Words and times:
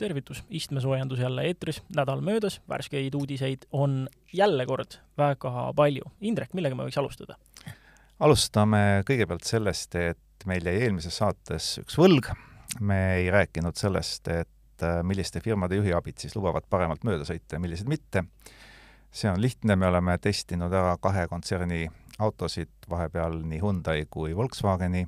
tervitus, 0.00 0.42
istmesoojendus 0.50 1.20
jälle 1.20 1.44
eetris, 1.50 1.82
nädal 1.96 2.22
möödas, 2.24 2.60
värskeid 2.68 3.14
uudiseid 3.14 3.68
on 3.72 4.08
jälle 4.32 4.66
kord 4.66 4.96
väga 5.18 5.72
palju. 5.76 6.08
Indrek, 6.20 6.54
millega 6.56 6.78
me 6.78 6.88
võiks 6.88 7.00
alustada? 7.00 7.36
alustame 8.20 9.02
kõigepealt 9.08 9.46
sellest, 9.48 9.96
et 9.96 10.46
meil 10.48 10.66
jäi 10.68 10.84
eelmises 10.84 11.16
saates 11.20 11.72
üks 11.80 11.96
võlg. 12.00 12.30
me 12.80 12.98
ei 13.16 13.30
rääkinud 13.32 13.76
sellest, 13.76 14.28
et 14.28 14.84
äh, 14.84 15.00
milliste 15.02 15.40
firmade 15.40 15.78
juhiabid 15.80 16.20
siis 16.20 16.36
lubavad 16.36 16.68
paremalt 16.70 17.04
mööda 17.04 17.24
sõita 17.28 17.56
ja 17.56 17.60
millised 17.60 17.88
mitte. 17.88 18.24
see 19.12 19.30
on 19.30 19.40
lihtne, 19.40 19.76
me 19.76 19.88
oleme 19.88 20.18
testinud 20.18 20.72
ära 20.72 20.96
kahe 21.00 21.26
kontserni 21.28 21.88
autosid, 22.18 22.70
vahepeal 22.90 23.40
nii 23.42 23.60
Hyundai 23.60 24.04
kui 24.10 24.36
Volkswageni 24.36 25.06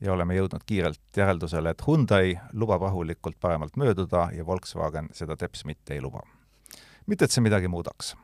ja 0.00 0.12
oleme 0.12 0.34
jõudnud 0.34 0.64
kiirelt 0.66 1.16
järeldusele, 1.16 1.70
et 1.70 1.82
Hyundai 1.86 2.34
lubab 2.52 2.82
rahulikult 2.82 3.36
paremalt 3.40 3.76
mööduda 3.76 4.28
ja 4.34 4.46
Volkswagen 4.46 5.10
seda 5.12 5.36
teps 5.36 5.64
mitte 5.64 5.94
ei 5.94 6.00
luba. 6.00 6.22
mitte, 7.06 7.24
et 7.24 7.30
see 7.30 7.42
midagi 7.42 7.68
muudaks. 7.68 8.16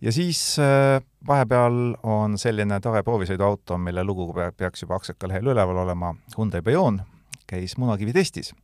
ja 0.00 0.12
siis 0.12 0.58
äh, 0.58 1.02
vahepeal 1.26 1.96
on 2.02 2.38
selline 2.38 2.80
tore 2.80 3.02
proovisõiduauto, 3.02 3.78
mille 3.78 4.04
lugu 4.04 4.34
peaks 4.56 4.82
juba 4.82 4.94
Aksaka 4.94 5.28
lehel 5.28 5.46
üleval 5.46 5.76
olema, 5.76 6.14
Hyundai 6.36 6.62
Bayon, 6.62 7.02
käis 7.46 7.76
munakivi 7.76 8.12
testis. 8.12 8.54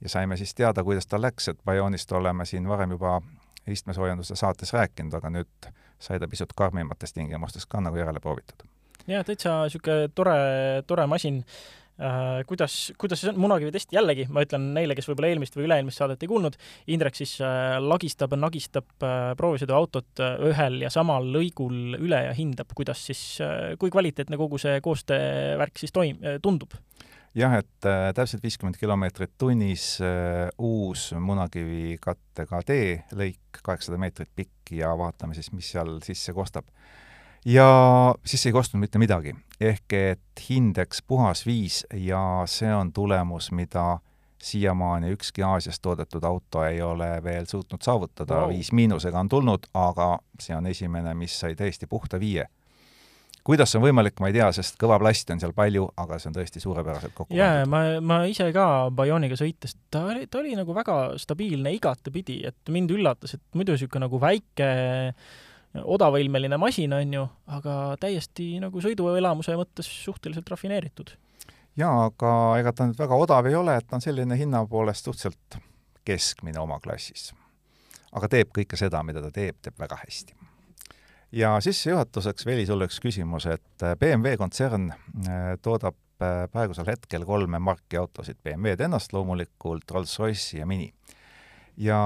ja 0.00 0.08
saime 0.08 0.36
siis 0.36 0.54
teada, 0.54 0.84
kuidas 0.84 1.06
tal 1.06 1.22
läks, 1.22 1.48
et 1.48 1.58
Bayonist 1.64 2.12
oleme 2.12 2.44
siin 2.44 2.68
varem 2.68 2.90
juba 2.90 3.20
istmesoojenduse 3.66 4.36
saates 4.36 4.72
rääkinud, 4.72 5.14
aga 5.14 5.30
nüüd 5.30 5.72
sai 5.98 6.20
ta 6.20 6.28
pisut 6.28 6.52
karmimates 6.52 7.12
tingimustes 7.12 7.66
ka 7.66 7.80
nagu 7.80 7.96
järele 7.96 8.20
proovitud 8.20 8.75
jaa, 9.10 9.24
täitsa 9.26 9.62
niisugune 9.64 10.12
tore, 10.14 10.38
tore 10.86 11.06
masin. 11.10 11.42
Äh,. 11.96 12.42
kuidas, 12.44 12.92
kuidas 13.00 13.22
see 13.22 13.30
on, 13.30 13.38
munakivi 13.40 13.70
test, 13.72 13.88
jällegi 13.96 14.26
ma 14.28 14.42
ütlen 14.44 14.66
neile, 14.76 14.92
kes 14.92 15.06
võib-olla 15.08 15.30
eelmist 15.32 15.54
või 15.56 15.64
üle-eelmist 15.64 16.02
saadet 16.02 16.26
ei 16.26 16.28
kuulnud, 16.28 16.58
Indrek 16.92 17.16
siis 17.16 17.38
äh, 17.40 17.78
lagistab 17.80 18.34
ja 18.36 18.38
nagistab 18.42 18.90
äh, 19.00 19.30
proovisõiduautot 19.38 20.20
äh, 20.20 20.34
ühel 20.50 20.76
ja 20.82 20.90
samal 20.92 21.24
lõigul 21.32 21.96
üle 21.96 22.18
ja 22.26 22.34
hindab, 22.36 22.74
kuidas 22.76 23.00
siis 23.08 23.22
äh,, 23.40 23.78
kui 23.80 23.88
kvaliteetne 23.94 24.36
kogu 24.36 24.60
see 24.60 24.76
koostöövärk 24.84 25.80
siis 25.80 25.96
toim- 25.96 26.20
äh,, 26.20 26.36
tundub. 26.44 26.76
Jah, 27.36 27.56
et 27.62 27.88
äh, 27.88 28.10
täpselt 28.16 28.44
viiskümmend 28.44 28.76
kilomeetrit 28.80 29.32
tunnis 29.40 29.94
äh, 30.04 30.52
uus 30.60 31.10
munakivikattega 31.16 32.60
tee, 32.68 32.92
lõik 33.16 33.62
kaheksasada 33.62 33.96
meetrit 34.04 34.36
pikk 34.36 34.76
ja 34.82 34.92
vaatame 35.00 35.32
siis, 35.36 35.48
mis 35.56 35.72
seal 35.72 35.96
sisse 36.04 36.36
kostab 36.36 36.68
ja 37.46 38.14
siis 38.26 38.46
ei 38.46 38.52
kostnud 38.52 38.80
mitte 38.80 38.98
midagi. 38.98 39.34
ehk 39.60 39.92
et 39.92 40.42
hindeks 40.50 41.02
puhas 41.06 41.46
viis 41.46 41.86
ja 41.94 42.42
see 42.46 42.74
on 42.74 42.92
tulemus, 42.92 43.52
mida 43.52 43.98
siiamaani 44.42 45.14
ükski 45.14 45.42
Aasias 45.42 45.80
toodetud 45.80 46.24
auto 46.24 46.64
ei 46.64 46.82
ole 46.82 47.22
veel 47.24 47.46
suutnud 47.46 47.82
saavutada 47.82 48.42
wow., 48.42 48.50
viis 48.52 48.72
miinusega 48.72 49.20
on 49.20 49.28
tulnud, 49.28 49.70
aga 49.74 50.18
see 50.40 50.56
on 50.56 50.66
esimene, 50.66 51.14
mis 51.14 51.38
sai 51.40 51.56
täiesti 51.56 51.86
puhta 51.86 52.20
viie. 52.20 52.44
kuidas 53.46 53.70
see 53.70 53.78
on 53.78 53.86
võimalik, 53.86 54.18
ma 54.20 54.28
ei 54.28 54.34
tea, 54.34 54.50
sest 54.52 54.76
kõva 54.82 54.98
plasti 54.98 55.32
on 55.32 55.40
seal 55.40 55.54
palju, 55.56 55.86
aga 55.96 56.18
see 56.18 56.28
on 56.32 56.36
tõesti 56.36 56.60
suurepäraselt 56.60 57.14
kokku 57.14 57.34
jaa, 57.34 57.64
ma, 57.70 57.82
ma 58.02 58.20
ise 58.26 58.50
ka 58.52 58.66
Bioniga 58.90 59.38
sõites, 59.38 59.78
ta 59.90 60.02
oli, 60.10 60.26
ta 60.26 60.42
oli 60.42 60.58
nagu 60.58 60.74
väga 60.74 60.96
stabiilne 61.22 61.72
igatepidi, 61.78 62.42
et 62.50 62.74
mind 62.74 62.92
üllatas, 62.98 63.38
et 63.38 63.42
muidu 63.54 63.72
niisugune 63.76 64.08
nagu 64.08 64.20
väike 64.20 64.70
odavõlmeline 65.84 66.58
masin, 66.60 66.92
on 66.92 67.14
ju, 67.14 67.22
aga 67.52 67.76
täiesti 68.00 68.56
nagu 68.62 68.80
sõiduelamuse 68.82 69.56
mõttes 69.58 69.88
suhteliselt 70.04 70.48
rafineeritud. 70.50 71.10
jaa, 71.76 72.04
aga 72.06 72.32
ega 72.60 72.72
ta 72.72 72.86
nüüd 72.88 72.98
väga 72.98 73.18
odav 73.20 73.46
ei 73.46 73.54
ole, 73.54 73.76
et 73.76 73.86
ta 73.88 73.98
on 73.98 74.04
selline 74.04 74.38
hinna 74.38 74.64
poolest 74.66 75.04
suhteliselt 75.04 75.58
keskmine 76.06 76.60
oma 76.60 76.80
klassis. 76.80 77.32
aga 78.16 78.28
teeb 78.32 78.52
kõike 78.54 78.78
seda, 78.80 79.02
mida 79.04 79.20
ta 79.20 79.30
teeb, 79.34 79.58
teeb 79.62 79.78
väga 79.78 79.98
hästi. 80.04 80.36
ja 81.32 81.56
sissejuhatuseks 81.60 82.46
veel 82.46 82.64
sulle 82.66 82.88
üks 82.88 83.00
küsimus, 83.02 83.46
et 83.50 83.82
äh, 83.82 83.96
BMW 83.98 84.36
kontsern 84.40 84.90
äh, 84.92 85.54
toodab 85.62 85.98
äh, 86.22 86.46
praegusel 86.52 86.86
hetkel 86.86 87.26
kolme 87.26 87.58
marki 87.58 87.98
autosid, 88.00 88.38
BMW-d 88.42 88.86
ennast 88.88 89.12
loomulikult, 89.12 89.90
Rolls-Royce'i 89.90 90.62
ja 90.62 90.66
Mini. 90.66 90.92
ja 91.76 92.00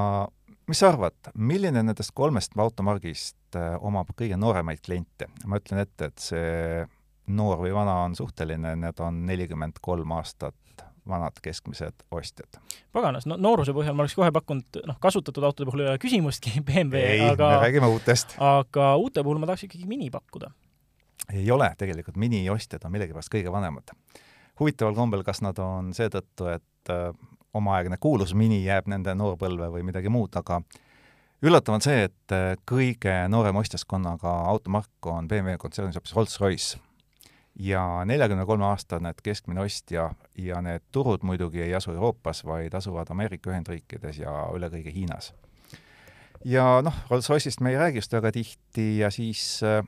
mis 0.71 0.81
sa 0.83 0.93
arvad, 0.93 1.33
milline 1.35 1.83
nendest 1.83 2.15
kolmest 2.17 2.57
automargist 2.59 3.59
äh, 3.59 3.75
omab 3.83 4.15
kõige 4.17 4.39
nooremaid 4.41 4.83
kliente? 4.85 5.31
ma 5.47 5.61
ütlen 5.61 5.83
ette, 5.83 6.11
et 6.11 6.25
see 6.31 6.87
noor 7.31 7.61
või 7.63 7.75
vana 7.75 8.01
on 8.07 8.17
suhteline, 8.19 8.75
need 8.79 9.03
on 9.05 9.25
nelikümmend 9.29 9.79
kolm 9.85 10.17
aastat 10.17 10.57
vanad 11.09 11.39
keskmised 11.43 12.05
ostjad. 12.11 12.61
paganas, 12.93 13.27
no 13.27 13.37
nooruse 13.41 13.75
põhjal 13.75 13.97
ma 13.97 14.05
oleks 14.05 14.15
kohe 14.19 14.31
pakkunud, 14.35 14.81
noh, 14.87 14.99
kasutatud 15.03 15.45
autode 15.47 15.71
puhul 15.71 15.83
ei 15.85 15.93
ole 15.93 16.03
küsimustki, 16.03 16.61
BMW, 16.67 17.31
aga 17.31 17.53
me 17.55 17.63
räägime 17.65 17.91
uutest. 17.95 18.37
aga 18.39 18.93
uute 19.01 19.25
puhul 19.27 19.41
ma 19.43 19.51
tahaks 19.51 19.67
ikkagi 19.69 19.89
Mini 19.91 20.11
pakkuda. 20.15 20.53
ei 21.33 21.51
ole, 21.51 21.73
tegelikult 21.79 22.21
Mini 22.21 22.45
ostjad 22.53 22.85
on 22.87 22.95
millegipärast 22.95 23.33
kõige 23.33 23.53
vanemad. 23.53 23.95
huvitaval 24.61 24.95
kombel, 24.95 25.25
kas 25.27 25.43
nad 25.43 25.59
on 25.59 25.95
seetõttu, 25.97 26.51
et 26.53 26.95
äh, 26.95 27.11
omaaegne 27.55 27.97
kuulus 28.01 28.35
Mini 28.35 28.63
jääb 28.65 28.89
nende 28.91 29.15
noorpõlve 29.15 29.71
või 29.73 29.83
midagi 29.87 30.13
muud, 30.13 30.37
aga 30.39 30.61
üllatav 31.43 31.79
on 31.79 31.85
see, 31.85 32.05
et 32.09 32.35
äh, 32.35 32.55
kõige 32.69 33.15
noorema 33.33 33.63
ostjaskonnaga 33.65 34.33
automark 34.53 35.11
on 35.11 35.29
BMW 35.29 35.59
kontsernis 35.59 35.99
hoopis 35.99 36.17
Rolls-Royce. 36.17 36.79
ja 37.61 38.05
neljakümne 38.07 38.47
kolme 38.47 38.65
aastane 38.65 39.13
keskmine 39.23 39.61
ostja 39.61 40.11
ja 40.39 40.61
need 40.63 40.83
turud 40.93 41.25
muidugi 41.27 41.61
ei 41.63 41.75
asu 41.75 41.93
Euroopas, 41.93 42.45
vaid 42.45 42.75
asuvad 42.75 43.11
Ameerika 43.11 43.51
Ühendriikides 43.51 44.21
ja 44.23 44.47
üle 44.55 44.71
kõige 44.71 44.93
Hiinas. 44.95 45.33
ja 46.45 46.81
noh, 46.83 46.95
Rolls-Royce'ist 47.11 47.61
me 47.61 47.71
ei 47.71 47.79
räägi 47.79 47.99
just 47.99 48.13
väga 48.13 48.33
tihti 48.33 48.99
ja 48.99 49.11
siis 49.11 49.63
äh, 49.63 49.85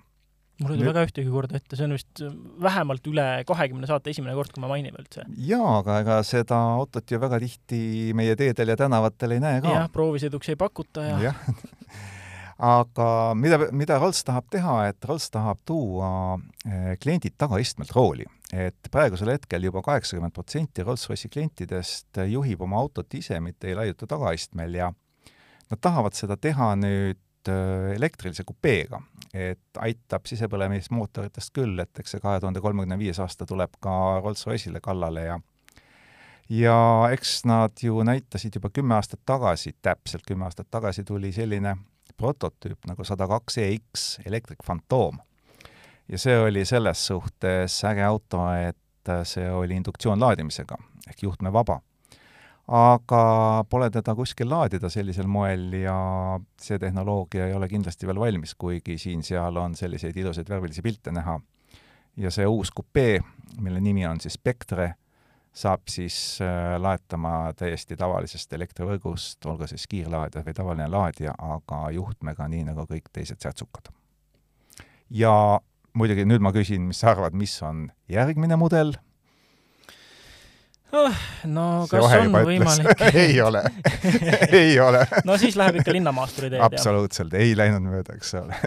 mul 0.61 0.75
ei 0.75 0.83
tule 0.83 0.95
ka 0.95 1.05
ühtegi 1.07 1.33
korda 1.33 1.59
ette, 1.59 1.77
see 1.79 1.87
on 1.87 1.95
vist 1.97 2.23
vähemalt 2.63 3.07
üle 3.11 3.27
kahekümne 3.49 3.89
saate 3.89 4.13
esimene 4.13 4.35
kord, 4.37 4.53
kui 4.55 4.63
me 4.63 4.71
mainime 4.71 5.01
üldse. 5.03 5.25
jaa, 5.49 5.79
aga 5.81 6.01
ega 6.05 6.19
seda 6.27 6.59
autot 6.77 7.09
ju 7.09 7.21
väga 7.23 7.41
tihti 7.43 8.13
meie 8.19 8.37
teedel 8.39 8.75
ja 8.75 8.79
tänavatel 8.81 9.37
ei 9.37 9.43
näe 9.43 9.63
ka. 9.65 9.77
jah, 9.79 9.89
proovisõiduks 9.93 10.53
ei 10.53 10.61
pakuta 10.61 11.07
ja, 11.07 11.19
ja. 11.31 11.35
aga 12.77 13.09
mida, 13.39 13.59
mida 13.75 13.99
Rolls 14.03 14.23
tahab 14.29 14.47
teha, 14.53 14.77
et 14.93 15.09
Rolls 15.09 15.29
tahab 15.35 15.63
tuua 15.67 16.13
eh, 16.67 16.95
kliendid 17.03 17.37
tagaistmelt 17.41 17.95
rooli. 17.97 18.29
et 18.53 18.93
praegusel 18.93 19.33
hetkel 19.33 19.65
juba 19.65 19.81
kaheksakümmend 19.83 20.35
protsenti 20.37 20.85
Rolls-Royce'i 20.85 21.33
klientidest 21.33 22.21
juhib 22.29 22.61
oma 22.63 22.83
autot 22.85 23.15
ise, 23.17 23.41
mitte 23.41 23.71
ei 23.71 23.79
laiuta 23.79 24.07
tagaistmel 24.07 24.77
ja 24.77 24.93
nad 25.73 25.81
tahavad 25.81 26.13
seda 26.13 26.37
teha 26.37 26.75
nüüd 26.77 27.19
Äh, 27.49 27.97
elektrilise 27.97 28.45
kupeega, 28.47 29.01
et 29.35 29.79
aitab 29.83 30.29
sisepõlemismootoritest 30.31 31.51
küll, 31.57 31.81
et 31.83 31.99
eks 31.99 32.15
see 32.15 32.23
kahe 32.23 32.39
tuhande 32.39 32.61
kolmekümne 32.63 32.99
viies 33.01 33.19
aasta 33.19 33.47
tuleb 33.51 33.73
ka 33.83 33.95
Rolls-Royce'ile 34.23 34.79
kallale 34.85 35.25
ja 35.25 35.41
ja 36.53 36.77
eks 37.11 37.41
nad 37.51 37.83
ju 37.83 37.99
näitasid 38.07 38.61
juba 38.61 38.71
kümme 38.71 38.95
aastat 38.95 39.25
tagasi, 39.27 39.75
täpselt 39.83 40.23
kümme 40.29 40.47
aastat 40.47 40.71
tagasi 40.71 41.03
tuli 41.05 41.33
selline 41.35 41.75
prototüüp 42.17 42.87
nagu 42.87 43.05
sada 43.05 43.27
kaks 43.27 43.59
EX 43.59 44.07
Electric 44.27 44.63
Phantom. 44.63 45.19
ja 46.09 46.19
see 46.19 46.39
oli 46.39 46.65
selles 46.65 47.07
suhtes 47.07 47.85
äge 47.91 48.07
auto, 48.07 48.47
et 48.55 49.15
see 49.27 49.51
oli 49.51 49.83
induktsioonlaadimisega 49.83 50.79
ehk 51.09 51.27
juhtmevaba 51.27 51.81
aga 52.69 53.23
pole 53.71 53.91
teda 53.91 54.15
kuskil 54.15 54.51
laadida 54.51 54.89
sellisel 54.93 55.27
moel 55.27 55.73
ja 55.83 55.97
see 56.61 56.79
tehnoloogia 56.79 57.49
ei 57.49 57.55
ole 57.55 57.69
kindlasti 57.69 58.07
veel 58.07 58.21
valmis, 58.23 58.55
kuigi 58.55 58.99
siin-seal 58.99 59.57
on 59.57 59.75
selliseid 59.75 60.17
ilusaid 60.17 60.49
värvilisi 60.49 60.83
pilte 60.83 61.13
näha. 61.13 61.41
ja 62.17 62.31
see 62.31 62.47
uus 62.47 62.71
kupee, 62.71 63.21
mille 63.61 63.81
nimi 63.81 64.07
on 64.07 64.21
siis 64.21 64.35
Spectre, 64.35 64.95
saab 65.53 65.89
siis 65.89 66.39
äh, 66.41 66.77
laetama 66.81 67.53
täiesti 67.57 67.97
tavalisest 67.97 68.53
elektrivõrgust, 68.53 69.45
olgu 69.47 69.67
siis 69.67 69.87
kiirlaadija 69.89 70.45
või 70.45 70.55
tavaline 70.57 70.89
laadija, 70.89 71.35
aga 71.39 71.91
juhtmega, 71.93 72.49
nii 72.49 72.65
nagu 72.71 72.87
kõik 72.89 73.11
teised 73.13 73.41
särtsukad. 73.41 73.93
ja 75.11 75.61
muidugi 75.93 76.25
nüüd 76.25 76.41
ma 76.41 76.53
küsin, 76.53 76.89
mis 76.89 77.03
sa 77.03 77.13
arvad, 77.13 77.37
mis 77.37 77.55
on 77.63 77.91
järgmine 78.09 78.57
mudel. 78.57 78.95
No 81.49 81.67
kas 81.91 82.15
on 82.19 82.33
võimalik? 82.35 83.05
Ei 83.25 83.41
ole. 83.41 83.63
Ei 84.61 84.79
ole. 84.81 85.05
No 85.25 85.39
siis 85.41 85.57
läheb 85.57 85.81
ikka 85.81 85.95
linnamaasturi 85.97 86.51
teed. 86.53 86.63
absoluutselt, 86.63 87.35
ei 87.35 87.55
läinud 87.57 87.85
mööda, 87.87 88.17
eks 88.19 88.35
ole. 88.41 88.57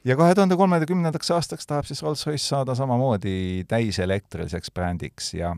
Ja 0.00 0.14
kahe 0.16 0.32
tuhande 0.32 0.56
kolmekümnendaks 0.56 1.28
aastaks 1.36 1.66
tahab 1.68 1.84
siis 1.84 1.98
Rolls-Royce 2.00 2.40
saada 2.40 2.72
samamoodi 2.72 3.66
täiselektriliseks 3.68 4.72
brändiks 4.72 5.26
ja 5.36 5.50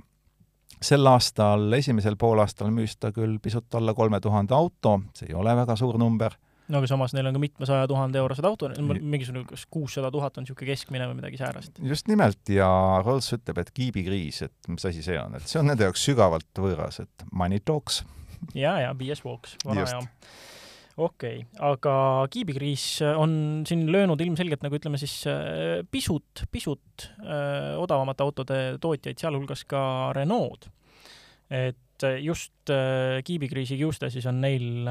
sel 0.82 1.06
aastal, 1.06 1.68
esimesel 1.78 2.16
poolaastal 2.18 2.72
müüs 2.74 2.96
ta 2.98 3.12
küll 3.14 3.36
pisut 3.42 3.70
alla 3.78 3.94
kolme 3.94 4.18
tuhande 4.20 4.56
auto, 4.58 4.96
see 5.14 5.30
ei 5.30 5.36
ole 5.38 5.54
väga 5.60 5.76
suur 5.78 5.94
number. 5.94 6.34
No 6.72 6.80
aga 6.80 6.88
samas 6.90 7.14
neil 7.16 7.28
on 7.28 7.36
ka 7.36 7.42
mitmesaja 7.42 7.88
tuhande 7.90 8.20
eurosed 8.22 8.48
autod, 8.48 8.78
mingisugune 8.80 9.44
kas 9.50 9.66
kuussada 9.72 10.10
tuhat 10.14 10.38
on 10.38 10.46
niisugune 10.46 10.72
keskmine 10.72 11.08
või 11.10 11.18
midagi 11.20 11.40
säärast. 11.40 11.82
just 11.92 12.08
nimelt, 12.10 12.40
ja 12.52 12.68
Rolls 13.04 13.28
ütleb, 13.36 13.60
et 13.62 13.74
kiibikriis, 13.76 14.42
et 14.48 14.72
mis 14.72 14.88
asi 14.88 15.04
see 15.04 15.18
on, 15.20 15.36
et 15.38 15.48
see 15.48 15.60
on 15.60 15.68
nende 15.70 15.86
jaoks 15.88 16.06
sügavalt 16.08 16.64
võõras, 16.64 17.02
et 17.04 17.28
money 17.32 17.60
talks. 17.60 18.02
ja, 18.56 18.78
ja 18.86 18.96
BS 18.96 19.24
Walks, 19.28 19.58
vana 19.66 19.86
hea 19.86 20.02
okei 20.96 21.38
okay., 21.40 21.60
aga 21.64 21.94
kiibikriis 22.32 22.84
on 23.16 23.62
siin 23.68 23.86
löönud 23.92 24.20
ilmselgelt 24.20 24.64
nagu 24.64 24.76
ütleme 24.76 25.00
siis 25.00 25.22
äh, 25.30 25.80
pisut, 25.90 26.44
pisut 26.52 27.08
öö, 27.22 27.32
äh, 27.32 27.80
odavamate 27.80 28.24
autode 28.24 28.60
tootjaid, 28.80 29.16
sealhulgas 29.20 29.64
ka 29.68 30.12
Renault. 30.16 30.68
et 31.52 31.76
just 32.22 32.70
äh, 32.70 33.20
kiibikriisi 33.24 33.78
kiuste 33.80 34.10
siis 34.10 34.26
on 34.30 34.40
neil 34.42 34.88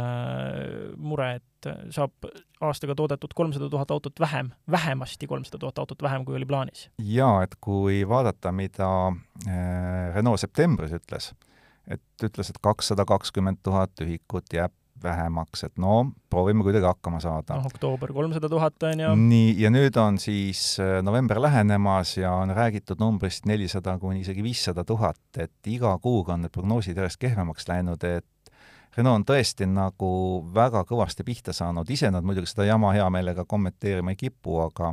mure, 0.97 1.29
et 1.39 1.69
saab 1.93 2.29
aastaga 2.61 2.95
toodetud 2.97 3.35
kolmsada 3.37 3.69
tuhat 3.69 3.91
autot 3.93 4.19
vähem, 4.19 4.51
vähemasti 4.71 5.27
kolmsada 5.29 5.61
tuhat 5.61 5.79
autot 5.83 6.01
vähem, 6.01 6.25
kui 6.25 6.35
oli 6.39 6.47
plaanis. 6.49 6.89
jaa, 6.97 7.43
et 7.45 7.55
kui 7.61 8.01
vaadata, 8.07 8.53
mida 8.55 8.89
Renault 10.15 10.41
septembris 10.41 10.93
ütles, 10.97 11.31
et 11.87 12.25
ütles, 12.25 12.49
et 12.49 12.61
kakssada 12.61 13.05
kakskümmend 13.09 13.61
tuhat 13.63 14.05
ühikut 14.05 14.53
jääb 14.53 14.73
vähemaks, 15.03 15.63
et 15.67 15.77
no 15.81 16.11
proovime 16.29 16.63
kuidagi 16.65 16.87
hakkama 16.87 17.19
saada. 17.23 17.57
noh, 17.59 17.69
oktoober 17.71 18.13
kolmsada 18.13 18.49
tuhat 18.49 18.83
on 18.89 19.03
ju. 19.05 19.13
nii, 19.15 19.53
ja 19.61 19.71
nüüd 19.73 19.97
on 20.01 20.19
siis 20.21 20.79
äh, 20.79 20.99
november 21.03 21.41
lähenemas 21.41 22.17
ja 22.17 22.33
on 22.37 22.53
räägitud 22.55 22.99
numbrist 22.99 23.45
nelisada 23.45 23.97
kuni 23.99 24.25
isegi 24.25 24.43
viissada 24.43 24.83
tuhat, 24.87 25.21
et 25.37 25.71
iga 25.71 25.97
kuuga 26.01 26.35
on 26.37 26.45
need 26.45 26.53
prognoosid 26.53 26.97
järjest 26.97 27.21
kehvemaks 27.21 27.67
läinud, 27.71 28.03
et 28.03 28.27
Renault 28.91 29.21
on 29.21 29.23
tõesti 29.23 29.63
nagu 29.71 30.07
väga 30.51 30.81
kõvasti 30.83 31.23
pihta 31.23 31.53
saanud, 31.55 31.87
ise 31.89 32.09
nad 32.11 32.25
muidugi 32.27 32.49
seda 32.51 32.65
jama 32.67 32.91
hea 32.91 33.05
meelega 33.13 33.45
kommenteerima 33.47 34.11
ei 34.11 34.19
kipu, 34.19 34.57
aga 34.65 34.91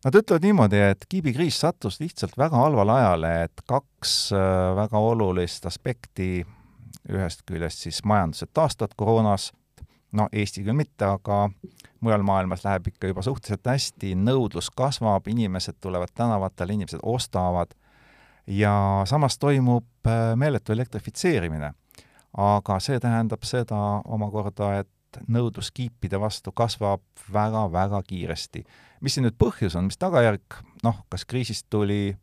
Nad 0.00 0.16
ütlevad 0.16 0.44
niimoodi, 0.46 0.78
et 0.94 1.02
kiibikriis 1.12 1.58
sattus 1.60 1.98
lihtsalt 2.00 2.38
väga 2.40 2.56
halvale 2.56 2.94
ajale, 2.94 3.32
et 3.44 3.60
kaks 3.68 4.14
äh, 4.32 4.70
väga 4.78 5.02
olulist 5.10 5.66
aspekti 5.68 6.40
ühest 7.10 7.42
küljest 7.46 7.86
siis 7.86 8.02
majandused 8.04 8.52
taastuvad 8.54 8.94
koroonas, 8.96 9.50
no 10.12 10.28
Eesti 10.32 10.64
küll 10.64 10.76
mitte, 10.76 11.06
aga 11.06 11.48
mujal 12.00 12.22
maailmas 12.26 12.64
läheb 12.64 12.90
ikka 12.90 13.10
juba 13.10 13.22
suhteliselt 13.22 13.66
hästi, 13.66 14.14
nõudlus 14.18 14.70
kasvab, 14.74 15.28
inimesed 15.30 15.78
tulevad 15.80 16.12
tänavatele, 16.14 16.78
inimesed 16.78 17.02
ostavad 17.02 17.74
ja 18.50 19.02
samas 19.06 19.38
toimub 19.38 20.06
äh, 20.06 20.36
meeletu 20.36 20.72
elektrifitseerimine. 20.72 21.72
aga 22.38 22.76
see 22.78 23.00
tähendab 23.02 23.42
seda 23.42 23.76
omakorda, 24.06 24.84
et 24.84 25.18
nõudlus 25.26 25.72
kiipide 25.74 26.20
vastu 26.22 26.52
kasvab 26.52 27.02
väga-väga 27.32 28.02
kiiresti. 28.06 28.64
mis 29.00 29.14
siin 29.14 29.26
nüüd 29.26 29.38
põhjus 29.38 29.76
on, 29.76 29.88
mis 29.90 29.98
tagajärg, 29.98 30.60
noh, 30.84 31.04
kas 31.08 31.24
kriisist 31.24 31.66
tuli 31.70 32.16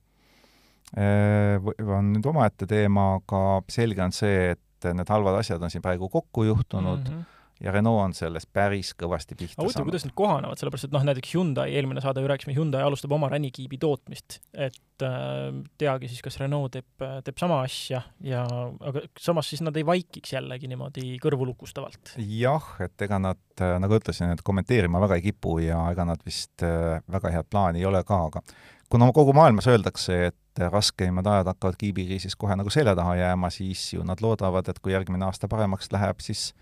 äh, 0.97 1.63
on 1.87 2.13
nüüd 2.13 2.25
omaette 2.25 2.67
teema, 2.67 3.15
aga 3.21 3.61
selge 3.69 4.03
on 4.03 4.11
see, 4.11 4.51
et 4.51 4.61
et 4.85 4.93
need 4.93 5.09
halvad 5.09 5.39
asjad 5.41 5.63
on 5.63 5.73
siin 5.73 5.81
praegu 5.85 6.09
kokku 6.09 6.43
juhtunud 6.49 7.09
mm, 7.09 7.15
-hmm 7.15 7.33
ja 7.63 7.71
Renault 7.73 8.03
on 8.03 8.13
sellest 8.13 8.49
päris 8.53 8.91
kõvasti 8.97 9.37
pihta 9.37 9.63
huvitav, 9.63 9.85
kuidas 9.87 10.05
nad 10.05 10.13
kohanevad, 10.17 10.59
sellepärast 10.59 10.87
et 10.87 10.93
noh, 10.93 11.05
näiteks 11.07 11.33
Hyundai, 11.33 11.71
eelmine 11.77 12.03
saade 12.03 12.21
ju 12.21 12.29
rääkisime, 12.29 12.55
Hyundai 12.57 12.83
alustab 12.85 13.15
oma 13.17 13.29
ränikiibi 13.33 13.79
tootmist, 13.81 14.39
et 14.53 15.05
äh, 15.05 15.49
teagi 15.81 16.11
siis, 16.11 16.21
kas 16.25 16.37
Renault 16.41 16.75
teeb, 16.77 17.05
teeb 17.25 17.41
sama 17.41 17.61
asja 17.65 18.03
ja 18.23 18.43
aga 18.45 19.03
samas 19.21 19.49
siis 19.49 19.63
nad 19.65 19.77
ei 19.77 19.85
vaikiks 19.87 20.35
jällegi 20.37 20.69
niimoodi 20.69 21.17
kõrvulukustavalt. 21.23 22.15
jah, 22.21 22.69
et 22.85 23.07
ega 23.07 23.21
nad, 23.23 23.41
nagu 23.81 23.99
ütlesin, 23.99 24.35
et 24.35 24.45
kommenteerima 24.45 25.01
väga 25.07 25.17
ei 25.17 25.27
kipu 25.31 25.57
ja 25.63 25.81
ega 25.93 26.05
nad 26.13 26.21
vist 26.27 26.65
äh, 26.65 27.01
väga 27.09 27.33
head 27.33 27.49
plaani 27.49 27.81
ei 27.81 27.89
ole 27.89 28.03
ka, 28.05 28.25
aga 28.29 28.45
kuna 28.89 29.11
kogu 29.11 29.33
maailmas 29.33 29.67
öeldakse, 29.67 30.25
et 30.25 30.69
raskeimad 30.71 31.25
ajad 31.25 31.51
hakkavad 31.51 31.75
kiibikriisis 31.77 32.35
kohe 32.35 32.55
nagu 32.55 32.69
selja 32.69 32.95
taha 32.95 33.15
jääma, 33.15 33.49
siis 33.49 33.93
ju 33.93 34.03
nad 34.03 34.21
loodavad, 34.21 34.67
et 34.67 34.79
kui 34.79 34.93
järgmine 34.93 35.25
aasta 35.25 35.47
paremaks 35.47 35.91
läheb, 35.91 36.23
siis 36.23 36.53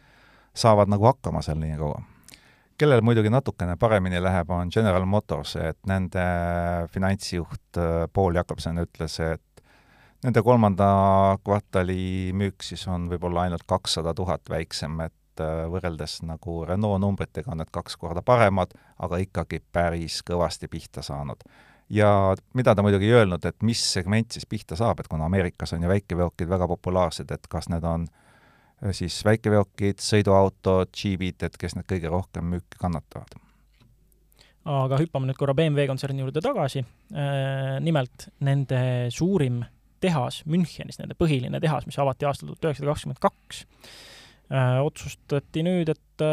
saavad 0.57 0.89
nagu 0.91 1.05
hakkama 1.05 1.41
seal 1.45 1.59
nii 1.61 1.77
kaua. 1.79 2.01
kellel 2.77 3.01
muidugi 3.01 3.29
natukene 3.31 3.77
paremini 3.79 4.19
läheb, 4.23 4.49
on 4.51 4.67
General 4.73 5.05
Motors, 5.05 5.55
et 5.55 5.77
nende 5.87 6.23
finantsjuht 6.91 7.77
äh, 7.77 8.07
Paul 8.13 8.35
Jakobson 8.35 8.81
ütles, 8.83 9.19
et 9.19 9.61
nende 10.23 10.41
kolmanda 10.43 10.87
kvartali 11.43 12.33
müük 12.33 12.63
siis 12.63 12.87
on 12.87 13.07
võib-olla 13.09 13.45
ainult 13.45 13.63
kakssada 13.67 14.13
tuhat 14.13 14.49
väiksem, 14.49 14.99
et 15.05 15.39
äh, 15.45 15.69
võrreldes 15.71 16.17
nagu 16.27 16.65
Renault 16.65 16.99
numbritega 17.05 17.53
on 17.53 17.63
need 17.63 17.71
kaks 17.71 17.95
korda 18.01 18.25
paremad, 18.25 18.75
aga 18.99 19.21
ikkagi 19.23 19.61
päris 19.71 20.19
kõvasti 20.27 20.67
pihta 20.67 21.05
saanud 21.05 21.47
ja 21.89 22.35
mida 22.53 22.75
ta 22.75 22.83
muidugi 22.83 23.09
ei 23.09 23.17
öelnud, 23.19 23.45
et 23.45 23.63
mis 23.65 23.81
segment 23.93 24.31
siis 24.33 24.47
pihta 24.49 24.77
saab, 24.79 24.99
et 24.99 25.09
kuna 25.11 25.27
Ameerikas 25.29 25.75
on 25.75 25.83
ju 25.83 25.89
väikeveokid 25.91 26.49
väga 26.49 26.67
populaarsed, 26.67 27.31
et 27.31 27.47
kas 27.51 27.69
need 27.69 27.85
on 27.85 28.07
äh, 28.09 28.93
siis 28.95 29.19
väikeveokid, 29.25 30.01
sõiduautod, 30.01 30.91
džiibid, 30.95 31.45
et 31.45 31.57
kes 31.61 31.77
need 31.77 31.87
kõige 31.89 32.11
rohkem 32.13 32.55
müüki 32.55 32.81
kannatavad? 32.81 33.41
aga 34.65 34.97
hüppame 34.97 35.27
nüüd 35.29 35.37
korra 35.37 35.53
BMW 35.53 35.83
kontserni 35.85 36.23
juurde 36.23 36.41
tagasi. 36.41 36.81
Äh, 37.13 37.75
nimelt 37.85 38.31
nende 38.41 38.79
suurim 39.13 39.59
tehas 40.01 40.39
Münchenis, 40.49 40.97
nende 40.97 41.13
põhiline 41.13 41.59
tehas, 41.61 41.85
mis 41.85 41.99
avati 42.01 42.25
aastal 42.25 42.49
tuhat 42.49 42.71
üheksasada 42.71 42.89
kakskümmend 42.89 43.21
kaks, 43.21 43.59
äh, 44.49 44.79
otsustati 44.81 45.61
nüüd, 45.69 45.93
et 45.93 46.25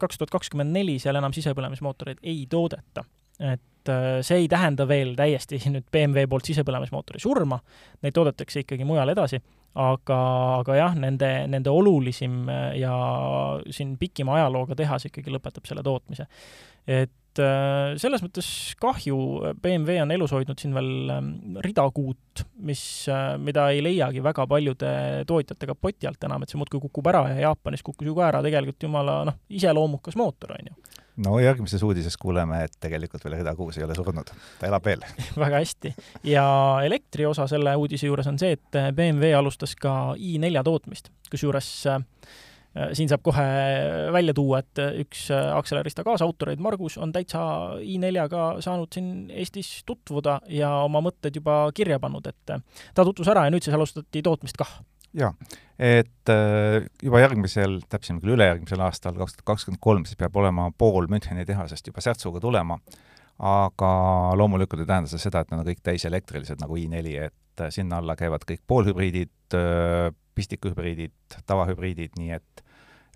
kaks 0.00 0.16
tuhat 0.16 0.32
kakskümmend 0.32 0.72
neli 0.72 0.96
seal 1.02 1.20
enam 1.20 1.36
sisepõlemismootoreid 1.36 2.24
ei 2.24 2.46
toodeta. 2.48 3.04
Et 3.40 3.90
äh, 3.92 4.22
see 4.26 4.44
ei 4.44 4.48
tähenda 4.48 4.86
veel 4.88 5.14
täiesti 5.18 5.60
nüüd 5.74 5.86
BMW 5.92 6.26
poolt 6.30 6.48
sisepõlemismootori 6.48 7.20
surma, 7.22 7.58
neid 8.04 8.16
toodetakse 8.16 8.64
ikkagi 8.64 8.86
mujal 8.88 9.12
edasi, 9.12 9.40
aga, 9.76 10.22
aga 10.62 10.80
jah, 10.80 10.96
nende, 10.98 11.30
nende 11.52 11.72
olulisim 11.72 12.46
äh, 12.48 12.72
ja 12.80 12.96
siin 13.70 13.96
pikima 14.00 14.38
ajalooga 14.40 14.78
tehas 14.78 15.08
ikkagi 15.10 15.34
lõpetab 15.34 15.68
selle 15.68 15.84
tootmise. 15.86 16.28
et 16.86 17.42
äh, 17.42 17.92
selles 18.00 18.24
mõttes 18.24 18.48
kahju, 18.80 19.18
BMW 19.60 20.00
on 20.06 20.16
elus 20.16 20.32
hoidnud 20.32 20.60
siin 20.60 20.74
veel 20.76 21.12
ähm, 21.12 21.32
rida 21.64 21.84
kuut, 21.92 22.46
mis, 22.64 22.82
mida 23.42 23.68
ei 23.74 23.82
leiagi 23.84 24.24
väga 24.24 24.46
paljude 24.48 24.92
tootjate 25.28 25.68
kapoti 25.68 26.08
alt 26.08 26.24
enam, 26.24 26.42
et 26.42 26.52
see 26.52 26.60
muudkui 26.60 26.80
kukub 26.88 27.12
ära 27.12 27.26
ja 27.34 27.50
Jaapanis 27.50 27.84
kukkus 27.84 28.08
ju 28.08 28.16
ka 28.16 28.30
ära 28.30 28.44
tegelikult 28.46 28.88
jumala 28.88 29.24
noh, 29.28 29.42
iseloomukas 29.52 30.16
mootor, 30.16 30.56
on 30.56 30.72
ju 30.72 30.95
no 31.24 31.38
järgmises 31.40 31.82
uudises 31.82 32.16
kuuleme, 32.20 32.62
et 32.66 32.74
tegelikult 32.80 33.24
veel 33.24 33.38
Rida 33.40 33.54
Kuus 33.56 33.78
ei 33.78 33.84
ole 33.86 33.96
surnud, 33.96 34.32
ta 34.60 34.68
elab 34.68 34.84
veel. 34.84 35.04
Väga 35.44 35.60
hästi. 35.62 35.94
ja 36.28 36.46
elektri 36.84 37.26
osa 37.26 37.46
selle 37.50 37.76
uudise 37.76 38.10
juures 38.10 38.28
on 38.30 38.40
see, 38.40 38.56
et 38.58 38.80
BMW 38.96 39.32
alustas 39.38 39.76
ka 39.80 40.16
i4 40.18 40.64
tootmist, 40.66 41.10
kusjuures 41.32 41.70
äh, 41.92 42.02
siin 42.92 43.08
saab 43.08 43.22
kohe 43.24 43.44
välja 44.12 44.34
tuua, 44.36 44.60
et 44.60 44.82
üks 45.02 45.28
Accelerista 45.32 46.04
kaasautoreid, 46.06 46.60
Margus, 46.62 46.98
on 47.00 47.12
täitsa 47.14 47.40
i4-ga 47.80 48.48
saanud 48.64 48.92
siin 48.92 49.30
Eestis 49.32 49.80
tutvuda 49.88 50.40
ja 50.52 50.72
oma 50.84 51.00
mõtted 51.04 51.40
juba 51.40 51.64
kirja 51.76 52.00
pannud, 52.02 52.28
et 52.28 52.56
ta 52.94 53.06
tutvus 53.06 53.32
ära 53.32 53.46
ja 53.46 53.54
nüüd 53.54 53.64
siis 53.64 53.76
alustati 53.76 54.22
tootmist 54.24 54.60
kah 54.60 54.76
jaa, 55.16 55.32
et 55.78 56.32
äh, 56.32 56.86
juba 57.02 57.20
järgmisel, 57.22 57.80
täpsemalt 57.90 58.24
küll 58.24 58.36
ülejärgmisel 58.36 58.82
aastal, 58.84 59.16
kaks 59.18 59.36
tuhat 59.36 59.48
kakskümmend 59.52 59.82
kolm, 59.82 60.06
siis 60.08 60.18
peab 60.20 60.36
olema 60.36 60.68
pool 60.78 61.08
Müncheni 61.12 61.46
tehasest 61.48 61.90
juba 61.90 62.04
särtsuga 62.04 62.40
tulema, 62.42 62.78
aga 63.38 63.90
loomulikult 64.38 64.84
ei 64.84 64.88
tähenda 64.88 65.12
see 65.12 65.20
seda, 65.20 65.42
et 65.42 65.52
nad 65.52 65.62
on 65.62 65.68
kõik 65.68 65.82
täiselektrilised 65.84 66.62
nagu 66.62 66.78
i4, 66.80 67.28
et 67.30 67.64
äh, 67.64 67.72
sinna 67.74 68.00
alla 68.02 68.16
käivad 68.18 68.46
kõik 68.48 68.64
poolhübriidid, 68.68 69.34
äh, 69.56 70.08
pistikuhübriidid, 70.36 71.40
tavahübriidid, 71.48 72.16
nii 72.20 72.34
et 72.36 72.64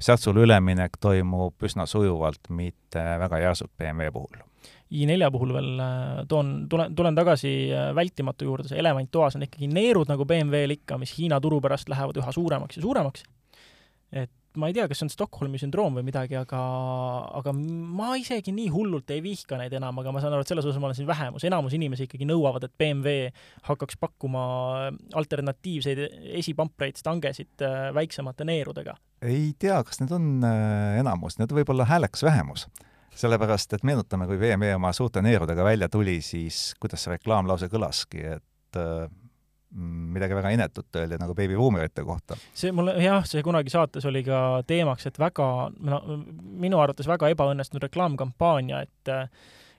särtsule 0.01 0.47
üleminek 0.47 0.97
toimub 1.01 1.69
üsna 1.69 1.85
sujuvalt, 1.89 2.49
mitte 2.49 3.05
väga 3.21 3.43
järsult 3.45 3.73
BMW 3.77 4.13
puhul 4.15 4.50
i4 4.91 5.31
puhul 5.31 5.55
veel 5.55 5.71
äh, 5.83 6.25
toon, 6.31 6.55
tulen, 6.71 6.95
tulen 6.99 7.19
tagasi 7.19 7.53
äh, 7.71 7.91
vältimatu 7.95 8.49
juurde, 8.49 8.71
see 8.71 8.81
elevant 8.83 9.11
toas 9.15 9.39
on 9.39 9.47
ikkagi 9.47 9.71
neerud 9.71 10.11
nagu 10.11 10.27
BMW-l 10.27 10.81
ikka, 10.81 10.99
mis 10.99 11.15
Hiina 11.19 11.39
turu 11.43 11.61
pärast 11.63 11.91
lähevad 11.93 12.19
üha 12.19 12.35
suuremaks 12.35 12.79
ja 12.79 12.83
suuremaks. 12.83 13.23
et 14.11 14.33
ma 14.59 14.67
ei 14.67 14.75
tea, 14.75 14.89
kas 14.91 14.99
see 14.99 15.07
on 15.07 15.13
Stockholmi 15.13 15.61
sündroom 15.63 16.01
või 16.01 16.09
midagi, 16.09 16.35
aga, 16.35 16.61
aga 17.39 17.53
ma 17.55 18.17
isegi 18.19 18.51
nii 18.51 18.67
hullult 18.75 19.13
ei 19.15 19.23
vihka 19.23 19.61
neid 19.61 19.77
enam, 19.79 20.01
aga 20.03 20.11
ma 20.11 20.23
saan 20.25 20.35
aru, 20.35 20.43
et 20.43 20.51
selles 20.51 20.67
osas 20.67 20.83
ma 20.83 20.89
olen 20.89 20.99
siin 20.99 21.07
vähemus, 21.07 21.47
enamus 21.47 21.77
inimesi 21.79 22.09
ikkagi 22.09 22.27
nõuavad, 22.27 22.67
et 22.67 22.75
BMW 22.75 23.31
hakkaks 23.71 24.01
pakkuma 24.03 24.43
alternatiivseid 25.23 26.03
esipampreid, 26.43 26.99
stangesid 26.99 27.63
äh, 27.63 27.93
väiksemate 27.95 28.49
neerudega. 28.51 28.99
ei 29.23 29.53
tea, 29.55 29.79
kas 29.87 30.03
need 30.03 30.19
on 30.19 30.31
enamus, 30.43 31.39
need 31.39 31.55
võib 31.55 31.71
olla 31.71 31.87
hääleks 31.87 32.27
vähemus 32.27 32.67
sellepärast, 33.21 33.77
et 33.77 33.87
meenutame, 33.87 34.27
kui 34.29 34.39
BMW 34.41 34.75
oma 34.77 34.93
suurte 34.97 35.23
neerudega 35.25 35.65
välja 35.65 35.89
tuli, 35.93 36.19
siis 36.25 36.71
kuidas 36.81 37.05
see 37.05 37.15
reklaamlause 37.15 37.69
kõlaski, 37.73 38.25
et 38.37 38.81
äh, 38.81 39.07
midagi 40.17 40.35
väga 40.35 40.51
inetut 40.55 40.97
öeldi 40.99 41.19
nagu 41.21 41.35
beebibuumerite 41.39 42.05
kohta. 42.07 42.37
see 42.55 42.73
mulle 42.75 42.97
jah, 43.03 43.23
see 43.29 43.43
kunagi 43.47 43.71
saates 43.71 44.07
oli 44.11 44.25
ka 44.27 44.63
teemaks, 44.67 45.07
et 45.07 45.19
väga, 45.21 45.47
no 45.79 46.01
minu 46.41 46.81
arvates 46.83 47.09
väga 47.11 47.31
ebaõnnestunud 47.37 47.87
reklaamkampaania, 47.87 48.83
et 48.89 49.15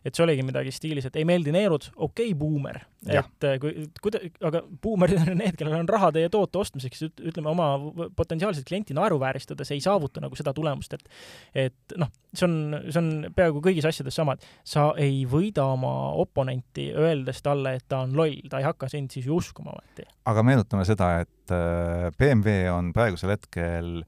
et 0.06 0.18
see 0.18 0.24
oligi 0.26 0.44
midagi 0.46 0.72
stiilis, 0.74 1.06
et 1.08 1.18
ei 1.20 1.26
meeldi 1.28 1.54
neerud, 1.54 1.88
okei 1.96 2.32
okay,, 2.32 2.38
buumer. 2.38 2.80
et 3.06 3.46
äh, 3.48 3.58
kui, 3.62 3.86
kuida-, 4.02 4.22
aga 4.48 4.62
buumerid 4.84 5.22
on 5.24 5.38
need, 5.38 5.56
kellel 5.60 5.80
on 5.80 5.90
raha 5.90 6.12
teie 6.16 6.30
toote 6.34 6.62
ostmiseks, 6.62 7.04
ütleme, 7.32 7.50
oma 7.52 7.70
potentsiaalset 8.18 8.66
klienti 8.68 8.96
naeruvääristades 8.98 9.74
ei 9.76 9.82
saavuta 9.84 10.24
nagu 10.24 10.38
seda 10.38 10.54
tulemust, 10.58 10.98
et 10.98 11.68
et 11.68 11.98
noh, 12.02 12.12
see 12.34 12.48
on, 12.48 12.56
see 12.88 13.02
on 13.02 13.12
peaaegu 13.36 13.64
kõigis 13.66 13.88
asjades 13.90 14.18
sama, 14.18 14.38
et 14.38 14.48
sa 14.68 14.92
ei 15.02 15.24
võida 15.30 15.66
oma 15.74 15.94
oponenti, 16.22 16.90
öeldes 16.98 17.44
talle, 17.46 17.76
et 17.78 17.88
ta 17.90 18.04
on 18.06 18.16
loll, 18.18 18.42
ta 18.50 18.62
ei 18.62 18.70
hakka 18.70 18.90
sind 18.92 19.14
siis 19.14 19.30
ju 19.30 19.38
uskuma 19.42 19.76
ometi. 19.76 20.08
aga 20.30 20.46
meenutame 20.46 20.86
seda, 20.88 21.14
et 21.26 21.54
äh, 21.56 22.10
BMW 22.18 22.70
on 22.74 22.94
praegusel 22.96 23.36
hetkel 23.36 24.02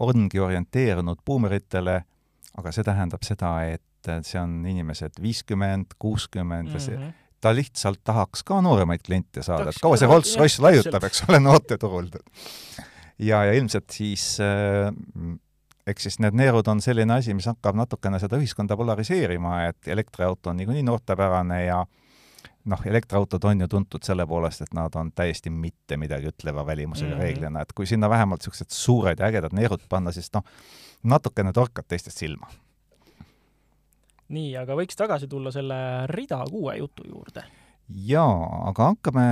ongi 0.00 0.40
orienteerunud 0.40 1.22
buumeritele, 1.26 2.00
aga 2.58 2.72
see 2.74 2.86
tähendab 2.86 3.24
seda, 3.26 3.54
et 3.66 3.82
et 4.08 4.26
see 4.26 4.40
on 4.40 4.60
inimesed 4.66 5.20
viiskümmend, 5.22 5.96
kuuskümmend 5.98 6.72
ja 6.74 6.80
see, 6.80 6.96
mhm. 6.96 7.12
ta 7.40 7.52
lihtsalt 7.56 8.00
tahaks 8.04 8.44
ka 8.46 8.60
nooremaid 8.64 9.04
kliente 9.06 9.44
saada, 9.46 9.70
et 9.70 9.82
kaua 9.82 9.98
see 10.00 10.08
Rolls-Royce 10.08 10.64
laiutab, 10.64 11.04
eks 11.10 11.24
ole, 11.28 11.40
noorteturul. 11.44 12.10
ja, 13.18 13.44
ja 13.44 13.52
ilmselt 13.52 13.90
siis 13.96 14.36
äh, 14.44 14.90
eks 15.90 16.08
siis 16.08 16.18
need 16.22 16.36
neerud 16.38 16.68
on 16.70 16.82
selline 16.84 17.16
asi, 17.18 17.34
mis 17.36 17.48
hakkab 17.50 17.78
natukene 17.78 18.20
seda 18.22 18.38
ühiskonda 18.40 18.76
polariseerima, 18.78 19.64
et 19.70 19.88
elektriauto 19.88 20.52
on 20.52 20.60
niikuinii 20.60 20.84
noortepärane 20.86 21.64
ja 21.64 21.80
noh, 22.70 22.82
elektriautod 22.86 23.44
on 23.48 23.64
ju 23.64 23.68
tuntud 23.68 24.04
selle 24.06 24.26
poolest, 24.28 24.66
et 24.66 24.74
nad 24.76 24.94
on 25.00 25.12
täiesti 25.16 25.50
mitte 25.50 25.96
midagi 26.00 26.30
ütleva 26.30 26.66
välimusega 26.66 27.14
mm 27.14 27.16
-hmm. 27.16 27.22
reeglina, 27.22 27.62
et 27.62 27.72
kui 27.72 27.86
sinna 27.86 28.10
vähemalt 28.10 28.40
niisugused 28.40 28.70
suured 28.70 29.18
ja 29.18 29.26
ägedad 29.26 29.52
neerud 29.52 29.86
panna, 29.88 30.12
siis 30.12 30.32
noh, 30.34 30.44
natukene 31.02 31.52
torkad 31.52 31.84
teistest 31.88 32.18
silma 32.18 32.50
nii, 34.30 34.52
aga 34.60 34.76
võiks 34.78 34.98
tagasi 34.98 35.28
tulla 35.30 35.52
selle 35.54 35.80
rida 36.10 36.42
kuue 36.50 36.76
jutu 36.78 37.06
juurde. 37.08 37.44
jaa, 37.90 38.66
aga 38.70 38.92
hakkame 38.92 39.22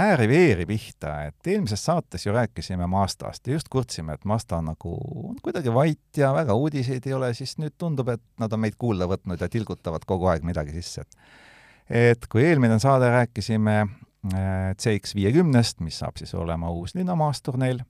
ääri-veeri 0.00 0.64
pihta, 0.68 1.18
et 1.28 1.50
eelmises 1.52 1.82
saates 1.84 2.24
ju 2.24 2.32
rääkisime 2.32 2.86
Mazdast 2.88 3.46
ja 3.46 3.58
just 3.58 3.68
kurtsime, 3.68 4.16
et 4.16 4.24
Mazda 4.24 4.62
nagu 4.64 4.94
on 5.30 5.36
kuidagi 5.44 5.74
vait 5.74 6.16
ja 6.20 6.32
väga 6.34 6.56
uudiseid 6.56 7.04
ei 7.06 7.12
ole, 7.12 7.34
siis 7.36 7.58
nüüd 7.60 7.76
tundub, 7.78 8.08
et 8.14 8.24
nad 8.40 8.52
on 8.52 8.62
meid 8.64 8.78
kuulda 8.80 9.08
võtnud 9.10 9.40
ja 9.40 9.50
tilgutavad 9.52 10.08
kogu 10.08 10.32
aeg 10.32 10.48
midagi 10.48 10.72
sisse, 10.78 11.04
et 11.04 12.16
et 12.16 12.24
kui 12.26 12.42
eelmine 12.42 12.80
saade 12.82 13.06
rääkisime 13.12 13.76
äh, 13.82 14.72
CX 14.80 15.14
viiekümnest, 15.14 15.84
mis 15.84 16.00
saab 16.00 16.16
siis 16.18 16.32
olema 16.34 16.72
uus 16.72 16.96
linnamaastur 16.96 17.60
neil 17.60 17.84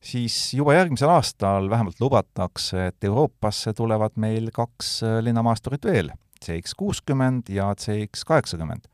siis 0.00 0.54
juba 0.54 0.74
järgmisel 0.74 1.10
aastal 1.10 1.70
vähemalt 1.70 2.00
lubatakse, 2.00 2.86
et 2.86 3.04
Euroopasse 3.04 3.72
tulevad 3.72 4.16
meil 4.16 4.50
kaks 4.54 5.02
äh, 5.02 5.18
linnamaasturit 5.24 5.84
veel, 5.84 6.10
CX 6.44 6.74
kuuskümmend 6.76 7.48
ja 7.48 7.74
CX 7.74 8.24
kaheksakümmend. 8.24 8.88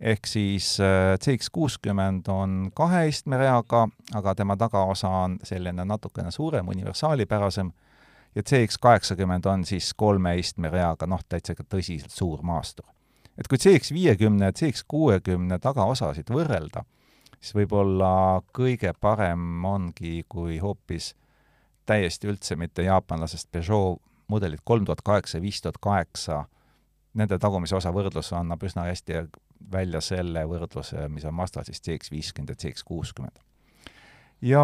ehk 0.00 0.26
siis 0.26 0.80
äh, 0.80 1.18
CX 1.18 1.50
kuuskümmend 1.52 2.28
on 2.28 2.70
kahe 2.74 3.08
istmereaga, 3.08 3.88
aga 4.14 4.34
tema 4.34 4.56
tagaosa 4.56 5.08
on 5.08 5.38
selline 5.42 5.84
natukene 5.84 6.30
suurem, 6.30 6.68
universaalipärasem, 6.68 7.72
ja 8.34 8.42
CX 8.42 8.78
kaheksakümmend 8.78 9.44
on 9.44 9.64
siis 9.64 9.94
kolme 9.94 10.36
istmereaga, 10.38 11.06
noh, 11.06 11.20
täitsa 11.28 11.52
ikka 11.52 11.64
tõsiselt 11.76 12.10
suur 12.10 12.42
maastur. 12.42 12.86
et 13.38 13.48
kui 13.48 13.58
CX 13.58 13.92
viiekümne 13.92 14.50
ja 14.50 14.52
CX 14.52 14.84
kuuekümne 14.88 15.58
tagaosasid 15.58 16.28
võrrelda, 16.30 16.84
siis 17.42 17.56
võib-olla 17.58 18.40
kõige 18.54 18.94
parem 19.00 19.64
ongi, 19.66 20.22
kui 20.30 20.60
hoopis 20.62 21.12
täiesti 21.86 22.30
üldse 22.30 22.56
mitte 22.56 22.86
jaapanlasest 22.86 23.50
Peugeot 23.50 23.98
mudelid 24.30 24.62
kolm 24.64 24.86
tuhat 24.86 25.02
kaheksa 25.04 25.38
ja 25.38 25.42
viis 25.42 25.60
tuhat 25.60 25.80
kaheksa, 25.82 26.44
nende 27.18 27.38
tagumise 27.38 27.76
osa 27.76 27.92
võrdlus 27.92 28.32
annab 28.36 28.62
üsna 28.64 28.86
hästi 28.88 29.24
välja 29.72 30.00
selle 30.00 30.44
võrdluse, 30.48 31.08
mis 31.12 31.26
on 31.28 31.34
Mazda 31.36 31.64
siis 31.66 31.82
CX 31.84 32.12
viiskümmend 32.12 32.54
ja 32.54 32.60
CX 32.62 32.86
kuuskümmend. 32.86 33.42
ja 34.42 34.62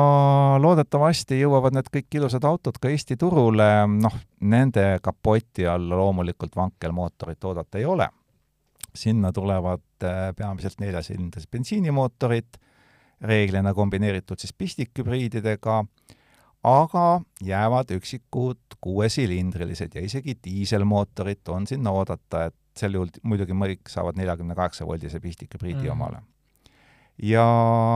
loodetavasti 0.58 1.40
jõuavad 1.40 1.76
need 1.76 1.90
kõik 1.94 2.16
ilusad 2.18 2.44
autod 2.44 2.80
ka 2.82 2.90
Eesti 2.90 3.16
turule, 3.16 3.68
noh, 3.86 4.16
nende 4.40 4.86
kapoti 5.02 5.66
all 5.66 5.90
loomulikult 5.90 6.56
vankelmootorit 6.56 7.44
oodata 7.44 7.78
ei 7.78 7.84
ole. 7.84 8.08
sinna 8.94 9.32
tulevad 9.32 9.84
äh, 10.02 10.32
peamiselt 10.36 10.80
neljasilindrised 10.80 11.50
bensiinimootorid 11.50 12.56
reeglina 13.20 13.74
kombineeritud 13.74 14.38
siis 14.38 14.54
pistikhübriididega, 14.58 15.82
aga 16.68 17.20
jäävad 17.44 17.92
üksikud 17.96 18.78
kuuesilindrilised 18.80 19.94
ja 19.94 20.02
isegi 20.04 20.36
diiselmootorit 20.44 21.48
on 21.48 21.66
sinna 21.66 21.90
oodata, 21.90 22.44
et 22.48 22.56
sel 22.78 22.94
juhul 22.94 23.10
muidugi 23.22 23.54
kõik 23.54 23.90
saavad 23.90 24.18
neljakümne 24.18 24.54
kaheksa 24.54 24.86
voldise 24.86 25.20
pistikhübriidi 25.20 25.88
mm. 25.88 25.92
omale. 25.92 26.22
ja 27.22 27.44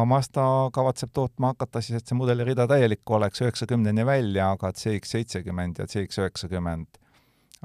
Mazda 0.07 0.71
kavatseb 0.73 1.13
tootma 1.15 1.53
hakata 1.53 1.81
siis, 1.81 2.01
et 2.01 2.07
see 2.07 2.19
mudelirida 2.19 2.67
täielik 2.67 3.11
oleks 3.11 3.43
üheksakümneni 3.43 4.07
välja, 4.07 4.51
aga 4.57 4.73
CX 4.73 5.17
seitsekümmend 5.17 5.79
ja 5.79 5.87
CX 5.87 6.19
üheksakümmend 6.19 6.99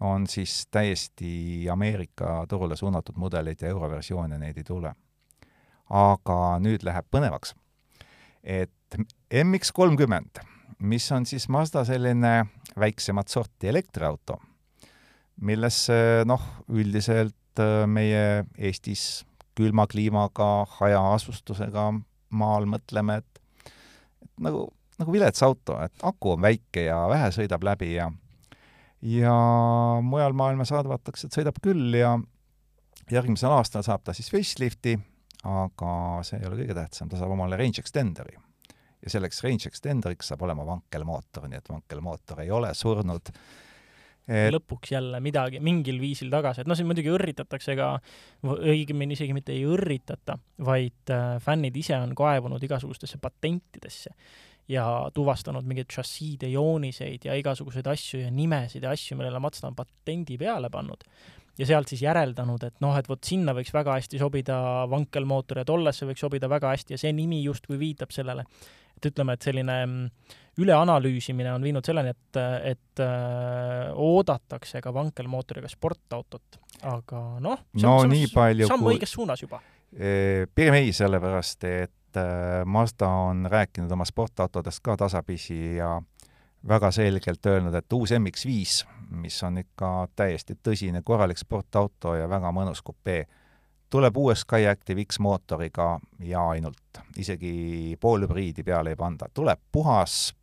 on 0.02 0.28
siis 0.28 0.68
täiesti 0.72 1.66
Ameerika 1.74 2.46
turule 2.50 2.76
suunatud 2.76 3.18
mudeleid 3.18 3.62
ja 3.62 3.74
euroversioone 3.74 4.38
neid 4.38 4.58
ei 4.58 4.64
tule 4.64 4.94
aga 5.90 6.58
nüüd 6.64 6.84
läheb 6.88 7.08
põnevaks. 7.12 7.54
et 8.44 8.72
MX 9.44 9.72
kolmkümmend, 9.76 10.40
mis 10.80 11.12
on 11.12 11.26
siis 11.26 11.50
Mazda 11.50 11.84
selline 11.86 12.46
väiksemat 12.80 13.28
sorti 13.28 13.68
elektriauto, 13.68 14.38
millesse 15.42 16.24
noh, 16.26 16.44
üldiselt 16.70 17.60
äh, 17.60 17.84
meie 17.88 18.46
Eestis 18.58 19.26
külma 19.58 19.88
kliimaga, 19.90 20.68
hajaasustusega 20.78 21.90
maal 22.38 22.68
mõtleme, 22.70 23.18
et, 23.20 23.42
et 24.22 24.32
nagu, 24.46 24.68
nagu 25.00 25.12
vilets 25.12 25.44
auto, 25.44 25.80
et 25.84 26.06
aku 26.06 26.36
on 26.36 26.46
väike 26.46 26.88
ja 26.88 27.02
vähe 27.10 27.32
sõidab 27.36 27.66
läbi 27.66 27.96
ja 27.96 28.12
ja 29.02 29.34
mujal 30.02 30.34
maailmas 30.34 30.72
arvatakse, 30.74 31.28
et 31.28 31.38
sõidab 31.38 31.60
küll 31.62 31.94
ja 31.98 32.16
järgmisel 33.12 33.54
aastal 33.54 33.86
saab 33.86 34.04
ta 34.04 34.16
siis 34.16 34.32
facelifti 34.34 34.98
aga 35.46 35.94
see 36.26 36.42
ei 36.42 36.50
ole 36.50 36.64
kõige 36.64 36.76
tähtsam, 36.78 37.12
ta 37.12 37.20
saab 37.20 37.36
omale 37.36 37.60
range 37.60 37.84
extender'i. 37.84 38.38
ja 39.04 39.14
selleks 39.14 39.44
range 39.46 39.70
extender'iks 39.70 40.32
saab 40.32 40.42
olema 40.48 40.66
vankelmootor, 40.66 41.48
nii 41.48 41.62
et 41.62 41.70
vankelmootor 41.70 42.42
ei 42.42 42.52
ole 42.52 42.74
surnud. 42.74 43.30
Et... 44.28 44.50
lõpuks 44.52 44.92
jälle 44.92 45.22
midagi 45.24 45.62
mingil 45.64 46.02
viisil 46.02 46.32
tagasi, 46.34 46.62
et 46.62 46.68
noh, 46.68 46.76
siin 46.76 46.90
muidugi 46.90 47.14
õrritatakse 47.14 47.78
ka, 47.80 47.94
õigemini 48.58 49.16
isegi 49.16 49.36
mitte 49.38 49.54
ei 49.56 49.64
õrritata, 49.70 50.36
vaid 50.68 51.14
äh, 51.16 51.38
fännid 51.44 51.78
ise 51.80 51.96
on 51.96 52.12
kaevunud 52.18 52.64
igasugustesse 52.68 53.22
patentidesse 53.24 54.12
ja 54.68 54.84
tuvastanud 55.16 55.64
mingeid 55.64 55.94
šassiide 55.96 56.50
jooniseid 56.52 57.30
ja 57.30 57.38
igasuguseid 57.40 57.88
asju 57.88 58.26
ja 58.26 58.32
nimesid 58.34 58.84
ja 58.84 58.92
asju, 58.92 59.16
millele 59.16 59.40
Mazda 59.40 59.70
on 59.70 59.78
patendi 59.78 60.36
peale 60.42 60.68
pannud 60.74 61.08
ja 61.58 61.68
sealt 61.68 61.92
siis 61.92 62.04
järeldanud, 62.06 62.64
et 62.68 62.82
noh, 62.84 62.96
et 62.98 63.08
vot 63.10 63.24
sinna 63.24 63.54
võiks 63.58 63.74
väga 63.74 63.98
hästi 63.98 64.20
sobida 64.22 64.58
vankelmootor 64.90 65.62
ja 65.62 65.68
tollesse 65.68 66.08
võiks 66.10 66.22
sobida 66.24 66.50
väga 66.50 66.74
hästi 66.76 66.96
ja 66.96 67.02
see 67.02 67.14
nimi 67.18 67.42
justkui 67.44 67.80
viitab 67.82 68.14
sellele. 68.16 68.46
et 68.98 69.06
ütleme, 69.06 69.34
et 69.38 69.46
selline 69.46 69.74
mm, 69.86 70.36
üleanalüüsimine 70.58 71.52
on 71.54 71.62
viinud 71.62 71.86
selleni, 71.86 72.14
et, 72.16 72.40
et 72.72 73.02
öö, 73.04 73.92
oodatakse 73.94 74.82
ka 74.82 74.94
vankelmootoriga 74.94 75.70
sportautot, 75.70 76.58
aga 76.82 77.22
noh, 77.44 77.62
no 77.84 77.98
nii 78.10 78.32
palju 78.34 78.70
samm 78.70 78.86
kui... 78.88 78.96
õiges 78.98 79.14
suunas 79.14 79.44
juba. 79.46 79.62
pigem 80.56 80.80
ei, 80.80 80.90
sellepärast 80.98 81.70
et 81.70 82.18
äh, 82.18 82.66
Mazda 82.66 83.10
on 83.30 83.46
rääkinud 83.50 83.92
oma 83.94 84.06
sportautodest 84.06 84.82
ka 84.86 84.98
tasapisi 84.98 85.78
ja 85.78 86.00
väga 86.68 86.92
selgelt 86.92 87.46
öelnud, 87.46 87.78
et 87.78 87.94
uus 87.94 88.12
MX5 88.18 88.97
mis 89.10 89.44
on 89.44 89.58
ikka 89.58 90.08
täiesti 90.16 90.58
tõsine 90.64 91.02
korralik 91.06 91.38
sportauto 91.38 92.16
ja 92.16 92.30
väga 92.30 92.52
mõnus 92.56 92.82
kupee. 92.84 93.26
tuleb 93.90 94.18
uue 94.18 94.36
Skyactiv 94.36 95.00
X 95.06 95.20
mootoriga 95.20 96.00
ja 96.20 96.50
ainult, 96.50 97.00
isegi 97.18 97.96
poolhübriidi 98.00 98.64
peale 98.64 98.90
ei 98.90 98.96
panda, 99.00 99.30
tuleb 99.34 99.60
puhas 99.72 100.34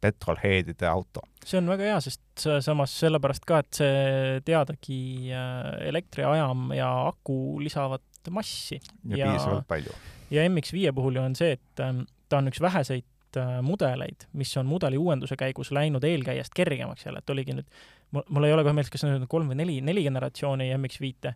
petrolheadide 0.00 0.86
auto. 0.86 1.20
see 1.44 1.58
on 1.58 1.68
väga 1.68 1.84
hea, 1.84 2.00
sest 2.00 2.46
samas 2.64 2.94
sellepärast 3.00 3.44
ka, 3.48 3.60
et 3.60 3.80
see 3.82 4.40
teadagi 4.44 5.00
äh, 5.32 5.88
elektriajam 5.88 6.70
ja 6.76 6.90
aku 7.08 7.60
lisavad 7.60 8.04
massi. 8.30 8.80
ja, 9.08 9.30
piisavalt 9.32 9.68
palju. 9.68 9.92
ja 10.30 10.48
MX5 10.48 10.94
puhul 10.94 11.20
ju 11.20 11.22
on 11.22 11.36
see, 11.36 11.52
et 11.52 11.84
ähm, 11.84 12.04
ta 12.28 12.40
on 12.40 12.48
üks 12.48 12.60
väheseid 12.62 13.04
Äh, 13.36 13.60
mudeleid, 13.62 14.26
mis 14.32 14.50
on 14.58 14.66
mudeli 14.66 14.98
uuenduse 14.98 15.36
käigus 15.38 15.70
läinud 15.70 16.02
eelkäijast 16.04 16.54
kergemaks 16.56 17.04
jälle, 17.06 17.20
et 17.22 17.30
oligi 17.30 17.54
nüüd, 17.54 17.68
mul 18.10 18.46
ei 18.46 18.54
ole 18.56 18.64
kohe 18.66 18.74
meeles, 18.74 18.90
kas 18.90 19.04
need 19.06 19.20
on 19.20 19.28
kolm 19.30 19.52
või 19.52 19.58
neli, 19.60 19.76
neli 19.86 20.02
generatsiooni 20.02 20.66
MX5-e, 20.74 21.32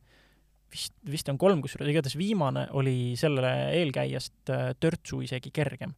vist, 0.74 0.94
vist 1.06 1.30
on 1.30 1.38
kolm 1.38 1.62
kusjuures, 1.62 1.92
igatahes 1.92 2.16
viimane 2.18 2.64
oli 2.74 2.96
sellele 3.20 3.52
eelkäijast 3.78 4.50
äh, 4.50 4.64
törtsu 4.80 5.20
isegi 5.22 5.54
kergem. 5.54 5.94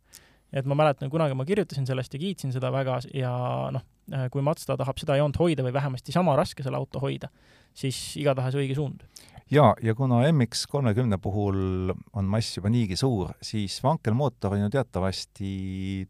et 0.53 0.69
ma 0.69 0.77
mäletan, 0.77 1.09
kunagi 1.11 1.35
ma 1.35 1.49
kirjutasin 1.49 1.89
sellest 1.89 2.13
ja 2.13 2.21
kiitsin 2.21 2.53
seda 2.53 2.69
väga 2.73 2.99
ja 3.17 3.33
noh, 3.73 3.89
äh, 4.13 4.29
kui 4.31 4.45
Mazda 4.45 4.77
tahab 4.77 5.01
seda 5.01 5.17
joont 5.17 5.41
hoida 5.41 5.65
või 5.65 5.73
vähemasti 5.73 6.13
sama 6.13 6.37
raske 6.37 6.67
selle 6.67 6.77
auto 6.77 7.01
hoida, 7.01 7.33
siis 7.73 8.19
igatahes 8.21 8.61
õige 8.61 8.77
suund. 8.77 9.09
Jaa, 9.51 9.75
ja 9.83 9.95
kuna 9.95 10.21
MX 10.33 10.67
kolmekümne 10.71 11.19
puhul 11.23 11.93
on 12.13 12.25
mass 12.31 12.57
juba 12.57 12.71
niigi 12.73 12.97
suur, 12.97 13.31
siis 13.43 13.79
vankelmootor 13.83 14.57
on 14.57 14.67
ju 14.67 14.71
teatavasti 14.75 15.51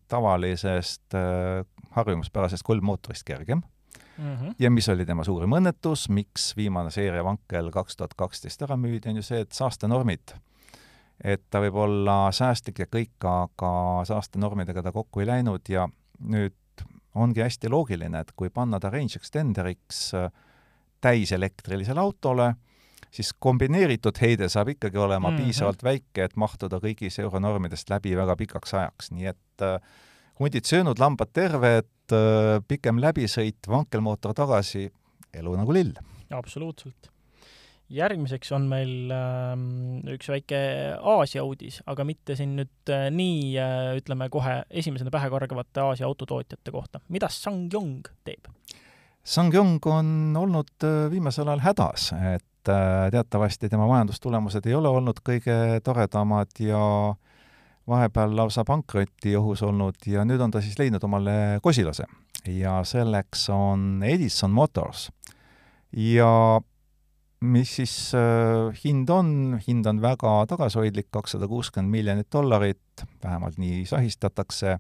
tavalisest 0.09 1.15
äh, 1.15 1.67
harjumuspärasest 1.97 2.63
kolmmootorist 2.63 3.25
kergem 3.25 3.63
mm. 4.19 4.35
-hmm. 4.37 4.55
ja 4.59 4.71
mis 4.71 4.89
oli 4.89 5.07
tema 5.07 5.25
suurim 5.25 5.53
õnnetus, 5.53 6.09
miks 6.09 6.57
viimane 6.57 6.91
seeria 6.91 7.25
vankel 7.25 7.71
kaks 7.71 7.97
tuhat 7.97 8.15
kaksteist 8.15 8.63
ära 8.63 8.77
müüdi, 8.77 9.09
on 9.11 9.17
ju 9.17 9.23
see, 9.23 9.41
et 9.41 9.53
saastenormid, 9.53 10.37
et 11.25 11.43
ta 11.51 11.61
võib 11.61 11.75
olla 11.75 12.33
säästlik 12.33 12.79
ja 12.79 12.87
kõik, 12.87 13.17
aga 13.25 14.05
saastenormidega 14.05 14.83
ta 14.83 14.93
kokku 14.93 15.21
ei 15.21 15.27
läinud 15.27 15.69
ja 15.69 15.89
nüüd 16.21 16.55
ongi 17.15 17.41
hästi 17.41 17.69
loogiline, 17.69 18.21
et 18.21 18.33
kui 18.37 18.51
panna 18.51 18.81
ta 18.81 18.91
range 18.91 19.17
extenderiks 19.17 20.15
äh, 20.15 20.31
täiselektrilisele 21.01 22.01
autole, 22.01 22.55
siis 23.15 23.33
kombineeritud 23.39 24.19
heide 24.21 24.49
saab 24.53 24.69
ikkagi 24.75 24.99
olema 24.99 25.31
mm 25.31 25.37
-hmm. 25.37 25.45
piisavalt 25.45 25.83
väike, 25.85 26.25
et 26.25 26.37
mahtuda 26.37 26.81
kõigis 26.83 27.21
euronormidest 27.23 27.91
läbi 27.91 28.17
väga 28.17 28.37
pikaks 28.37 28.75
ajaks, 28.75 29.11
nii 29.11 29.27
et 29.33 29.63
äh, 29.63 29.81
hundid 30.41 30.69
söönud, 30.69 31.01
lambad 31.01 31.33
terved, 31.33 31.91
äh, 32.13 32.61
pikem 32.69 33.01
läbisõit, 33.01 33.69
vankelmootor 33.69 34.35
tagasi, 34.35 34.91
elu 35.35 35.57
nagu 35.57 35.73
lill. 35.73 35.93
absoluutselt. 36.31 37.11
järgmiseks 37.89 38.53
on 38.53 38.65
meil 38.67 39.11
äh, 39.15 40.15
üks 40.15 40.29
väike 40.29 40.59
Aasia 40.99 41.45
uudis, 41.45 41.83
aga 41.87 42.05
mitte 42.05 42.37
siin 42.37 42.57
nüüd 42.57 42.91
äh, 42.91 43.11
nii 43.11 43.59
äh, 43.59 43.97
ütleme 44.01 44.29
kohe 44.29 44.65
esimesena 44.71 45.11
pähe 45.11 45.31
kargavate 45.31 45.81
Aasia 45.81 46.07
autotootjate 46.07 46.71
kohta. 46.71 47.01
mida 47.09 47.29
SsangYong 47.29 48.09
teeb? 48.25 48.51
SsangYong 49.27 49.87
on 49.91 50.37
olnud 50.39 50.85
äh, 50.87 51.07
viimasel 51.11 51.49
ajal 51.49 51.65
hädas, 51.65 52.13
et 52.35 52.45
äh, 52.73 53.11
teatavasti 53.11 53.69
tema 53.69 53.87
majandustulemused 53.91 54.67
ei 54.67 54.75
ole 54.75 54.89
olnud 54.89 55.23
kõige 55.25 55.81
toredamad 55.85 56.53
ja 56.61 56.81
vahepeal 57.87 58.37
lausa 58.37 58.65
pankroti 58.67 59.37
ohus 59.39 59.63
olnud 59.63 60.07
ja 60.11 60.25
nüüd 60.27 60.43
on 60.43 60.51
ta 60.51 60.61
siis 60.61 60.79
leidnud 60.79 61.05
omale 61.07 61.59
kosilase 61.63 62.07
ja 62.47 62.81
selleks 62.85 63.49
on 63.51 64.03
Edison 64.07 64.51
Motors. 64.51 65.11
ja 65.93 66.61
mis 67.41 67.77
siis 67.77 67.95
äh, 68.15 68.73
hind 68.85 69.11
on, 69.11 69.61
hind 69.67 69.87
on 69.87 70.01
väga 70.03 70.33
tagasihoidlik, 70.49 71.09
kakssada 71.11 71.49
kuuskümmend 71.49 71.93
miljonit 71.93 72.29
dollarit, 72.33 73.05
vähemalt 73.23 73.59
nii 73.61 73.85
sahistatakse, 73.87 74.79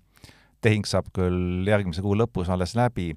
tehing 0.65 0.87
saab 0.89 1.11
küll 1.15 1.67
järgmise 1.69 2.03
kuu 2.03 2.17
lõpus 2.17 2.51
alles 2.51 2.75
läbi. 2.79 3.13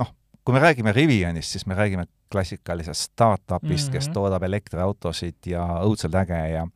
noh, 0.00 0.14
kui 0.44 0.56
me 0.56 0.62
räägime 0.64 0.92
Rivianist, 0.92 1.54
siis 1.54 1.66
me 1.66 1.74
räägime 1.78 2.06
klassikalisest 2.34 3.12
startupist 3.12 3.86
mm, 3.86 3.88
-hmm. 3.88 3.92
kes 3.92 4.08
mhm. 4.08 4.14
toodab 4.18 4.42
elektriautosid 4.42 5.46
ja 5.46 5.64
õudselt 5.86 6.18
äge 6.18 6.40
ja 6.54 6.66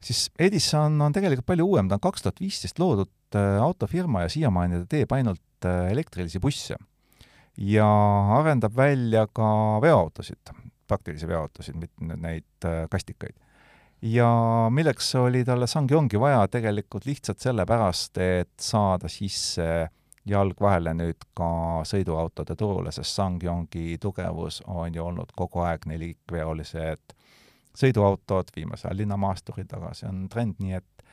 siis 0.00 0.28
Edison 0.38 1.00
on 1.02 1.14
tegelikult 1.14 1.46
palju 1.46 1.66
uuem, 1.66 1.88
ta 1.88 1.98
on 1.98 2.04
kaks 2.08 2.24
tuhat 2.24 2.40
viisteist 2.42 2.78
loodud 2.78 3.10
äh, 3.36 3.58
autofirma 3.62 4.24
ja 4.24 4.32
siiamaani 4.32 4.82
ta 4.82 4.90
teeb 4.96 5.12
ainult 5.16 5.66
äh, 5.66 5.90
elektrilisi 5.92 6.40
busse. 6.40 6.76
ja 7.58 7.86
arendab 8.38 8.76
välja 8.76 9.26
ka 9.34 9.80
veoautosid, 9.82 10.52
praktilisi 10.86 11.26
veoautosid, 11.28 11.74
mitte 11.74 12.16
neid 12.16 12.64
äh, 12.64 12.86
kastikaid. 12.90 13.34
ja 14.02 14.28
milleks 14.70 15.14
oli 15.18 15.44
talle 15.44 15.66
Sangyongi 15.66 16.20
vaja 16.20 16.46
tegelikult 16.48 17.06
lihtsalt 17.06 17.40
sellepärast, 17.40 18.18
et 18.18 18.54
saada 18.60 19.08
sisse 19.08 19.88
jalg 20.28 20.60
vahele 20.60 20.94
nüüd 20.94 21.24
ka 21.36 21.48
sõiduautode 21.88 22.56
turule, 22.58 22.92
sest 22.92 23.16
Sangyongi 23.16 23.98
tugevus 24.02 24.62
on 24.66 24.94
ju 24.94 25.04
olnud 25.04 25.32
kogu 25.36 25.64
aeg 25.64 25.86
nelikveolised 25.90 27.14
sõiduautod, 27.78 28.52
viimasel 28.56 28.90
ajal 28.90 29.02
linnamaasturid, 29.02 29.70
aga 29.76 29.92
see 29.94 30.08
on 30.10 30.26
trend, 30.32 30.58
nii 30.62 30.78
et 30.80 31.04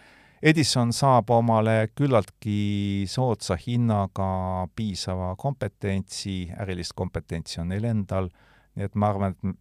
Edison 0.46 0.92
saab 0.94 1.30
omale 1.34 1.88
küllaltki 1.96 3.06
soodsa 3.10 3.56
hinnaga 3.58 4.68
piisava 4.76 5.32
kompetentsi, 5.40 6.52
ärilist 6.62 6.94
kompetentsi 6.96 7.62
on 7.64 7.72
neil 7.72 7.88
endal, 7.90 8.30
nii 8.76 8.90
et 8.90 9.00
ma 9.00 9.10
arvan, 9.14 9.34
et 9.34 9.56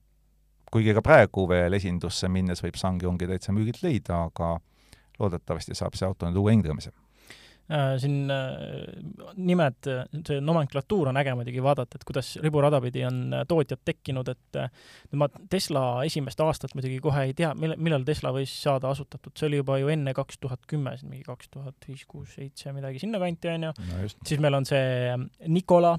kuigi 0.75 0.93
ka 0.97 1.05
praegu 1.07 1.47
veel 1.49 1.79
esindusse 1.79 2.29
minnes 2.29 2.61
võib 2.65 2.77
Sangyongi 2.81 3.31
täitsa 3.31 3.55
müügilt 3.55 3.85
leida, 3.85 4.25
aga 4.27 4.57
loodetavasti 5.21 5.79
saab 5.79 5.95
see 5.95 6.09
auto 6.09 6.27
nüüd 6.27 6.43
uue 6.43 6.57
hingamise 6.57 6.91
siin 7.99 8.31
äh, 8.31 8.49
nimed, 9.41 9.89
see 10.27 10.41
nomenklatuur 10.45 11.09
on 11.09 11.19
äge 11.21 11.33
muidugi 11.37 11.63
vaadata, 11.65 11.97
et 11.97 12.05
kuidas 12.05 12.35
riburada 12.45 12.81
pidi 12.85 13.07
on 13.09 13.21
äh, 13.33 13.45
tootjad 13.49 13.81
tekkinud, 13.89 14.29
et 14.35 14.59
ma 15.17 15.29
Tesla 15.51 15.85
esimest 16.05 16.41
aastat 16.45 16.75
muidugi 16.77 17.01
kohe 17.05 17.25
ei 17.31 17.37
tea, 17.37 17.55
millal, 17.57 17.81
millal 17.81 18.05
Tesla 18.05 18.35
võis 18.37 18.53
saada 18.67 18.91
asutatud, 18.93 19.33
see 19.39 19.49
oli 19.49 19.63
juba 19.63 19.79
ju 19.81 19.93
enne 19.95 20.13
kaks 20.17 20.43
tuhat 20.43 20.69
kümme, 20.69 20.93
mingi 21.09 21.25
kaks 21.25 21.49
tuhat 21.57 21.89
viis, 21.89 22.05
kuus, 22.09 22.35
seitse, 22.37 22.75
midagi 22.77 23.01
sinnakanti, 23.01 23.55
on 23.55 23.71
ju 23.71 23.73
siis 24.27 24.45
meil 24.45 24.61
on 24.61 24.69
see 24.69 25.17
Nikola, 25.49 25.97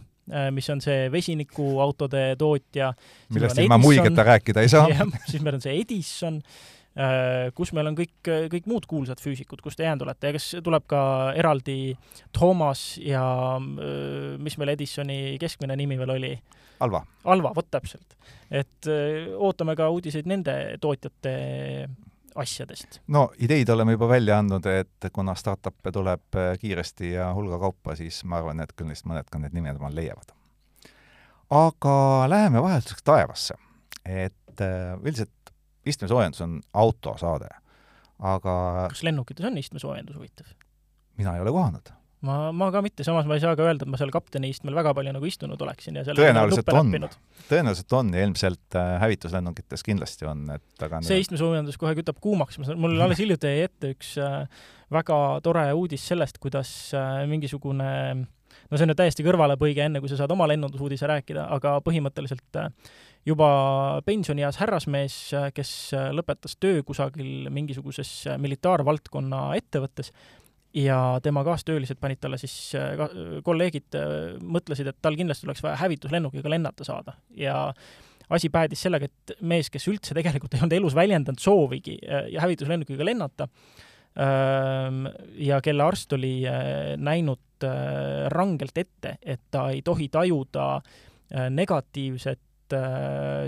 mis 0.53 0.69
on 0.73 0.79
see 0.81 1.09
vesinikuautode 1.13 2.27
tootja. 2.37 2.93
millest 3.33 3.59
ilma 3.61 3.77
muigeta 3.81 4.25
rääkida 4.25 4.61
ei 4.65 4.69
saa. 4.69 4.87
siis 5.31 5.41
meil 5.41 5.57
on 5.57 5.65
see 5.65 5.75
Edison 5.81 6.41
Äh, 6.41 6.74
kus 7.55 7.73
meil 7.75 7.89
on 7.89 7.97
kõik, 7.97 8.13
kõik 8.51 8.67
muud 8.71 8.85
kuulsad 8.87 9.19
füüsikud, 9.19 9.59
kust 9.63 9.75
te 9.79 9.83
jäänud 9.83 10.05
olete 10.05 10.29
ja 10.29 10.35
kas 10.37 10.47
tuleb 10.63 10.85
ka 10.87 10.99
eraldi 11.35 11.95
Toomas 12.35 12.95
ja 13.03 13.23
äh, 13.59 14.37
mis 14.39 14.55
meil 14.57 14.71
Edisoni 14.75 15.35
keskmine 15.41 15.75
nimi 15.75 15.99
veel 15.99 16.15
oli? 16.15 16.31
Alva. 16.85 17.01
Alva, 17.31 17.51
vot 17.55 17.67
täpselt. 17.71 18.15
et 18.51 18.87
äh, 18.87 19.27
ootame 19.35 19.75
ka 19.75 19.89
uudiseid 19.91 20.27
nende 20.31 20.55
tootjate 20.81 21.35
asjadest. 22.35 23.01
no 23.07 23.27
ideid 23.43 23.69
oleme 23.75 23.97
juba 23.97 24.07
välja 24.07 24.39
andnud, 24.39 24.65
et 24.71 25.11
kuna 25.11 25.35
startup'e 25.35 25.91
tuleb 25.91 26.39
kiiresti 26.61 27.11
ja 27.11 27.33
hulga 27.35 27.59
kaupa, 27.59 27.99
siis 27.99 28.23
ma 28.23 28.39
arvan, 28.39 28.63
et 28.63 28.71
küll 28.75 28.87
neist 28.87 29.07
mõned 29.07 29.27
ka 29.31 29.39
need 29.43 29.55
nimed 29.55 29.83
omal 29.83 29.95
leiavad. 29.95 30.31
aga 31.51 31.95
läheme 32.31 32.63
vahelduseks 32.63 33.03
taevasse. 33.03 33.59
et 34.05 34.63
üldiselt 35.03 35.44
istmesoojendus 35.85 36.41
on 36.45 36.57
autosaade, 36.73 37.51
aga 38.19 38.55
kas 38.91 39.03
lennukites 39.05 39.45
on 39.47 39.59
istmesoojendus 39.61 40.17
huvitav? 40.19 40.49
mina 41.17 41.35
ei 41.35 41.43
ole 41.43 41.53
kohanud. 41.55 41.91
ma, 42.25 42.51
ma 42.55 42.69
ka 42.73 42.81
mitte, 42.85 43.05
samas 43.07 43.27
ma 43.29 43.37
ei 43.37 43.43
saa 43.43 43.55
ka 43.57 43.65
öelda, 43.67 43.85
et 43.85 43.91
ma 43.91 43.99
seal 44.01 44.13
kapteni 44.13 44.49
istmel 44.53 44.75
väga 44.77 44.95
palju 44.97 45.15
nagu 45.15 45.29
istunud 45.29 45.61
oleksin 45.61 45.99
ja 45.99 46.05
seal 46.07 46.19
tõenäoliselt 46.19 46.71
on, 46.73 46.93
tõenäoliselt 47.49 47.97
on 47.99 48.13
ja 48.15 48.23
ilmselt 48.27 48.79
äh, 48.79 48.95
hävituslennukites 49.03 49.85
kindlasti 49.85 50.29
on, 50.29 50.47
et 50.55 50.87
aga 50.87 51.03
see 51.05 51.21
istmesoojendus 51.23 51.79
kohe 51.81 51.95
kütab 51.99 52.21
kuumaks, 52.23 52.59
mul 52.73 52.97
alles 53.05 53.21
hiljuti 53.21 53.51
jäi 53.51 53.67
ette 53.69 53.93
üks 53.95 54.15
äh, 54.21 54.47
väga 54.93 55.19
tore 55.45 55.67
uudis 55.77 56.07
sellest, 56.07 56.39
kuidas 56.43 56.71
äh, 56.97 57.23
mingisugune 57.29 57.91
no 58.69 58.77
see 58.77 58.85
on 58.85 58.91
nüüd 58.91 58.99
täiesti 58.99 59.25
kõrvalepõige, 59.25 59.85
enne 59.85 60.01
kui 60.01 60.11
sa 60.11 60.19
saad 60.19 60.33
oma 60.33 60.47
lennundusuudise 60.49 61.09
rääkida, 61.09 61.47
aga 61.55 61.77
põhimõtteliselt 61.85 62.59
äh, 62.61 62.71
juba 63.27 63.49
pensionieas 64.07 64.59
härrasmees, 64.61 65.17
äh, 65.37 65.51
kes 65.55 65.75
äh, 65.97 66.09
lõpetas 66.15 66.57
töö 66.61 66.81
kusagil 66.87 67.51
mingisuguses 67.53 68.11
militaarvaldkonna 68.41 69.47
ettevõttes 69.59 70.11
ja 70.75 70.97
tema 71.23 71.45
kaastöölised 71.47 72.01
panid 72.01 72.19
talle 72.19 72.35
siis, 72.41 72.73
kolleegid 73.47 73.95
mõtlesid, 74.43 74.89
et 74.91 74.97
tal 74.99 75.15
kindlasti 75.15 75.47
oleks 75.47 75.63
vaja 75.63 75.77
hävituslennukiga 75.79 76.51
lennata 76.51 76.83
saada. 76.83 77.13
Ja 77.31 77.69
asi 78.27 78.49
päädis 78.51 78.83
sellega, 78.83 79.07
et 79.07 79.37
mees, 79.39 79.69
kes 79.71 79.87
üldse 79.87 80.17
tegelikult 80.17 80.51
ei 80.51 80.65
olnud 80.65 80.75
elus 80.75 80.97
väljendanud 80.97 81.39
soovigi 81.39 81.95
hävituslennukiga 82.43 83.07
lennata, 83.07 83.47
ja 85.47 85.61
kelle 85.63 85.87
arst 85.87 86.11
oli 86.19 86.33
näinud 86.99 87.39
rangelt 88.33 88.77
ette, 88.77 89.17
et 89.21 89.41
ta 89.51 89.69
ei 89.71 89.81
tohi 89.85 90.09
tajuda 90.11 90.81
negatiivset 91.49 92.75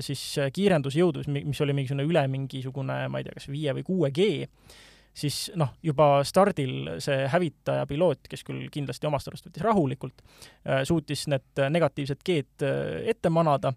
siis 0.05 0.23
kiirendusjõudu, 0.53 1.23
mis 1.33 1.61
oli 1.65 1.73
mingisugune 1.73 2.05
üle 2.05 2.23
mingisugune, 2.29 2.97
ma 3.09 3.19
ei 3.19 3.25
tea, 3.25 3.35
kas 3.37 3.47
viie 3.49 3.73
või 3.73 3.85
kuue 3.85 4.11
G, 4.13 4.45
siis 5.17 5.47
noh, 5.57 5.73
juba 5.83 6.21
stardil 6.27 6.99
see 7.03 7.25
hävitaja 7.33 7.87
piloot, 7.89 8.27
kes 8.29 8.45
küll 8.45 8.67
kindlasti 8.73 9.09
omast 9.09 9.31
arust 9.31 9.47
võttis 9.49 9.65
rahulikult, 9.65 10.21
suutis 10.85 11.25
need 11.33 11.63
negatiivsed 11.73 12.21
G-d 12.25 12.69
ette 13.09 13.33
manada 13.33 13.73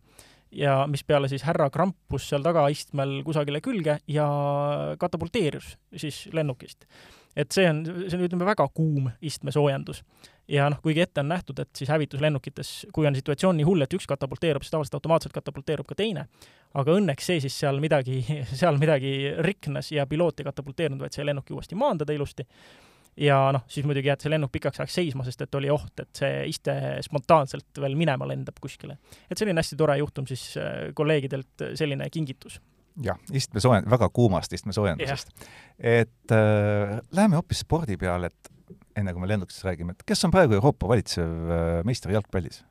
ja 0.53 0.85
mispeale 0.90 1.29
siis 1.31 1.45
härra 1.47 1.71
krampus 1.73 2.29
seal 2.29 2.45
tagaistmel 2.45 3.21
kusagile 3.25 3.62
külge 3.64 4.01
ja 4.11 4.27
katapulteerus 4.99 5.77
siis 5.97 6.27
lennukist. 6.37 6.85
Et 7.37 7.53
see 7.55 7.69
on, 7.71 7.85
see 7.87 8.19
on, 8.19 8.27
ütleme, 8.27 8.47
väga 8.49 8.66
kuum 8.75 9.11
istmesoojendus. 9.23 10.03
ja 10.51 10.66
noh, 10.73 10.81
kuigi 10.83 11.05
ette 11.05 11.23
on 11.23 11.29
nähtud, 11.31 11.59
et 11.62 11.71
siis 11.79 11.90
hävituslennukites, 11.93 12.71
kui 12.93 13.07
on 13.07 13.14
situatsioon 13.14 13.57
nii 13.61 13.66
hull, 13.69 13.85
et 13.85 13.95
üks 13.95 14.09
katapulteerub, 14.11 14.64
siis 14.66 14.75
tavaliselt 14.75 14.99
automaatselt 14.99 15.35
katapulteerub 15.37 15.87
ka 15.87 15.95
teine. 15.95 16.27
aga 16.75 16.99
õnneks 16.99 17.27
see 17.33 17.40
siis 17.47 17.59
seal 17.62 17.81
midagi, 17.83 18.21
seal 18.62 18.79
midagi 18.83 19.35
riknes 19.47 19.93
ja 19.93 20.07
piloot 20.11 20.40
ei 20.40 20.51
katapulteerunud, 20.51 21.03
vaid 21.07 21.16
sai 21.16 21.29
lennuki 21.31 21.55
uuesti 21.55 21.79
maandada 21.79 22.16
ilusti 22.16 22.47
ja 23.21 23.38
noh, 23.55 23.64
siis 23.71 23.87
muidugi 23.87 24.11
jääd 24.11 24.23
see 24.23 24.33
lennuk 24.33 24.53
pikaks 24.55 24.81
ajaks 24.81 24.99
seisma, 25.01 25.25
sest 25.27 25.43
et 25.45 25.55
oli 25.59 25.71
oht, 25.73 25.93
et 26.03 26.11
see 26.16 26.45
iste 26.51 26.75
spontaanselt 27.05 27.81
veel 27.83 27.97
minema 27.99 28.29
lendab 28.29 28.59
kuskile. 28.62 28.99
et 29.31 29.38
selline 29.38 29.61
hästi 29.61 29.79
tore 29.79 29.99
juhtum 29.99 30.27
siis 30.31 30.57
äh, 30.59 30.90
kolleegidelt, 30.95 31.71
selline 31.79 32.11
kingitus 32.11 32.61
jah, 33.05 33.21
istmesoojend-, 33.33 33.91
väga 33.91 34.09
kuumast 34.15 34.53
istmesoojendusest. 34.57 35.35
et 35.79 36.35
äh, 36.37 36.97
läheme 37.17 37.39
hoopis 37.39 37.65
spordi 37.65 37.97
peale, 38.01 38.31
et 38.31 38.51
enne 39.01 39.15
kui 39.15 39.23
me 39.23 39.31
lennukist 39.31 39.65
räägime, 39.67 39.97
et 39.97 40.05
kes 40.07 40.27
on 40.27 40.35
praegu 40.35 40.59
Euroopa 40.59 40.89
valitsev 40.91 41.31
äh, 41.31 41.71
meister 41.89 42.13
jalgpallis? 42.15 42.65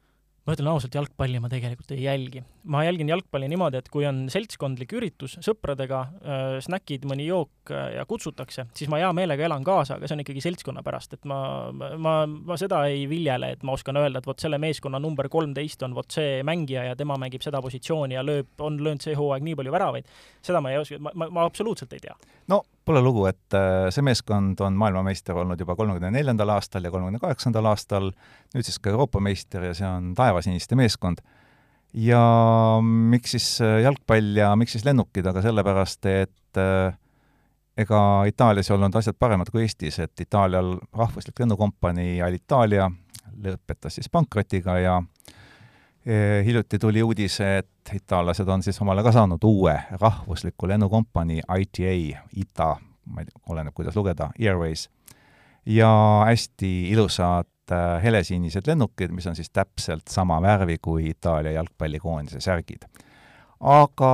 ma 0.47 0.55
ütlen 0.55 0.71
ausalt, 0.71 0.95
jalgpalli 0.97 1.41
ma 1.43 1.49
tegelikult 1.51 1.91
ei 1.93 2.03
jälgi. 2.07 2.41
Ma 2.63 2.83
jälgin 2.83 3.09
jalgpalli 3.09 3.47
niimoodi, 3.51 3.79
et 3.79 3.89
kui 3.91 4.05
on 4.07 4.25
seltskondlik 4.31 4.93
üritus 4.97 5.37
sõpradega 5.45 5.99
äh,, 6.05 6.45
snäkid, 6.65 7.05
mõni 7.09 7.27
jook 7.27 7.73
äh, 7.73 7.95
ja 7.97 8.05
kutsutakse, 8.09 8.67
siis 8.77 8.91
ma 8.91 8.99
hea 9.01 9.11
meelega 9.15 9.45
elan 9.47 9.65
kaasa, 9.67 9.97
aga 9.97 10.09
see 10.09 10.17
on 10.17 10.23
ikkagi 10.25 10.43
seltskonna 10.43 10.83
pärast, 10.85 11.15
et 11.17 11.29
ma, 11.29 11.39
ma, 11.73 12.15
ma 12.27 12.59
seda 12.59 12.83
ei 12.91 13.05
viljele, 13.11 13.53
et 13.55 13.63
ma 13.67 13.75
oskan 13.77 13.99
öelda, 14.01 14.21
et 14.21 14.29
vot 14.29 14.39
selle 14.39 14.59
meeskonna 14.61 15.01
number 15.03 15.29
kolmteist 15.31 15.85
on 15.87 15.95
vot 15.97 16.19
see 16.19 16.41
mängija 16.47 16.89
ja 16.89 16.97
tema 16.99 17.19
mängib 17.21 17.45
seda 17.45 17.61
positsiooni 17.65 18.17
ja 18.17 18.25
lööb, 18.25 18.51
on 18.65 18.81
löönud 18.83 19.05
see 19.05 19.15
hooaeg 19.17 19.45
nii 19.45 19.59
palju 19.59 19.75
väravaid. 19.75 20.11
seda 20.45 20.61
ma 20.61 20.73
ei 20.73 20.81
oska, 20.81 20.99
ma, 20.99 21.15
ma, 21.15 21.29
ma 21.39 21.47
absoluutselt 21.47 21.93
ei 21.95 22.03
tea. 22.07 22.17
no 22.51 22.63
pole 22.89 23.01
lugu, 23.05 23.25
et 23.29 23.53
äh, 23.53 23.87
see 23.93 24.01
meeskond 24.05 24.61
on 24.65 24.77
maailmameister 24.79 25.37
olnud 25.37 25.59
juba 25.61 25.75
kolmekümne 25.77 26.09
neljandal 26.15 26.55
aastal 26.55 26.85
ja 26.85 26.91
kolmekümne 26.93 27.21
kaheksandal 27.21 27.69
aastal, 27.69 28.09
nüüd 28.55 28.65
siis 28.65 28.79
ka 28.81 28.89
Euroopa 28.89 29.21
meister 29.21 29.67
ja 29.67 29.75
see 29.77 29.85
on 29.85 30.15
taevasiniste 30.17 30.77
meeskond. 30.79 31.21
Ja 31.93 32.23
miks 32.83 33.35
siis 33.35 33.47
äh, 33.61 33.81
jalgpall 33.83 34.35
ja 34.37 34.55
miks 34.59 34.77
siis 34.77 34.85
lennukid, 34.85 35.25
aga 35.25 35.41
sellepärast, 35.41 36.05
et 36.05 36.59
äh, 36.61 36.97
ega 37.79 38.01
Itaalias 38.29 38.69
ei 38.69 38.75
olnud 38.75 38.95
asjad 38.99 39.17
paremad 39.19 39.49
kui 39.51 39.63
Eestis, 39.65 39.99
et 40.03 40.25
Itaalial 40.25 40.75
rahvuslik 40.93 41.39
lennukompanii 41.39 42.19
Alitalia 42.21 42.89
lõpetas 43.39 43.99
siis 43.99 44.09
pankrotiga 44.11 44.79
ja 44.79 44.99
hiljuti 46.45 46.79
tuli 46.79 47.03
uudis, 47.03 47.35
et 47.43 47.91
itaallased 47.93 48.47
on 48.47 48.63
siis 48.63 48.79
omale 48.81 49.03
ka 49.05 49.11
saanud 49.13 49.43
uue 49.45 49.75
rahvusliku 49.99 50.67
lennukompanii 50.67 51.41
ITA, 51.43 51.91
ITA, 52.35 52.69
ma 53.05 53.21
ei 53.21 53.27
tea, 53.27 53.41
oleneb, 53.51 53.75
kuidas 53.77 53.95
lugeda, 53.99 54.31
Airways, 54.39 54.87
ja 55.65 55.91
hästi 56.25 56.89
ilusad 56.89 57.47
helesinised 58.03 58.67
lennukid, 58.67 59.11
mis 59.15 59.27
on 59.27 59.35
siis 59.37 59.49
täpselt 59.53 60.07
sama 60.09 60.41
värvi 60.41 60.77
kui 60.81 61.09
Itaalia 61.09 61.51
jalgpallikoondise 61.57 62.41
särgid. 62.41 62.85
aga 63.59 64.13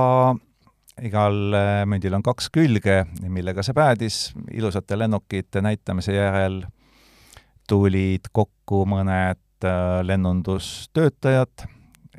igal 1.02 1.54
äh, 1.54 1.84
mündil 1.88 2.14
on 2.16 2.24
kaks 2.24 2.48
külge, 2.52 3.04
millega 3.28 3.64
see 3.64 3.76
päädis, 3.76 4.20
ilusate 4.52 4.98
lennukite 4.98 5.62
näitamise 5.64 6.16
järel 6.16 6.62
tulid 7.68 8.30
kokku 8.32 8.84
mõned 8.88 9.66
äh, 9.66 10.00
lennundustöötajad, 10.06 11.66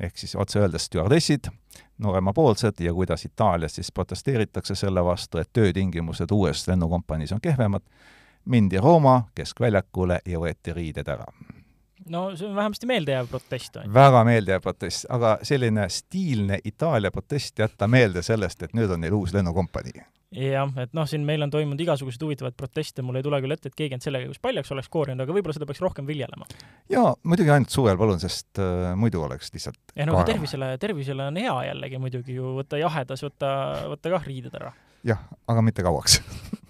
ehk 0.00 0.18
siis 0.18 0.36
otse 0.38 0.62
öeldes 0.62 0.86
stjuardessid, 0.86 1.50
nooremapoolsed 1.98 2.78
ja 2.84 2.94
kuidas 2.94 3.24
Itaalias 3.26 3.74
siis 3.74 3.90
protesteeritakse 3.92 4.74
selle 4.78 5.02
vastu, 5.04 5.38
et 5.38 5.50
töötingimused 5.52 6.30
uues 6.32 6.68
lennukompaniis 6.68 7.32
on 7.34 7.42
kehvemad, 7.42 7.82
mindi 8.48 8.80
Rooma 8.80 9.22
keskväljakule 9.34 10.20
ja 10.26 10.40
võeti 10.42 10.74
riided 10.74 11.08
ära. 11.08 11.26
no 12.08 12.36
see 12.36 12.48
on 12.48 12.56
vähemasti 12.56 12.86
meeldejääv 12.88 13.26
protest, 13.30 13.80
väga 13.94 14.24
meeldejääv 14.24 14.62
protest, 14.64 15.06
aga 15.08 15.38
selline 15.42 15.88
stiilne 15.92 16.60
Itaalia 16.64 17.10
protest 17.10 17.58
jätta 17.58 17.88
meelde 17.88 18.22
sellest, 18.22 18.62
et 18.62 18.76
nüüd 18.76 18.90
on 18.90 19.04
neil 19.04 19.16
uus 19.16 19.34
lennukompanii 19.36 20.00
jah, 20.34 20.72
et 20.82 20.92
noh, 20.96 21.06
siin 21.08 21.24
meil 21.24 21.42
on 21.44 21.52
toimunud 21.52 21.80
igasuguseid 21.80 22.22
huvitavaid 22.24 22.56
proteste, 22.58 23.02
mul 23.04 23.16
ei 23.20 23.24
tule 23.24 23.40
küll 23.40 23.54
ette, 23.54 23.70
et 23.70 23.78
keegi 23.78 23.96
end 23.96 24.04
selle 24.04 24.20
käigus 24.22 24.40
paljaks 24.44 24.72
oleks 24.74 24.90
koorinud, 24.92 25.24
aga 25.24 25.36
võib-olla 25.36 25.56
seda 25.56 25.68
peaks 25.68 25.80
rohkem 25.84 26.08
viljelema. 26.08 26.48
jaa, 26.92 27.14
muidugi 27.24 27.52
ainult 27.54 27.72
suvel 27.72 27.96
palun, 28.00 28.20
sest 28.20 28.60
äh, 28.60 28.92
muidu 28.98 29.22
oleks 29.24 29.52
lihtsalt 29.54 29.96
ja 29.96 30.06
no 30.08 30.18
aga 30.18 30.28
tervisele, 30.34 30.70
tervisele 30.82 31.30
on 31.32 31.40
hea 31.40 31.56
jällegi 31.70 32.02
muidugi 32.02 32.36
ju 32.36 32.54
võtta 32.60 32.80
jahedas, 32.80 33.24
võtta, 33.24 33.50
võtta 33.94 34.16
kah 34.16 34.28
riided 34.28 34.60
ära. 34.60 34.74
jah, 35.08 35.24
aga 35.48 35.64
mitte 35.64 35.86
kauaks 35.86 36.20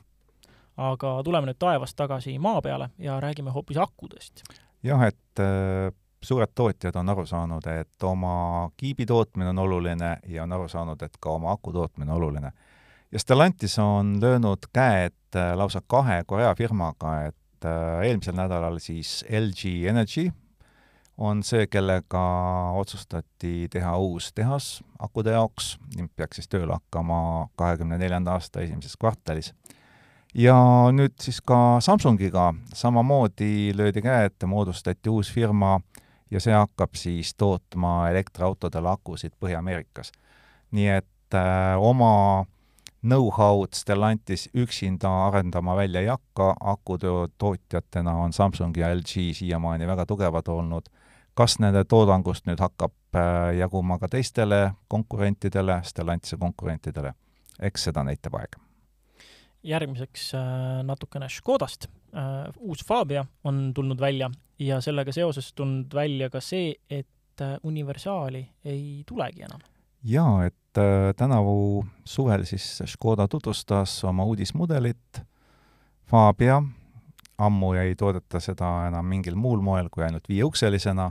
aga 0.79 1.15
tuleme 1.25 1.51
nüüd 1.51 1.59
taevast 1.59 1.97
tagasi 1.99 2.39
maa 2.39 2.63
peale 2.63 2.91
ja 2.99 3.21
räägime 3.21 3.51
hoopis 3.51 3.77
akudest. 3.83 4.43
jah, 4.83 5.03
et 5.03 5.43
äh, 5.43 5.93
suured 6.23 6.55
tootjad 6.55 6.97
on 6.97 7.09
aru 7.09 7.27
saanud, 7.27 7.67
et 7.67 8.03
oma 8.03 8.71
kiibi 8.77 9.07
tootmine 9.07 9.51
on 9.51 9.59
oluline 9.59 10.17
ja 10.27 10.43
on 10.43 10.53
aru 10.53 10.69
saanud, 10.69 11.03
et 11.03 11.17
ka 11.21 11.31
oma 11.31 11.53
aku 11.53 11.73
tootmine 11.73 12.11
on 12.13 12.17
oluline 12.17 12.53
ja 13.13 13.19
Stellantis 13.19 13.79
on 13.79 14.19
löönud 14.21 14.71
käed 14.73 15.37
äh, 15.37 15.55
lausa 15.57 15.81
kahe 15.87 16.23
Korea 16.27 16.55
firmaga, 16.55 17.23
et 17.27 17.65
äh, 17.65 18.05
eelmisel 18.05 18.37
nädalal 18.37 18.79
siis 18.79 19.25
LG 19.29 19.89
Energy 19.89 20.31
on 21.19 21.43
see, 21.43 21.67
kellega 21.67 22.23
otsustati 22.79 23.67
teha 23.71 23.97
uus 23.99 24.31
tehas 24.35 24.85
akude 25.03 25.35
jaoks, 25.35 25.79
peaks 26.17 26.39
siis 26.39 26.51
tööle 26.51 26.77
hakkama 26.77 27.49
kahekümne 27.59 27.99
neljanda 27.99 28.37
aasta 28.39 28.63
esimeses 28.63 28.95
kvartalis. 28.97 29.53
Ja 30.35 30.57
nüüd 30.93 31.17
siis 31.21 31.41
ka 31.41 31.79
Samsungiga 31.81 32.55
samamoodi 32.75 33.73
löödi 33.77 34.03
käed, 34.03 34.47
moodustati 34.47 35.11
uus 35.11 35.33
firma 35.33 35.81
ja 36.31 36.41
see 36.41 36.55
hakkab 36.55 36.95
siis 36.99 37.35
tootma 37.35 38.09
elektriautodele 38.11 38.91
akusid 38.91 39.33
Põhja-Ameerikas. 39.41 40.13
nii 40.71 40.89
et 40.89 41.35
äh, 41.35 41.81
oma 41.81 42.45
know-how'd 43.03 43.73
Stellantis 43.75 44.49
üksinda 44.55 45.27
arendama 45.27 45.77
välja 45.77 46.01
ei 46.01 46.07
hakka, 46.07 46.57
akutootjatena 46.61 48.13
on 48.13 48.33
Samsung 48.33 48.77
ja 48.77 48.95
LG 48.95 49.33
siiamaani 49.35 49.87
väga 49.87 50.07
tugevad 50.07 50.49
olnud. 50.49 50.89
kas 51.35 51.59
nende 51.59 51.85
toodangust 51.85 52.47
nüüd 52.47 52.61
hakkab 52.61 52.93
äh, 53.15 53.57
jaguma 53.59 53.99
ka 53.99 54.09
teistele 54.09 54.73
konkurentidele, 54.89 55.81
Stellantise 55.83 56.37
konkurentidele, 56.37 57.15
eks 57.61 57.85
seda 57.85 58.05
näitab 58.05 58.35
aeg. 58.35 58.68
Järgmiseks 59.63 60.35
äh, 60.35 60.43
natukene 60.87 61.29
Škodast. 61.29 61.89
Äh, 62.15 62.53
uus 62.59 62.85
Fabia 62.87 63.25
on 63.45 63.73
tulnud 63.75 64.01
välja 64.01 64.31
ja 64.59 64.81
sellega 64.81 65.13
seoses 65.13 65.53
tulnud 65.55 65.95
välja 65.95 66.31
ka 66.31 66.41
see, 66.41 66.75
et 66.91 67.07
universaali 67.63 68.41
ei 68.67 69.05
tulegi 69.07 69.45
enam 69.47 69.61
jaa, 70.05 70.45
et 70.45 70.79
äh, 70.79 71.15
tänavu 71.17 71.87
suvel 72.05 72.45
siis 72.45 72.83
Škoda 72.87 73.29
tutvustas 73.29 74.05
oma 74.05 74.25
uudismudelit, 74.25 75.23
Fabia, 76.07 76.63
ammu 77.39 77.73
ei 77.73 77.95
toodeta 77.95 78.41
seda 78.41 78.87
enam 78.89 79.07
mingil 79.07 79.37
muul 79.37 79.61
moel 79.61 79.91
kui 79.93 80.05
ainult 80.05 80.29
viieukselisena, 80.29 81.11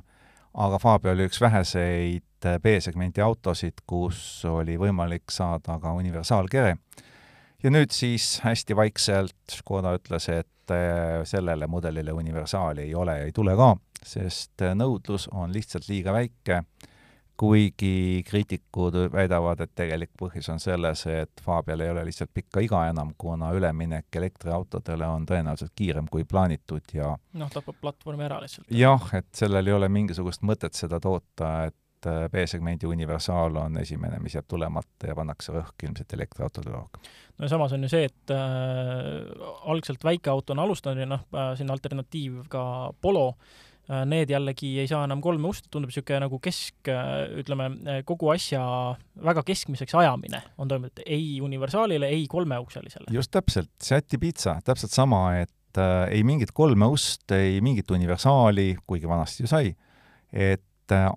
aga 0.53 0.79
Fabia 0.79 1.11
oli 1.11 1.27
üks 1.29 1.41
väheseid 1.41 2.45
äh, 2.45 2.59
B-segmendi 2.61 3.21
autosid, 3.21 3.83
kus 3.87 4.45
oli 4.45 4.77
võimalik 4.77 5.31
saada 5.31 5.79
ka 5.79 5.93
universaalkere. 5.93 6.77
Ja 7.63 7.73
nüüd 7.73 7.93
siis 7.95 8.37
hästi 8.43 8.75
vaikselt 8.77 9.57
Škoda 9.59 9.95
ütles, 9.97 10.29
et 10.33 10.73
äh, 10.73 11.23
sellele 11.25 11.67
mudelile 11.67 12.13
universaali 12.13 12.87
ei 12.87 12.95
ole 12.95 13.19
ja 13.19 13.29
ei 13.29 13.35
tule 13.35 13.55
ka, 13.57 13.73
sest 14.03 14.65
nõudlus 14.77 15.27
on 15.33 15.53
lihtsalt 15.55 15.89
liiga 15.89 16.13
väike 16.15 16.63
kuigi 17.37 18.23
kriitikud 18.25 18.95
väidavad, 19.13 19.61
et 19.61 19.73
tegelik 19.77 20.09
põhjus 20.19 20.49
on 20.49 20.59
selles, 20.61 21.03
et 21.11 21.41
Fabial 21.43 21.83
ei 21.85 21.91
ole 21.93 22.05
lihtsalt 22.07 22.31
pikka 22.33 22.63
iga 22.65 22.81
enam, 22.89 23.13
kuna 23.17 23.51
üleminek 23.53 24.15
elektriautodele 24.21 25.07
on 25.07 25.27
tõenäoliselt 25.29 25.73
kiirem 25.77 26.09
kui 26.11 26.25
plaanitud 26.25 26.95
ja 26.97 27.13
noh, 27.37 27.51
tapab 27.53 27.77
platvormi 27.81 28.25
ära 28.25 28.41
lihtsalt. 28.41 28.71
jah, 28.73 29.09
et 29.13 29.29
sellel 29.37 29.69
ei 29.69 29.77
ole 29.77 29.89
mingisugust 29.89 30.41
mõtet 30.41 30.77
seda 30.77 30.99
toota, 31.03 31.69
et 31.69 31.77
äh, 32.05 32.25
B-segmendi 32.31 32.87
universaal 32.87 33.55
on 33.63 33.77
esimene, 33.81 34.19
mis 34.23 34.35
jääb 34.37 34.47
tulemata 34.49 35.11
ja 35.11 35.15
pannakse 35.17 35.55
rõhk 35.55 35.87
ilmselt 35.87 36.13
elektriautodele 36.13 36.75
rohkem. 36.75 37.07
no 37.37 37.45
ja 37.45 37.51
samas 37.51 37.73
on 37.73 37.85
ju 37.85 37.91
see, 37.91 38.09
et 38.09 38.33
äh, 38.33 39.47
algselt 39.71 40.03
väikeautona 40.03 40.67
alustanud 40.67 41.01
ja 41.01 41.09
noh 41.09 41.25
äh,, 41.33 41.55
siin 41.57 41.71
alternatiiv 41.73 42.45
ka 42.53 42.63
Polo 43.01 43.25
äh,, 43.33 44.03
need 44.09 44.29
jällegi 44.33 44.73
ei 44.83 44.87
saa 44.89 45.03
enam 45.07 45.21
kolme 45.23 45.49
ust, 45.49 45.69
tundub 45.71 45.91
niisugune 45.91 46.21
nagu 46.27 46.39
kesk, 46.43 46.91
äh, 46.93 47.25
ütleme, 47.41 47.69
kogu 48.07 48.31
asja 48.35 48.63
väga 49.25 49.43
keskmiseks 49.47 49.97
ajamine 49.97 50.43
on 50.57 50.69
toimunud 50.71 51.03
ei 51.05 51.37
universaalile, 51.41 52.09
ei 52.13 52.25
kolmeukselisele. 52.29 53.13
just 53.15 53.33
täpselt, 53.33 53.73
Seati 53.83 54.21
pitsa, 54.21 54.59
täpselt 54.65 54.93
sama, 54.93 55.23
et 55.41 55.81
äh, 55.81 56.07
ei 56.13 56.23
mingit 56.27 56.53
kolme 56.53 56.89
ust, 56.93 57.25
ei 57.31 57.61
mingit 57.61 57.91
universaali, 57.91 58.75
kuigi 58.87 59.09
vanasti 59.09 59.47
ju 59.47 59.51
sai, 59.51 59.75
et 60.31 60.63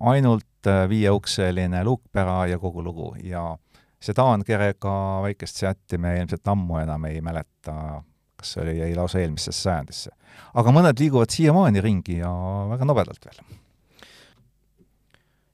ainult 0.01 0.47
viieukseline 0.89 1.83
luukpära 1.83 2.45
ja 2.47 2.59
kogu 2.59 2.83
lugu 2.83 3.15
ja 3.23 3.57
sedaankerega 4.01 4.93
väikest 5.23 5.61
Seati 5.61 5.97
me 5.97 6.17
ilmselt 6.19 6.47
ammu 6.47 6.77
enam 6.81 7.05
ei 7.05 7.21
mäleta 7.21 8.03
kas 8.41 8.55
see 8.55 8.63
oli, 8.63 8.77
jäi 8.79 8.95
lausa 8.97 9.21
eelmisesse 9.21 9.61
sajandisse. 9.61 10.13
aga 10.57 10.73
mõned 10.73 10.99
liiguvad 10.99 11.33
siiamaani 11.33 11.83
ringi 11.85 12.17
ja 12.21 12.31
väga 12.71 12.87
nobedalt 12.89 13.27
veel. 13.27 13.43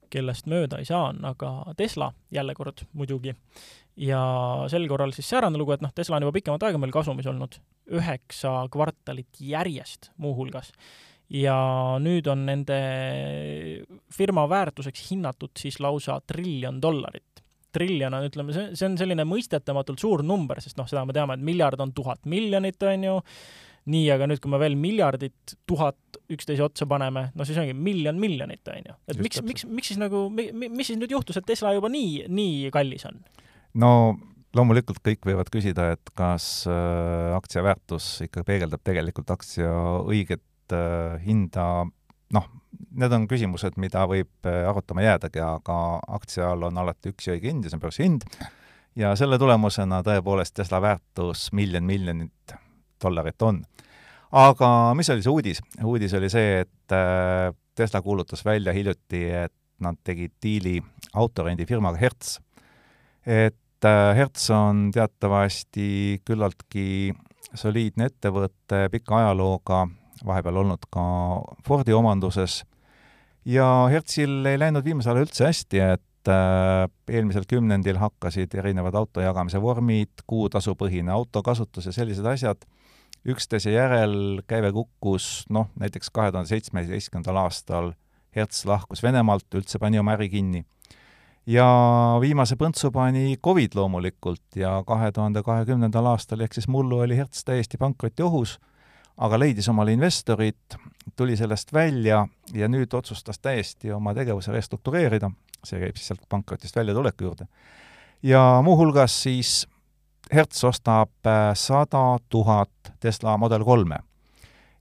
kellest 0.10 0.48
mööda 0.48 0.80
ei 0.80 0.88
saa, 0.88 1.10
on 1.12 1.26
aga 1.28 1.74
Tesla 1.78 2.13
jälle 2.32 2.56
kord 2.56 2.86
muidugi. 2.93 3.36
ja 3.98 4.22
sel 4.72 4.88
korral 4.88 5.12
siis 5.12 5.30
säärane 5.30 5.60
lugu, 5.60 5.76
et 5.76 5.84
noh, 5.84 5.91
Tesla 5.93 6.17
on 6.17 6.28
juba 6.28 6.38
pikemat 6.39 6.63
aega 6.63 6.80
meil 6.80 6.96
kasumis 6.96 7.28
olnud, 7.28 7.60
üheksa 7.91 8.54
kvartalit 8.72 9.41
järjest 9.41 10.12
muuhulgas 10.17 10.72
ja 11.34 11.58
nüüd 12.00 12.28
on 12.32 12.46
nende 12.48 12.78
firma 14.13 14.46
väärtuseks 14.50 15.10
hinnatud 15.12 15.52
siis 15.60 15.80
lausa 15.84 16.20
triljon 16.28 16.82
dollarit. 16.82 17.44
triljon 17.78 18.13
on, 18.16 18.26
ütleme, 18.26 18.54
see, 18.56 18.70
see 18.80 18.88
on 18.88 18.96
selline 18.98 19.26
mõistetamatult 19.28 20.02
suur 20.02 20.24
number, 20.26 20.62
sest 20.63 20.80
noh, 20.80 20.88
seda 20.90 21.04
me 21.06 21.13
teame, 21.13 21.36
et 21.38 21.44
miljard 21.46 21.82
on 21.84 21.92
tuhat 21.94 22.24
miljonit, 22.26 22.82
on 22.90 23.04
ju, 23.04 23.18
nii, 23.92 24.06
aga 24.16 24.30
nüüd, 24.32 24.40
kui 24.42 24.50
me 24.50 24.60
veel 24.62 24.78
miljardit, 24.80 25.58
tuhat 25.70 26.18
üksteise 26.34 26.63
otsa 26.66 26.88
paneme, 26.90 27.28
no 27.38 27.46
siis 27.48 27.60
ongi 27.62 27.76
miljon 27.76 28.18
miljonit, 28.20 28.63
on 28.72 28.88
ju. 28.88 28.96
et 29.06 29.20
Just 29.20 29.26
miks, 29.28 29.44
miks, 29.52 29.68
miks 29.68 29.92
siis 29.92 30.02
nagu, 30.02 30.24
mis 30.32 30.90
siis 30.90 30.98
nüüd 30.98 31.13
juhtus, 31.13 31.38
et 31.38 31.46
Tesla 31.48 31.76
juba 31.76 31.92
nii, 31.92 32.26
nii 32.32 32.74
kallis 32.74 33.06
on? 33.12 33.22
no 33.78 33.92
loomulikult 34.58 35.04
kõik 35.06 35.28
võivad 35.28 35.52
küsida, 35.54 35.92
et 35.94 36.12
kas 36.18 36.66
äh, 36.72 37.36
aktsia 37.36 37.62
väärtus 37.66 38.10
ikka 38.26 38.46
peegeldab 38.48 38.82
tegelikult 38.88 39.32
aktsia 39.36 39.70
õiget 40.08 40.47
äh, 40.75 41.17
hinda, 41.23 41.86
noh, 42.34 42.47
need 42.97 43.13
on 43.15 43.27
küsimused, 43.30 43.77
mida 43.82 44.06
võib 44.10 44.49
äh, 44.49 44.63
arutama 44.69 45.06
jäädagi, 45.06 45.41
aga 45.43 45.80
aktsial 46.17 46.67
on 46.69 46.77
alati 46.77 47.13
üks 47.13 47.30
ja 47.30 47.36
õige 47.38 47.51
hind 47.51 47.65
ja 47.65 47.71
see 47.71 47.80
on 47.80 47.84
börsihind, 47.84 48.27
ja 48.97 49.13
selle 49.19 49.39
tulemusena 49.41 50.01
tõepoolest 50.06 50.56
Tesla 50.58 50.82
väärtus 50.84 51.49
miljon 51.58 51.86
miljonit 51.88 52.58
dollarit 53.03 53.41
on. 53.41 53.62
aga 54.32 54.93
mis 54.97 55.10
oli 55.13 55.23
see 55.23 55.32
uudis? 55.34 55.62
uudis 55.84 56.13
oli 56.17 56.30
see, 56.34 56.62
et 56.65 56.95
äh, 56.95 57.53
Tesla 57.77 58.01
kuulutas 58.01 58.45
välja 58.45 58.73
hiljuti, 58.73 59.23
et 59.45 59.53
nad 59.80 59.97
tegid 60.03 60.34
diili 60.41 60.80
autorendifirmaga 61.13 61.97
Hertz. 62.01 62.39
et 63.25 63.56
Hertz 64.17 64.49
on 64.49 64.88
teatavasti 64.89 66.21
küllaltki 66.25 67.13
soliidne 67.53 68.10
ettevõte 68.10 68.88
pika 68.91 69.19
ajalooga, 69.21 69.86
vahepeal 70.25 70.63
olnud 70.63 70.88
ka 70.93 71.03
Fordi 71.67 71.93
omanduses, 71.93 72.63
ja 73.47 73.88
Hertzil 73.91 74.45
ei 74.45 74.60
läinud 74.60 74.86
viimasel 74.86 75.15
ajal 75.15 75.27
üldse 75.27 75.47
hästi, 75.47 75.82
et 75.95 76.32
äh, 76.32 76.88
eelmisel 77.10 77.47
kümnendil 77.49 77.99
hakkasid 78.01 78.53
erinevad 78.60 78.97
auto 78.99 79.23
jagamise 79.23 79.62
vormid, 79.63 80.25
kuutasupõhine 80.27 81.13
autokasutus 81.15 81.88
ja 81.88 81.95
sellised 81.95 82.27
asjad. 82.27 82.67
Üksteise 83.27 83.73
järel 83.73 84.41
käive 84.47 84.71
kukkus, 84.75 85.47
noh, 85.51 85.71
näiteks 85.80 86.12
kahe 86.13 86.32
tuhande 86.32 86.51
seitsmeteistkümnendal 86.51 87.41
aastal 87.43 87.91
Hertz 88.36 88.65
lahkus 88.69 89.01
Venemaalt, 89.03 89.47
üldse 89.58 89.80
pani 89.82 89.99
oma 89.99 90.13
äri 90.15 90.30
kinni. 90.30 90.65
ja 91.47 91.65
viimase 92.19 92.58
põntsu 92.60 92.91
pani 92.91 93.38
Covid 93.43 93.75
loomulikult 93.75 94.58
ja 94.60 94.82
kahe 94.88 95.12
tuhande 95.15 95.43
kahekümnendal 95.43 96.06
aastal 96.12 96.41
ehk 96.43 96.53
siis 96.53 96.67
mullu 96.67 96.99
oli 96.99 97.15
Hertz 97.15 97.45
täiesti 97.47 97.77
pankrotiohus 97.80 98.58
aga 99.17 99.39
leidis 99.39 99.69
omale 99.69 99.93
investorid, 99.95 100.77
tuli 101.15 101.38
sellest 101.38 101.73
välja 101.73 102.27
ja 102.53 102.67
nüüd 102.69 102.93
otsustas 102.93 103.39
täiesti 103.39 103.91
oma 103.91 104.13
tegevuse 104.13 104.51
restruktureerida, 104.53 105.32
see 105.65 105.80
käib 105.82 105.97
siis 105.97 106.12
sealt 106.12 106.27
pankrotist 106.30 106.75
väljatuleku 106.75 107.23
juurde. 107.23 107.47
ja 108.23 108.62
muuhulgas 108.63 109.23
siis 109.23 109.67
Hertz 110.34 110.63
ostab 110.63 111.10
äh, 111.25 111.53
sada 111.56 112.17
tuhat 112.30 112.93
Tesla 112.99 113.38
Model 113.38 113.63
kolme 113.63 113.99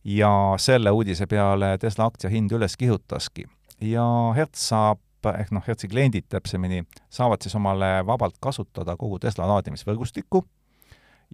ja 0.04 0.54
selle 0.58 0.90
uudise 0.90 1.26
peale 1.26 1.78
Tesla 1.78 2.04
aktsia 2.04 2.30
hind 2.30 2.52
üles 2.52 2.76
kihutaski. 2.76 3.46
ja 3.80 4.04
Hertz 4.36 4.68
saab, 4.68 5.00
ehk 5.38 5.50
noh, 5.50 5.62
Hertzi 5.66 5.88
kliendid 5.88 6.28
täpsemini, 6.28 6.84
saavad 7.10 7.42
siis 7.42 7.54
omale 7.54 8.06
vabalt 8.06 8.36
kasutada 8.40 8.96
kogu 8.96 9.18
Tesla 9.18 9.48
laadimisvõrgustikku 9.48 10.44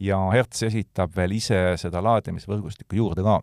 ja 0.01 0.19
Hertz 0.33 0.63
esitab 0.63 1.17
veel 1.17 1.37
ise 1.37 1.59
seda 1.81 2.03
laadimisvõrgustikku 2.05 2.97
juurde 2.97 3.23
ka. 3.23 3.41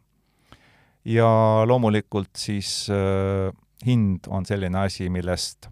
ja 1.05 1.29
loomulikult 1.65 2.35
siis 2.38 2.89
äh, 2.93 3.53
hind 3.85 4.27
on 4.27 4.45
selline 4.45 4.79
asi, 4.85 5.09
millest 5.09 5.69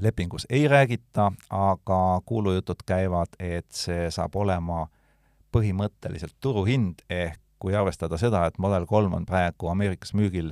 lepingus 0.00 0.46
ei 0.50 0.68
räägita, 0.68 1.30
aga 1.50 2.20
kuulujutud 2.26 2.82
käivad, 2.86 3.36
et 3.38 3.70
see 3.70 4.10
saab 4.10 4.34
olema 4.36 4.88
põhimõtteliselt 5.54 6.34
turuhind, 6.40 7.04
ehk 7.08 7.38
kui 7.62 7.76
arvestada 7.78 8.18
seda, 8.20 8.42
et 8.46 8.58
Model 8.58 8.84
kolm 8.90 9.14
on 9.16 9.24
praegu 9.24 9.70
Ameerikas 9.70 10.12
müügil 10.12 10.50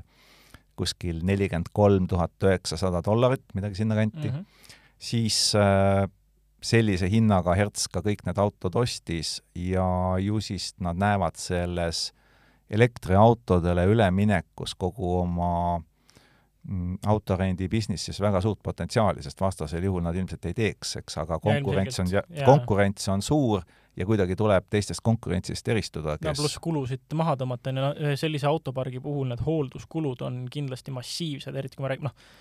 kuskil 0.78 1.20
nelikümmend 1.26 1.68
kolm 1.76 2.06
tuhat 2.08 2.32
üheksasada 2.46 3.02
dollarit, 3.04 3.44
midagi 3.54 3.82
sinnakanti 3.82 4.30
mm, 4.30 4.36
-hmm. 4.36 4.76
siis 4.98 5.52
äh, 5.58 6.08
sellise 6.62 7.08
hinnaga 7.10 7.56
Hertz 7.58 7.88
ka 7.92 8.02
kõik 8.04 8.24
need 8.26 8.38
autod 8.38 8.76
ostis 8.78 9.40
ja 9.58 9.84
ju 10.22 10.40
siis 10.40 10.72
nad 10.82 10.98
näevad 10.98 11.38
selles 11.40 12.10
elektriautodele 12.72 13.84
üleminekus 13.90 14.74
kogu 14.78 15.18
oma 15.20 15.52
mm, 15.78 17.02
autorendi 17.06 17.68
businessis 17.68 18.20
väga 18.20 18.40
suurt 18.40 18.62
potentsiaali, 18.62 19.22
sest 19.22 19.40
vastasel 19.40 19.84
juhul 19.84 20.04
nad 20.06 20.16
ilmselt 20.16 20.46
ei 20.48 20.56
teeks, 20.56 20.96
eks, 21.02 21.18
aga 21.24 21.38
konkurents 21.42 22.00
on, 22.00 22.12
konkurents 22.46 23.08
on 23.12 23.22
suur 23.22 23.66
ja 23.96 24.06
kuidagi 24.08 24.36
tuleb 24.38 24.70
teistest 24.72 25.02
konkurentsist 25.04 25.68
eristuda, 25.68 26.16
kes 26.20 26.30
no 26.30 26.44
pluss 26.44 26.62
kulusid 26.62 27.18
maha 27.18 27.36
tõmmata, 27.42 27.74
on 27.74 27.82
ju, 27.82 28.14
sellise 28.16 28.48
autopargi 28.48 29.02
puhul 29.04 29.28
need 29.34 29.42
hoolduskulud 29.44 30.24
on 30.24 30.46
kindlasti 30.52 30.94
massiivsed, 30.94 31.58
eriti 31.58 31.76
kui 31.76 31.84
me 31.84 31.92
räägime, 31.92 32.08
noh, 32.08 32.40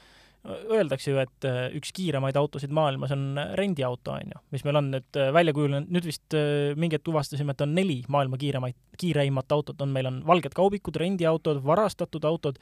öeldakse 0.49 1.11
ju, 1.13 1.19
et 1.21 1.45
äh, 1.45 1.67
üks 1.77 1.91
kiiremaid 1.93 2.37
autosid 2.39 2.71
maailmas 2.73 3.13
on 3.13 3.37
rendiauto, 3.57 4.15
on 4.15 4.31
ju, 4.33 4.39
mis 4.53 4.63
meil 4.65 4.79
on 4.79 4.87
nüüd 4.95 5.19
äh, 5.19 5.29
välja 5.35 5.53
kujunenud, 5.53 5.91
nüüd 5.93 6.07
vist 6.09 6.37
äh, 6.37 6.71
mingi 6.79 6.97
hetk 6.97 7.05
tuvastasime, 7.05 7.53
et 7.53 7.61
on 7.61 7.75
neli 7.77 7.99
maailma 8.11 8.39
kiiremaid, 8.41 8.77
kiireimat 9.01 9.53
autot. 9.53 9.81
On, 9.85 9.91
meil 9.93 10.09
on 10.09 10.21
valged 10.27 10.55
kaubikud, 10.57 10.97
rendiautod, 10.97 11.61
varastatud 11.65 12.25
autod. 12.25 12.57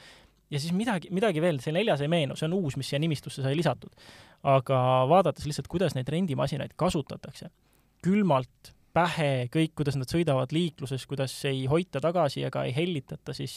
Ja 0.52 0.60
siis 0.60 0.74
midagi, 0.76 1.12
midagi 1.14 1.44
veel, 1.44 1.62
see 1.64 1.72
neljas 1.76 2.02
ei 2.04 2.12
meenu, 2.12 2.36
see 2.36 2.50
on 2.50 2.58
uus, 2.58 2.76
mis 2.80 2.90
siia 2.90 3.00
nimistusse 3.00 3.46
sai 3.46 3.56
lisatud. 3.56 3.94
aga 4.50 4.82
vaadates 5.12 5.46
lihtsalt, 5.46 5.68
kuidas 5.72 5.96
neid 5.98 6.08
rendimasinaid 6.10 6.72
kasutatakse, 6.80 7.50
külmalt, 8.04 8.72
pähe, 8.96 9.50
kõik, 9.54 9.74
kuidas 9.78 9.98
nad 10.00 10.10
sõidavad 10.10 10.52
liikluses, 10.56 11.04
kuidas 11.08 11.36
ei 11.48 11.66
hoita 11.70 12.02
tagasi 12.04 12.44
ega 12.48 12.64
ei 12.66 12.74
hellitata, 12.76 13.36
siis 13.36 13.56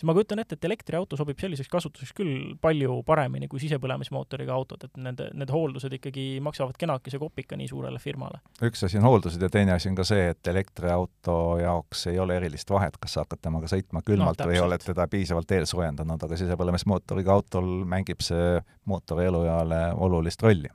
siis 0.00 0.06
ma 0.08 0.14
kujutan 0.16 0.40
ette, 0.40 0.56
et 0.56 0.64
elektriauto 0.64 1.16
sobib 1.20 1.38
selliseks 1.40 1.68
kasutuseks 1.68 2.14
küll 2.16 2.54
palju 2.60 3.02
paremini 3.04 3.48
kui 3.52 3.60
sisepõlemismootoriga 3.60 4.54
autod, 4.56 4.86
et 4.88 4.96
nende, 4.96 5.26
need 5.36 5.52
hooldused 5.52 5.92
ikkagi 5.98 6.24
maksavad 6.44 6.78
kenakese 6.80 7.20
kopika 7.20 7.58
nii 7.60 7.68
suurele 7.68 8.00
firmale. 8.00 8.40
üks 8.64 8.86
asi 8.86 8.96
on 8.96 9.04
hooldused 9.04 9.44
ja 9.44 9.50
teine 9.52 9.76
asi 9.76 9.90
on 9.92 9.98
ka 9.98 10.06
see, 10.08 10.30
et 10.32 10.52
elektriauto 10.52 11.36
jaoks 11.60 12.06
ei 12.08 12.18
ole 12.18 12.38
erilist 12.40 12.72
vahet, 12.72 12.96
kas 12.96 13.18
sa 13.18 13.26
hakkad 13.26 13.44
temaga 13.44 13.68
sõitma 13.68 14.00
külmalt 14.06 14.40
no, 14.40 14.48
või 14.48 14.62
oled 14.64 14.86
teda 14.86 15.08
piisavalt 15.12 15.52
eelsoojendanud, 15.58 16.24
aga 16.28 16.40
sisepõlemismootoriga 16.40 17.36
autol 17.36 17.70
mängib 17.84 18.24
see 18.24 18.56
mootori 18.88 19.28
elueale 19.28 19.90
olulist 20.00 20.42
rolli. 20.42 20.72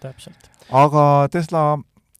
täpselt. 0.00 0.50
aga 0.70 1.28
Tesla 1.30 1.68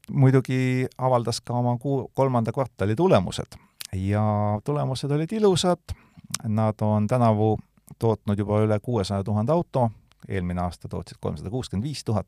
muidugi 0.09 0.87
avaldas 0.97 1.43
ka 1.43 1.59
oma 1.59 1.75
kuu, 1.77 2.05
kolmanda 2.15 2.55
kvartali 2.55 2.95
tulemused 2.95 3.59
ja 3.93 4.23
tulemused 4.63 5.11
olid 5.11 5.31
ilusad 5.35 5.99
Nad 6.43 6.81
on 6.81 7.07
tänavu 7.07 7.57
tootnud 7.99 8.39
juba 8.39 8.61
üle 8.61 8.79
kuuesaja 8.79 9.23
tuhande 9.23 9.51
auto, 9.51 9.89
eelmine 10.27 10.61
aasta 10.61 10.87
tootsid 10.87 11.17
kolmsada 11.21 11.49
kuuskümmend 11.49 11.83
viis 11.83 12.03
tuhat. 12.03 12.27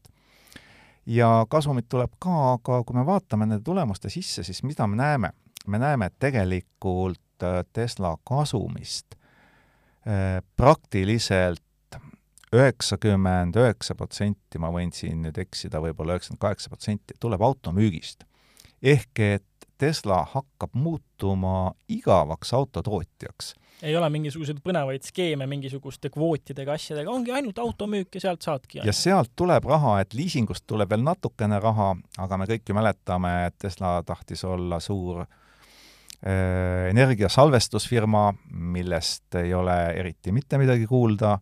ja 1.05 1.45
kasumit 1.49 1.89
tuleb 1.89 2.11
ka, 2.19 2.53
aga 2.53 2.83
kui 2.83 2.95
me 2.95 3.05
vaatame 3.05 3.45
nende 3.45 3.63
tulemuste 3.65 4.09
sisse, 4.09 4.43
siis 4.43 4.63
mida 4.63 4.87
me 4.87 4.95
näeme? 4.95 5.31
me 5.67 5.79
näeme, 5.79 6.05
et 6.05 6.15
tegelikult 6.19 7.43
äh, 7.43 7.65
Tesla 7.73 8.17
kasumist 8.23 9.15
äh, 9.15 10.41
praktiliselt 10.57 11.61
üheksakümmend 12.51 13.55
üheksa 13.55 13.95
protsenti, 13.95 14.59
ma 14.59 14.71
võin 14.73 14.91
siin 14.95 15.21
nüüd 15.23 15.37
eksida, 15.39 15.79
võib-olla 15.83 16.17
üheksakümmend 16.17 16.41
kaheksa 16.41 16.71
protsenti, 16.73 17.15
tuleb 17.19 17.41
automüügist. 17.41 18.25
ehk 18.81 19.19
et 19.19 19.45
Tesla 19.81 20.21
hakkab 20.29 20.75
muutuma 20.77 21.71
igavaks 21.89 22.53
autotootjaks 22.53 23.55
ei 23.81 23.95
ole 23.97 24.09
mingisuguseid 24.13 24.59
põnevaid 24.61 25.05
skeeme 25.05 25.47
mingisuguste 25.49 26.11
kvootidega, 26.13 26.75
asjadega, 26.77 27.11
ongi 27.11 27.33
ainult 27.33 27.57
automüük 27.61 28.13
ja 28.15 28.21
sealt 28.27 28.45
saadki. 28.45 28.81
ja 28.85 28.93
sealt 28.93 29.31
tuleb 29.35 29.65
raha, 29.65 29.95
et 30.03 30.13
liisingust 30.13 30.67
tuleb 30.69 30.89
veel 30.91 31.01
natukene 31.05 31.59
raha, 31.63 31.95
aga 32.21 32.37
me 32.37 32.45
kõik 32.49 32.69
ju 32.69 32.77
mäletame, 32.77 33.31
et 33.49 33.57
Tesla 33.61 33.95
tahtis 34.05 34.45
olla 34.45 34.79
suur 34.83 35.23
äh, 35.23 36.91
energiasalvestusfirma, 36.91 38.27
millest 38.53 39.41
ei 39.41 39.53
ole 39.57 39.79
eriti 39.97 40.35
mitte 40.35 40.61
midagi 40.61 40.85
kuulda 40.89 41.39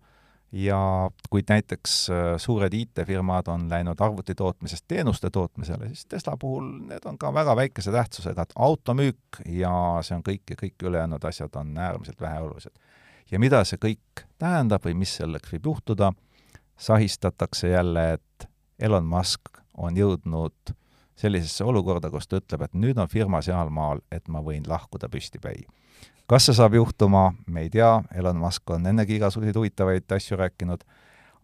ja 0.51 1.09
kui 1.29 1.43
näiteks 1.49 2.09
äh, 2.09 2.17
suured 2.37 2.73
IT-firmad 2.73 3.47
on 3.47 3.67
läinud 3.69 4.01
arvuti 4.01 4.35
tootmisest 4.35 4.85
teenuste 4.87 5.29
tootmisele, 5.29 5.87
siis 5.87 6.05
Tesla 6.05 6.37
puhul 6.37 6.71
need 6.89 7.05
on 7.05 7.17
ka 7.17 7.33
väga 7.33 7.55
väikese 7.55 7.91
tähtsusega, 7.91 8.41
et 8.41 8.55
automüük 8.55 9.43
ja 9.45 9.71
see 10.01 10.17
on 10.17 10.25
kõik 10.25 10.49
ja 10.49 10.57
kõik 10.63 10.87
ülejäänud 10.89 11.29
asjad 11.29 11.55
on 11.55 11.77
äärmiselt 11.77 12.21
väheolulised. 12.21 12.73
ja 13.31 13.39
mida 13.39 13.63
see 13.63 13.77
kõik 13.77 14.25
tähendab 14.37 14.85
või 14.85 14.95
mis 14.97 15.15
selleks 15.21 15.53
võib 15.53 15.65
juhtuda, 15.65 16.13
sahistatakse 16.77 17.69
jälle, 17.69 18.13
et 18.13 18.49
Elon 18.79 19.05
Musk 19.05 19.61
on 19.77 19.97
jõudnud 19.97 20.73
sellisesse 21.15 21.63
olukorda, 21.63 22.09
kus 22.09 22.27
ta 22.27 22.39
ütleb, 22.39 22.61
et 22.63 22.73
nüüd 22.73 22.97
on 22.97 23.07
firma 23.07 23.41
sealmaal, 23.41 23.99
et 24.11 24.27
ma 24.27 24.41
võin 24.41 24.63
lahkuda 24.67 25.09
püstipäi 25.11 25.65
kas 26.29 26.45
see 26.45 26.53
saab 26.53 26.75
juhtuma, 26.77 27.31
me 27.49 27.65
ei 27.65 27.71
tea, 27.73 27.89
Elon 28.15 28.37
Musk 28.37 28.69
on 28.69 28.85
ennegi 28.85 29.17
igasuguseid 29.17 29.57
huvitavaid 29.57 30.13
asju 30.13 30.37
rääkinud, 30.37 30.83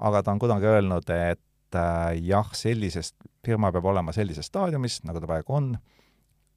aga 0.05 0.21
ta 0.23 0.33
on 0.35 0.39
kunagi 0.39 0.69
öelnud, 0.69 1.09
et 1.09 1.77
äh, 1.79 2.11
jah, 2.21 2.51
sellisest, 2.53 3.15
firma 3.45 3.71
peab 3.73 3.89
olema 3.89 4.13
sellises 4.13 4.51
staadiumis, 4.51 4.99
nagu 5.07 5.21
ta 5.21 5.29
praegu 5.31 5.57
on, 5.57 5.71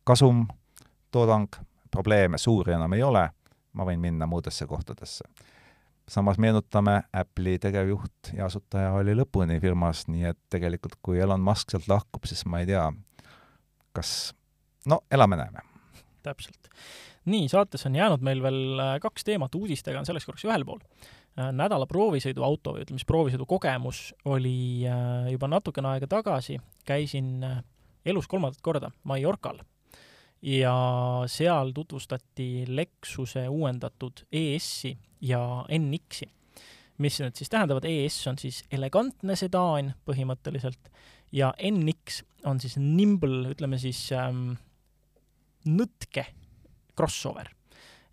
kasum, 0.08 0.44
toodang, 1.14 1.48
probleeme 1.90 2.38
suuri 2.38 2.76
enam 2.76 2.98
ei 2.98 3.06
ole, 3.06 3.24
ma 3.72 3.88
võin 3.88 4.00
minna 4.02 4.28
muudesse 4.28 4.68
kohtadesse. 4.68 5.24
samas 6.08 6.38
meenutame, 6.38 7.02
Apple'i 7.12 7.58
tegevjuht 7.58 8.32
ja 8.36 8.46
asutaja 8.46 8.92
oli 8.92 9.16
lõpuni 9.16 9.60
firmas, 9.60 10.06
nii 10.08 10.24
et 10.24 10.38
tegelikult 10.50 11.00
kui 11.02 11.20
Elon 11.20 11.40
Musk 11.40 11.70
sealt 11.70 11.88
lahkub, 11.88 12.28
siis 12.28 12.44
ma 12.44 12.60
ei 12.60 12.66
tea, 12.66 12.84
kas, 13.96 14.34
no 14.86 15.00
elame-näeme. 15.10 15.64
täpselt 16.22 16.68
nii, 17.24 17.48
saates 17.48 17.86
on 17.86 17.96
jäänud 17.96 18.22
meil 18.24 18.42
veel 18.42 18.82
äh, 18.82 18.92
kaks 19.02 19.24
teemat, 19.24 19.54
uudistega 19.54 20.00
on 20.00 20.06
selleks 20.06 20.26
korraks 20.28 20.46
ühel 20.46 20.64
pool. 20.68 20.80
Äh, 21.38 21.50
nädala 21.56 21.88
proovisõiduauto 21.90 22.76
või 22.76 22.84
ütleme 22.84 23.00
siis 23.00 23.08
proovisõidukogemus 23.08 24.02
oli 24.30 24.86
äh, 24.88 25.32
juba 25.32 25.50
natukene 25.50 25.94
aega 25.94 26.08
tagasi, 26.10 26.58
käisin 26.88 27.42
elus 28.06 28.28
kolmandat 28.30 28.62
korda 28.62 28.92
Mallorcal. 29.04 29.60
Ja 30.42 30.72
seal 31.26 31.72
tutvustati 31.74 32.64
Lexuse 32.70 33.48
uuendatud 33.50 34.22
ES-i 34.30 34.92
ja 35.26 35.40
NX-i, 35.66 36.28
mis 37.02 37.18
need 37.18 37.34
siis 37.38 37.50
tähendavad, 37.50 37.86
ES 37.90 38.20
on 38.30 38.38
siis 38.38 38.62
elegantne 38.70 39.34
sedaan 39.38 39.96
põhimõtteliselt 40.06 40.92
ja 41.34 41.50
NX 41.58 42.22
on 42.46 42.60
siis 42.62 42.78
nimble, 42.78 43.50
ütleme 43.50 43.80
siis 43.82 44.00
ähm, 44.14 44.52
nõtke 45.66 46.28
crossover. 46.98 47.54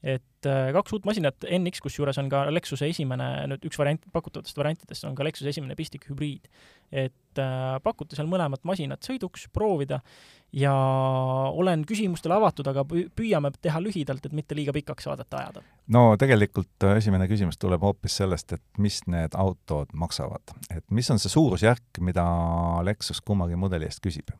et 0.06 0.46
äh, 0.46 0.70
kaks 0.76 0.94
uut 0.94 1.06
masinat, 1.08 1.48
NX, 1.50 1.82
kusjuures 1.82 2.20
on 2.22 2.28
ka 2.30 2.44
Lexuse 2.54 2.86
esimene, 2.92 3.26
nüüd 3.50 3.64
üks 3.66 3.80
variant, 3.82 4.04
pakutavatest 4.14 4.60
variantidest 4.60 5.08
on 5.10 5.16
ka 5.18 5.26
Lexuse 5.26 5.50
esimene 5.50 5.74
pistikhübriid. 5.76 6.50
et 6.92 7.42
äh, 7.42 7.78
pakute 7.84 8.18
seal 8.18 8.30
mõlemat 8.30 8.62
masinat 8.68 9.08
sõiduks, 9.08 9.48
proovida 9.54 10.02
ja 10.56 10.74
olen 11.52 11.84
küsimustele 11.88 12.38
avatud, 12.38 12.68
aga 12.72 12.86
püüame 12.88 13.52
teha 13.62 13.82
lühidalt, 13.84 14.26
et 14.26 14.36
mitte 14.36 14.56
liiga 14.56 14.74
pikaks 14.76 15.10
saadet 15.10 15.34
ajada. 15.34 15.64
no 15.92 16.06
tegelikult 16.22 16.88
äh, 16.88 16.98
esimene 17.02 17.28
küsimus 17.32 17.58
tuleb 17.58 17.84
hoopis 17.84 18.22
sellest, 18.22 18.56
et 18.56 18.64
mis 18.78 19.02
need 19.12 19.36
autod 19.36 19.92
maksavad. 19.94 20.56
et 20.70 20.86
mis 20.92 21.12
on 21.12 21.20
see 21.20 21.34
suurusjärk, 21.34 22.00
mida 22.00 22.26
Lexus 22.88 23.22
kummagi 23.26 23.60
mudeli 23.60 23.90
eest 23.90 24.04
küsib? 24.06 24.32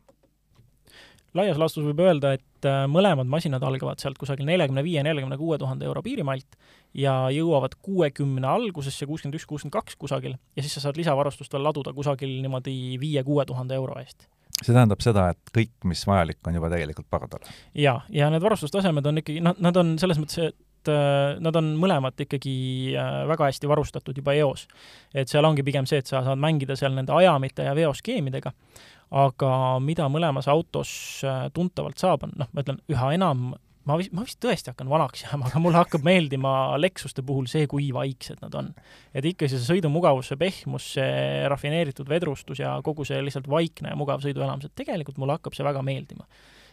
Laias 1.38 1.58
laastus 1.60 1.84
võib 1.86 2.00
öelda, 2.04 2.34
et 2.36 2.68
äh, 2.68 2.84
mõlemad 2.90 3.28
masinad 3.30 3.64
algavad 3.66 4.02
sealt 4.02 4.18
kusagil 4.20 4.48
neljakümne 4.48 4.84
viie, 4.86 5.02
neljakümne 5.06 5.38
kuue 5.40 5.58
tuhande 5.60 5.88
euro 5.88 6.02
piirimailt 6.06 6.58
ja 6.96 7.26
jõuavad 7.34 7.76
kuuekümne 7.82 8.48
algusesse, 8.48 9.08
kuuskümmend 9.08 9.38
üks, 9.38 9.48
kuuskümmend 9.48 9.76
kaks 9.76 9.98
kusagil, 10.00 10.38
ja 10.56 10.64
siis 10.64 10.78
sa 10.78 10.86
saad 10.86 11.00
lisavarustust 11.00 11.52
veel 11.52 11.66
laduda 11.66 11.94
kusagil 11.96 12.40
niimoodi 12.44 12.96
viie-kuue 13.02 13.46
tuhande 13.48 13.78
euro 13.78 13.98
eest 14.00 14.28
see 14.64 14.72
tähendab 14.72 15.02
seda, 15.04 15.30
et 15.34 15.52
kõik, 15.52 15.74
mis 15.88 16.02
vajalik, 16.08 16.38
on 16.48 16.56
juba 16.56 16.70
tegelikult 16.72 17.08
pardal? 17.12 17.50
jaa, 17.76 17.98
ja 18.12 18.30
need 18.32 18.44
varustustasemed 18.44 19.10
on 19.10 19.20
ikkagi, 19.20 19.42
noh, 19.44 19.56
nad 19.62 19.76
on 19.76 19.96
selles 20.00 20.20
mõttes, 20.20 20.48
et 20.48 20.90
äh, 20.92 21.36
nad 21.44 21.56
on 21.60 21.74
mõlemad 21.80 22.24
ikkagi 22.24 22.56
äh, 22.96 23.18
väga 23.28 23.50
hästi 23.50 23.68
varustatud 23.68 24.16
juba 24.16 24.36
eos. 24.38 24.66
et 25.14 25.28
seal 25.28 25.44
ongi 25.44 25.64
pigem 25.66 25.88
see, 25.88 26.00
et 26.00 26.08
sa 26.08 26.24
saad 26.24 26.40
mängida 26.40 26.76
seal 26.78 26.96
nende 26.96 27.12
ajamite 27.12 27.68
ja 27.68 27.74
veoskeemidega, 27.76 28.54
aga 29.14 29.52
mida 29.82 30.08
mõlemas 30.10 30.48
autos 30.50 30.90
äh, 31.24 31.46
tuntavalt 31.54 32.00
saab, 32.02 32.26
on 32.26 32.34
noh, 32.40 32.50
ma 32.52 32.64
ütlen, 32.64 32.80
üha 32.90 33.12
enam 33.14 33.52
ma 33.86 33.96
vist, 34.00 34.12
ma 34.16 34.24
vist 34.26 34.40
tõesti 34.42 34.72
hakkan 34.72 34.90
vanaks 34.90 35.22
jääma, 35.26 35.46
aga 35.50 35.62
mulle 35.62 35.78
hakkab 35.78 36.04
meeldima 36.06 36.52
Lexuste 36.80 37.22
puhul 37.26 37.46
see, 37.50 37.68
kui 37.70 37.88
vaiksed 37.94 38.42
nad 38.42 38.54
on. 38.58 38.72
et 39.14 39.28
ikka 39.30 39.48
see 39.50 39.62
sõidumugavus, 39.62 40.32
see 40.32 40.40
pehmus, 40.40 40.90
see 40.96 41.46
rafineeritud 41.52 42.10
vedrustus 42.10 42.60
ja 42.62 42.76
kogu 42.84 43.06
see 43.06 43.20
lihtsalt 43.22 43.48
vaikne 43.50 43.94
ja 43.94 43.98
mugav 43.98 44.24
sõiduelamus, 44.24 44.66
et 44.66 44.76
tegelikult 44.78 45.20
mulle 45.22 45.38
hakkab 45.38 45.54
see 45.56 45.66
väga 45.66 45.84
meeldima. 45.86 46.26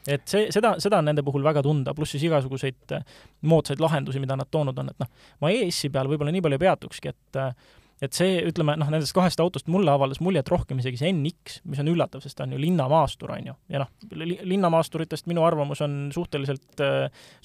et 0.08 0.26
see, 0.28 0.50
seda, 0.52 0.74
seda 0.84 1.00
on 1.00 1.08
nende 1.12 1.24
puhul 1.24 1.46
väga 1.46 1.62
tunda, 1.64 1.94
pluss 1.96 2.18
siis 2.18 2.26
igasuguseid 2.28 2.98
äh, 2.98 3.06
moodsaid 3.48 3.84
lahendusi, 3.84 4.20
mida 4.24 4.36
nad 4.40 4.50
toonud 4.52 4.82
on, 4.82 4.90
et 4.92 5.06
noh, 5.06 5.30
ma 5.42 5.54
ES-i 5.54 5.94
peal 5.94 6.10
võib-olla 6.12 6.34
nii 6.34 6.44
palju 6.44 6.60
ei 6.60 6.66
peatukski, 6.66 7.14
et 7.14 7.40
äh, 7.40 7.54
et 8.04 8.18
see, 8.18 8.40
ütleme 8.50 8.76
noh, 8.80 8.90
nendest 8.92 9.16
kahest 9.16 9.42
autost 9.44 9.70
mulle 9.72 9.92
avaldas 9.94 10.22
muljet 10.24 10.50
rohkem 10.52 10.82
isegi 10.82 11.00
see 11.00 11.14
NX, 11.14 11.62
mis 11.70 11.82
on 11.84 11.92
üllatav, 11.94 12.24
sest 12.24 12.38
ta 12.40 12.48
on 12.48 12.56
ju 12.56 12.62
linnamaastur, 12.62 13.32
on 13.36 13.52
ju, 13.52 13.56
ja 13.74 13.84
noh, 13.84 13.92
linnamaasturitest 14.50 15.30
minu 15.32 15.46
arvamus 15.48 15.84
on 15.86 16.10
suhteliselt, 16.16 16.84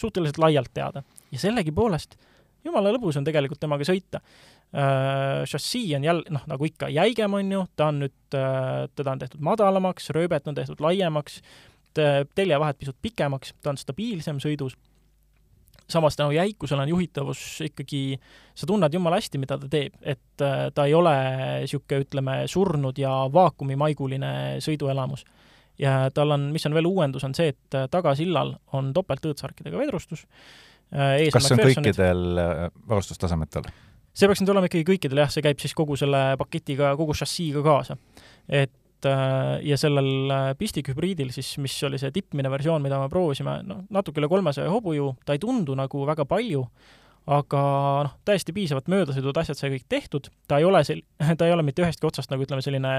suhteliselt 0.00 0.42
laialt 0.42 0.74
teada. 0.74 1.04
ja 1.32 1.38
sellegipoolest 1.42 2.18
jumala 2.66 2.92
lõbus 2.94 3.18
on 3.18 3.26
tegelikult 3.26 3.60
temaga 3.62 3.86
sõita 3.86 4.20
äh,. 4.20 5.44
šassii 5.48 5.94
on 5.98 6.04
jälle, 6.04 6.34
noh, 6.34 6.44
nagu 6.50 6.68
ikka, 6.68 6.90
jäigem 6.92 7.38
on 7.38 7.52
ju, 7.52 7.64
ta 7.76 7.90
on 7.92 8.02
nüüd 8.04 8.36
äh,, 8.36 8.84
teda 8.98 9.14
on 9.14 9.22
tehtud 9.22 9.44
madalamaks, 9.44 10.10
rööbet 10.16 10.48
on 10.50 10.58
tehtud 10.58 10.82
laiemaks, 10.84 11.40
teljevahed 11.98 12.76
pisut 12.78 12.96
pikemaks, 13.02 13.54
ta 13.62 13.72
on 13.72 13.78
stabiilsem 13.80 14.38
sõidus 14.42 14.76
samas 15.88 16.16
tänu 16.16 16.30
jäikusele 16.30 16.82
on 16.82 16.88
juhitavus 16.88 17.60
ikkagi, 17.64 18.20
sa 18.54 18.66
tunned 18.66 18.94
jumala 18.94 19.16
hästi, 19.16 19.40
mida 19.40 19.58
ta 19.58 19.68
teeb, 19.70 19.96
et 20.02 20.44
äh, 20.44 20.68
ta 20.74 20.84
ei 20.84 20.94
ole 20.94 21.14
niisugune, 21.64 22.04
ütleme, 22.04 22.38
surnud 22.46 22.98
ja 23.00 23.12
vaakumimaiguline 23.32 24.32
sõiduelamus. 24.64 25.24
ja 25.78 26.10
tal 26.14 26.34
on, 26.34 26.48
mis 26.52 26.66
on 26.66 26.74
veel 26.74 26.86
uuendus, 26.90 27.24
on 27.24 27.34
see, 27.34 27.52
et 27.54 27.78
äh, 27.78 27.88
tagasillal 27.90 28.56
on 28.72 28.92
topeltõõtsarkidega 28.92 29.78
vedrustus. 29.78 30.26
Äh, 30.92 31.28
kas 31.32 31.48
see 31.48 31.58
on 31.58 31.68
kõikidel 31.68 32.24
varustustasemetel? 32.88 33.70
see 34.18 34.26
peaks 34.26 34.42
nüüd 34.42 34.50
olema 34.50 34.66
ikkagi 34.66 34.86
kõikidel 34.88 35.22
jah, 35.22 35.30
see 35.30 35.44
käib 35.46 35.60
siis 35.62 35.76
kogu 35.78 35.96
selle 35.96 36.34
paketiga, 36.40 36.90
kogu 36.98 37.14
šassiiga 37.14 37.62
kaasa. 37.62 37.96
et 38.48 38.72
Äh, 39.06 39.60
ja 39.62 39.76
sellel 39.78 40.30
äh, 40.30 40.52
pistikhübriidil 40.58 41.30
siis, 41.30 41.52
mis 41.62 41.76
oli 41.86 42.00
see 42.02 42.10
tippmine 42.10 42.50
versioon, 42.50 42.82
mida 42.82 42.98
me 42.98 43.06
proovisime, 43.12 43.60
noh, 43.62 43.84
natuke 43.94 44.18
üle 44.18 44.26
kolmesaja 44.30 44.72
hobujõu, 44.72 45.12
ta 45.22 45.36
ei 45.36 45.42
tundu 45.42 45.76
nagu 45.78 46.02
väga 46.08 46.24
palju, 46.26 46.64
aga 47.30 47.60
noh, 48.08 48.16
täiesti 48.26 48.54
piisavalt 48.56 48.90
möödasõidud, 48.90 49.38
asjad 49.38 49.60
sai 49.60 49.70
kõik 49.76 49.86
tehtud, 49.86 50.26
ta 50.50 50.58
ei 50.58 50.66
ole 50.66 50.82
sel-, 50.88 51.04
ta 51.38 51.46
ei 51.46 51.54
ole 51.54 51.62
mitte 51.62 51.84
ühestki 51.84 52.08
otsast 52.10 52.34
nagu 52.34 52.42
ütleme, 52.42 52.64
selline 52.64 52.96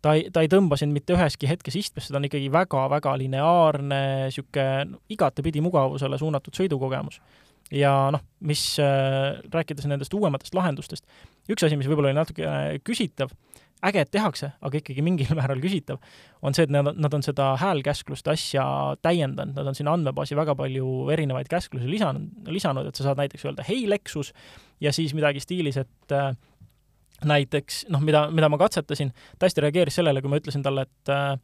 ta 0.00 0.14
ei, 0.16 0.30
ta 0.32 0.40
ei 0.40 0.48
tõmba 0.52 0.78
sind 0.80 0.96
mitte 0.96 1.12
üheski 1.12 1.50
hetkes 1.50 1.76
istmesse, 1.82 2.14
ta 2.14 2.16
on 2.16 2.30
ikkagi 2.30 2.48
väga-väga 2.54 3.12
lineaarne, 3.20 4.02
niisugune 4.30 5.02
igatepidi 5.12 5.60
mugavusele 5.68 6.16
suunatud 6.22 6.56
sõidukogemus. 6.56 7.20
ja 7.76 7.92
noh, 8.14 8.24
mis 8.40 8.78
äh,, 8.80 9.36
rääkides 9.52 9.84
nendest 9.90 10.16
uuematest 10.16 10.56
lahendustest, 10.56 11.04
üks 11.52 11.68
asi, 11.68 11.76
mis 11.76 11.92
võib-olla 11.92 12.14
oli 12.14 12.22
natuke 12.22 12.80
küsitav, 12.88 13.36
äge, 13.84 14.00
et 14.00 14.10
tehakse, 14.10 14.50
aga 14.64 14.80
ikkagi 14.80 15.04
mingil 15.04 15.30
määral 15.38 15.60
küsitav, 15.62 16.00
on 16.42 16.56
see, 16.56 16.66
et 16.66 16.72
nad, 16.72 16.88
nad 16.96 17.14
on 17.16 17.24
seda 17.24 17.52
häälkäskluste 17.60 18.32
asja 18.32 18.64
täiendanud, 19.04 19.56
nad 19.56 19.70
on 19.70 19.78
sinna 19.78 19.94
andmebaasi 19.96 20.38
väga 20.38 20.56
palju 20.58 21.10
erinevaid 21.14 21.50
käsklusi 21.52 21.90
lisanud, 21.90 22.50
lisanud, 22.52 22.88
et 22.88 22.98
sa 22.98 23.08
saad 23.08 23.20
näiteks 23.20 23.46
öelda 23.48 23.66
hei, 23.68 23.84
Lexus, 23.90 24.32
ja 24.80 24.92
siis 24.96 25.14
midagi 25.16 25.42
stiilis, 25.44 25.80
et 25.82 26.14
äh, 26.14 26.30
näiteks 27.24 27.86
noh, 27.92 28.04
mida, 28.04 28.26
mida 28.34 28.50
ma 28.52 28.60
katsetasin, 28.60 29.12
ta 29.38 29.48
hästi 29.48 29.66
reageeris 29.66 30.00
sellele, 30.00 30.22
kui 30.22 30.32
ma 30.32 30.40
ütlesin 30.40 30.64
talle, 30.66 30.86
et 30.88 31.12
äh, 31.12 31.34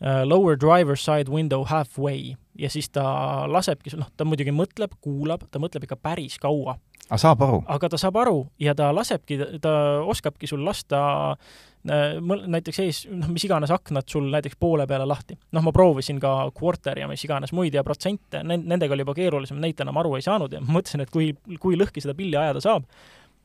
äh 0.00 0.22
lower 0.24 0.56
driver 0.56 0.96
side 0.96 1.32
window 1.32 1.64
halfway 1.68 2.34
ja 2.58 2.70
siis 2.72 2.88
ta 2.92 3.04
lasebki, 3.48 3.92
noh, 4.00 4.08
ta 4.16 4.24
muidugi 4.24 4.52
mõtleb, 4.52 4.96
kuulab, 5.04 5.44
ta 5.50 5.60
mõtleb 5.62 5.84
ikka 5.84 6.00
päris 6.00 6.38
kaua 6.40 6.78
aga 7.10 7.18
saab 7.18 7.42
aru? 7.44 7.58
aga 7.66 7.90
ta 7.90 7.98
saab 8.00 8.16
aru 8.22 8.38
ja 8.62 8.74
ta 8.78 8.90
lasebki, 8.94 9.38
ta 9.62 9.74
oskabki 10.06 10.48
sul 10.50 10.62
lasta 10.64 11.00
äh, 11.34 12.18
näiteks 12.22 12.80
ees, 12.84 13.02
noh, 13.10 13.30
mis 13.34 13.44
iganes 13.48 13.72
aknad 13.74 14.08
sul 14.10 14.28
näiteks 14.30 14.58
poole 14.60 14.86
peale 14.86 15.06
lahti. 15.08 15.38
noh, 15.52 15.64
ma 15.66 15.72
proovisin 15.74 16.20
ka 16.22 16.50
quarter 16.56 17.02
ja 17.02 17.08
mis 17.10 17.24
iganes 17.26 17.54
muid 17.56 17.74
ja 17.74 17.84
protsente, 17.86 18.44
nendega 18.44 18.94
oli 18.94 19.06
juba 19.06 19.16
keerulisem, 19.18 19.60
neid 19.62 19.80
enam 19.82 19.98
aru 20.02 20.14
ei 20.18 20.26
saanud 20.26 20.54
ja 20.54 20.62
mõtlesin, 20.62 21.04
et 21.04 21.10
kui, 21.10 21.32
kui 21.60 21.78
lõhki 21.78 22.04
seda 22.04 22.14
pilli 22.14 22.38
ajada 22.38 22.62
saab, 22.62 22.86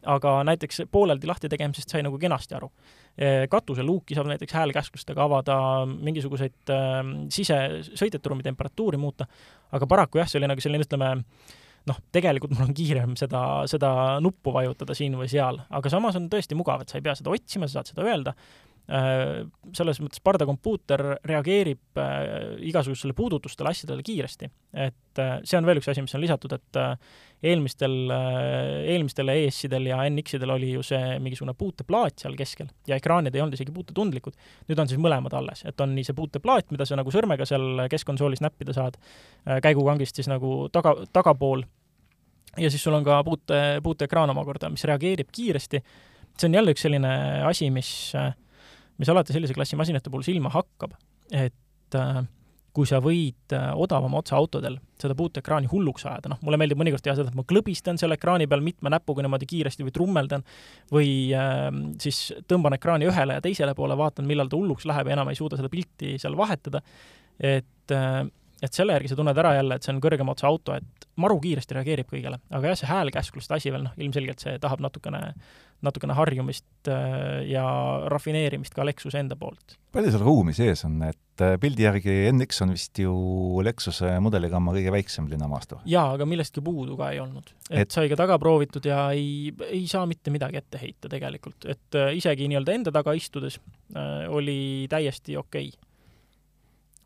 aga 0.06 0.38
näiteks 0.46 0.86
pooleldi 0.94 1.28
lahti 1.28 1.50
tegemisest 1.50 1.90
sai 1.90 2.04
nagu 2.06 2.20
kenasti 2.22 2.54
aru. 2.58 2.70
Äh, 3.18 3.48
katuseluuki 3.50 4.16
saab 4.18 4.30
näiteks 4.30 4.54
häälkäsklustega 4.54 5.26
avada, 5.26 5.58
mingisuguseid 5.90 6.74
äh, 6.74 7.02
sise, 7.34 7.60
sõitjate 7.94 8.30
ruumi 8.30 8.46
temperatuuri 8.46 9.02
muuta, 9.02 9.26
aga 9.74 9.88
paraku 9.90 10.22
jah, 10.22 10.30
see 10.30 10.42
oli 10.42 10.52
nagu 10.52 10.62
selline, 10.62 10.86
ütleme, 10.86 11.16
noh, 11.90 12.00
tegelikult 12.16 12.56
mul 12.56 12.68
on 12.68 12.76
kiirem 12.78 13.16
seda, 13.20 13.42
seda 13.70 13.92
nuppu 14.24 14.54
vajutada 14.56 14.96
siin 14.98 15.18
või 15.20 15.30
seal, 15.32 15.60
aga 15.70 15.92
samas 15.94 16.18
on 16.20 16.30
tõesti 16.32 16.58
mugav, 16.58 16.84
et 16.84 16.92
sa 16.92 17.00
ei 17.00 17.06
pea 17.06 17.16
seda 17.18 17.34
otsima, 17.34 17.70
sa 17.70 17.80
saad 17.80 17.94
seda 17.94 18.08
öelda 18.08 18.36
selles 18.86 20.00
mõttes 20.04 20.22
pardakompuuter 20.22 21.02
reageerib 21.26 21.98
äh, 21.98 22.18
igasugustele 22.70 23.16
puudutustele, 23.18 23.72
asjadele 23.72 24.04
kiiresti. 24.06 24.50
et 24.74 25.22
äh, 25.22 25.40
see 25.44 25.58
on 25.58 25.66
veel 25.66 25.82
üks 25.82 25.90
asi, 25.90 26.04
mis 26.06 26.14
on 26.14 26.22
lisatud, 26.22 26.54
et 26.54 26.80
eelmistel, 27.46 27.96
eelmistel 28.90 29.30
ES-idel 29.30 29.90
ja 29.90 29.98
NX-idel 30.10 30.54
oli 30.54 30.72
ju 30.72 30.84
see 30.86 31.18
mingisugune 31.22 31.54
puuteplaat 31.58 32.24
seal 32.24 32.38
keskel 32.38 32.70
ja 32.88 32.98
ekraanid 32.98 33.36
ei 33.36 33.44
olnud 33.44 33.58
isegi 33.58 33.74
puutetundlikud. 33.76 34.38
nüüd 34.70 34.82
on 34.82 34.90
siis 34.90 35.02
mõlemad 35.02 35.34
alles, 35.38 35.66
et 35.66 35.82
on 35.82 35.94
nii 35.96 36.06
see 36.08 36.18
puuteplaat, 36.18 36.70
mida 36.74 36.86
sa 36.86 36.98
nagu 36.98 37.14
sõrmega 37.14 37.46
seal 37.46 37.88
keskkonsoolis 37.92 38.42
näppida 38.46 38.74
saad, 38.74 38.98
käigukangist 39.66 40.22
siis 40.22 40.30
nagu 40.32 40.70
taga, 40.74 40.96
tagapool, 41.14 41.66
ja 42.58 42.70
siis 42.70 42.84
sul 42.84 42.94
on 42.94 43.04
ka 43.04 43.24
puute, 43.24 43.62
puuteekraan 43.84 44.30
omakorda, 44.30 44.70
mis 44.70 44.84
reageerib 44.84 45.30
kiiresti. 45.32 45.84
see 46.38 46.48
on 46.50 46.54
jälle 46.54 46.72
üks 46.76 46.84
selline 46.84 47.12
asi, 47.48 47.70
mis 47.72 47.90
äh, 48.16 48.34
mis 49.02 49.12
alati 49.12 49.36
sellise 49.36 49.56
klassi 49.58 49.78
masinate 49.80 50.12
puhul 50.12 50.26
silma 50.26 50.52
hakkab, 50.54 50.96
et 51.32 51.98
äh, 52.00 52.24
kui 52.76 52.88
sa 52.90 53.00
võid 53.04 53.56
äh, 53.56 53.70
odavama 53.80 54.20
otsa 54.20 54.36
autodel 54.38 54.78
seda 55.00 55.16
puuteekraani 55.18 55.70
hulluks 55.72 56.06
ajada, 56.08 56.34
noh, 56.34 56.40
mulle 56.44 56.60
meeldib 56.60 56.80
mõnikord 56.80 57.04
teha 57.06 57.16
seda, 57.18 57.32
et 57.32 57.38
ma 57.38 57.46
klõbistan 57.48 58.00
selle 58.00 58.18
ekraani 58.20 58.50
peal 58.52 58.64
mitme 58.66 58.92
näpuga 58.92 59.24
niimoodi 59.24 59.48
kiiresti 59.50 59.88
või 59.88 59.96
trummeldan 59.96 60.46
või 60.92 61.12
äh, 61.36 61.68
siis 62.04 62.28
tõmban 62.52 62.76
ekraani 62.78 63.08
ühele 63.10 63.40
ja 63.40 63.44
teisele 63.44 63.76
poole, 63.78 63.98
vaatan, 64.00 64.28
millal 64.28 64.52
ta 64.52 64.60
hulluks 64.60 64.88
läheb 64.90 65.12
ja 65.12 65.16
enam 65.16 65.32
ei 65.32 65.40
suuda 65.40 65.60
seda 65.60 65.72
pilti 65.72 66.16
seal 66.22 66.36
vahetada, 66.40 66.84
et 67.40 67.96
äh, 67.96 68.26
et 68.64 68.74
selle 68.74 68.96
järgi 68.96 69.12
sa 69.12 69.18
tunned 69.20 69.38
ära 69.38 69.52
jälle, 69.58 69.76
et 69.76 69.86
see 69.86 69.92
on 69.94 70.02
kõrgema 70.04 70.34
otsa 70.34 70.48
auto, 70.48 70.76
et 70.78 71.08
maru 71.22 71.38
kiiresti 71.44 71.76
reageerib 71.78 72.08
kõigele. 72.12 72.40
aga 72.50 72.72
jah, 72.72 72.80
see 72.80 72.90
häälkäskluste 72.90 73.58
asi 73.58 73.72
veel, 73.74 73.84
noh, 73.88 73.96
ilmselgelt 74.00 74.42
see 74.42 74.56
tahab 74.64 74.84
natukene 74.84 75.22
natukene 75.86 76.16
harjumist 76.18 76.90
äh, 76.92 77.44
ja 77.50 77.66
rafineerimist 78.12 78.76
ka 78.76 78.86
Lexuse 78.88 79.22
enda 79.22 79.38
poolt. 79.40 79.78
palju 79.96 80.12
seal 80.12 80.26
ruumi 80.26 80.56
sees 80.58 80.84
on, 80.88 80.98
et 81.08 81.44
äh, 81.44 81.56
pildi 81.62 81.86
järgi 81.88 82.16
NX 82.34 82.66
on 82.66 82.76
vist 82.76 83.02
ju 83.02 83.16
Lexuse 83.66 84.16
mudeligamma 84.24 84.76
kõige 84.76 84.94
väiksem 84.96 85.30
linnamaastur? 85.32 85.84
jaa, 85.90 86.12
aga 86.18 86.28
millestki 86.30 86.64
puudu 86.66 86.98
ka 87.00 87.12
ei 87.16 87.22
olnud. 87.24 87.54
et 87.70 87.96
sai 87.96 88.12
ka 88.12 88.20
taga 88.20 88.40
proovitud 88.42 88.86
ja 88.90 89.08
ei, 89.16 89.54
ei 89.70 89.86
saa 89.92 90.06
mitte 90.10 90.34
midagi 90.34 90.62
ette 90.62 90.82
heita 90.82 91.12
tegelikult, 91.12 91.70
et 91.72 92.00
äh, 92.00 92.14
isegi 92.20 92.50
nii-öelda 92.52 92.80
enda 92.80 92.96
taga 92.96 93.16
istudes 93.18 93.60
oli 94.34 94.88
täiesti 94.92 95.38
okei 95.38 95.70
okay 95.70 95.94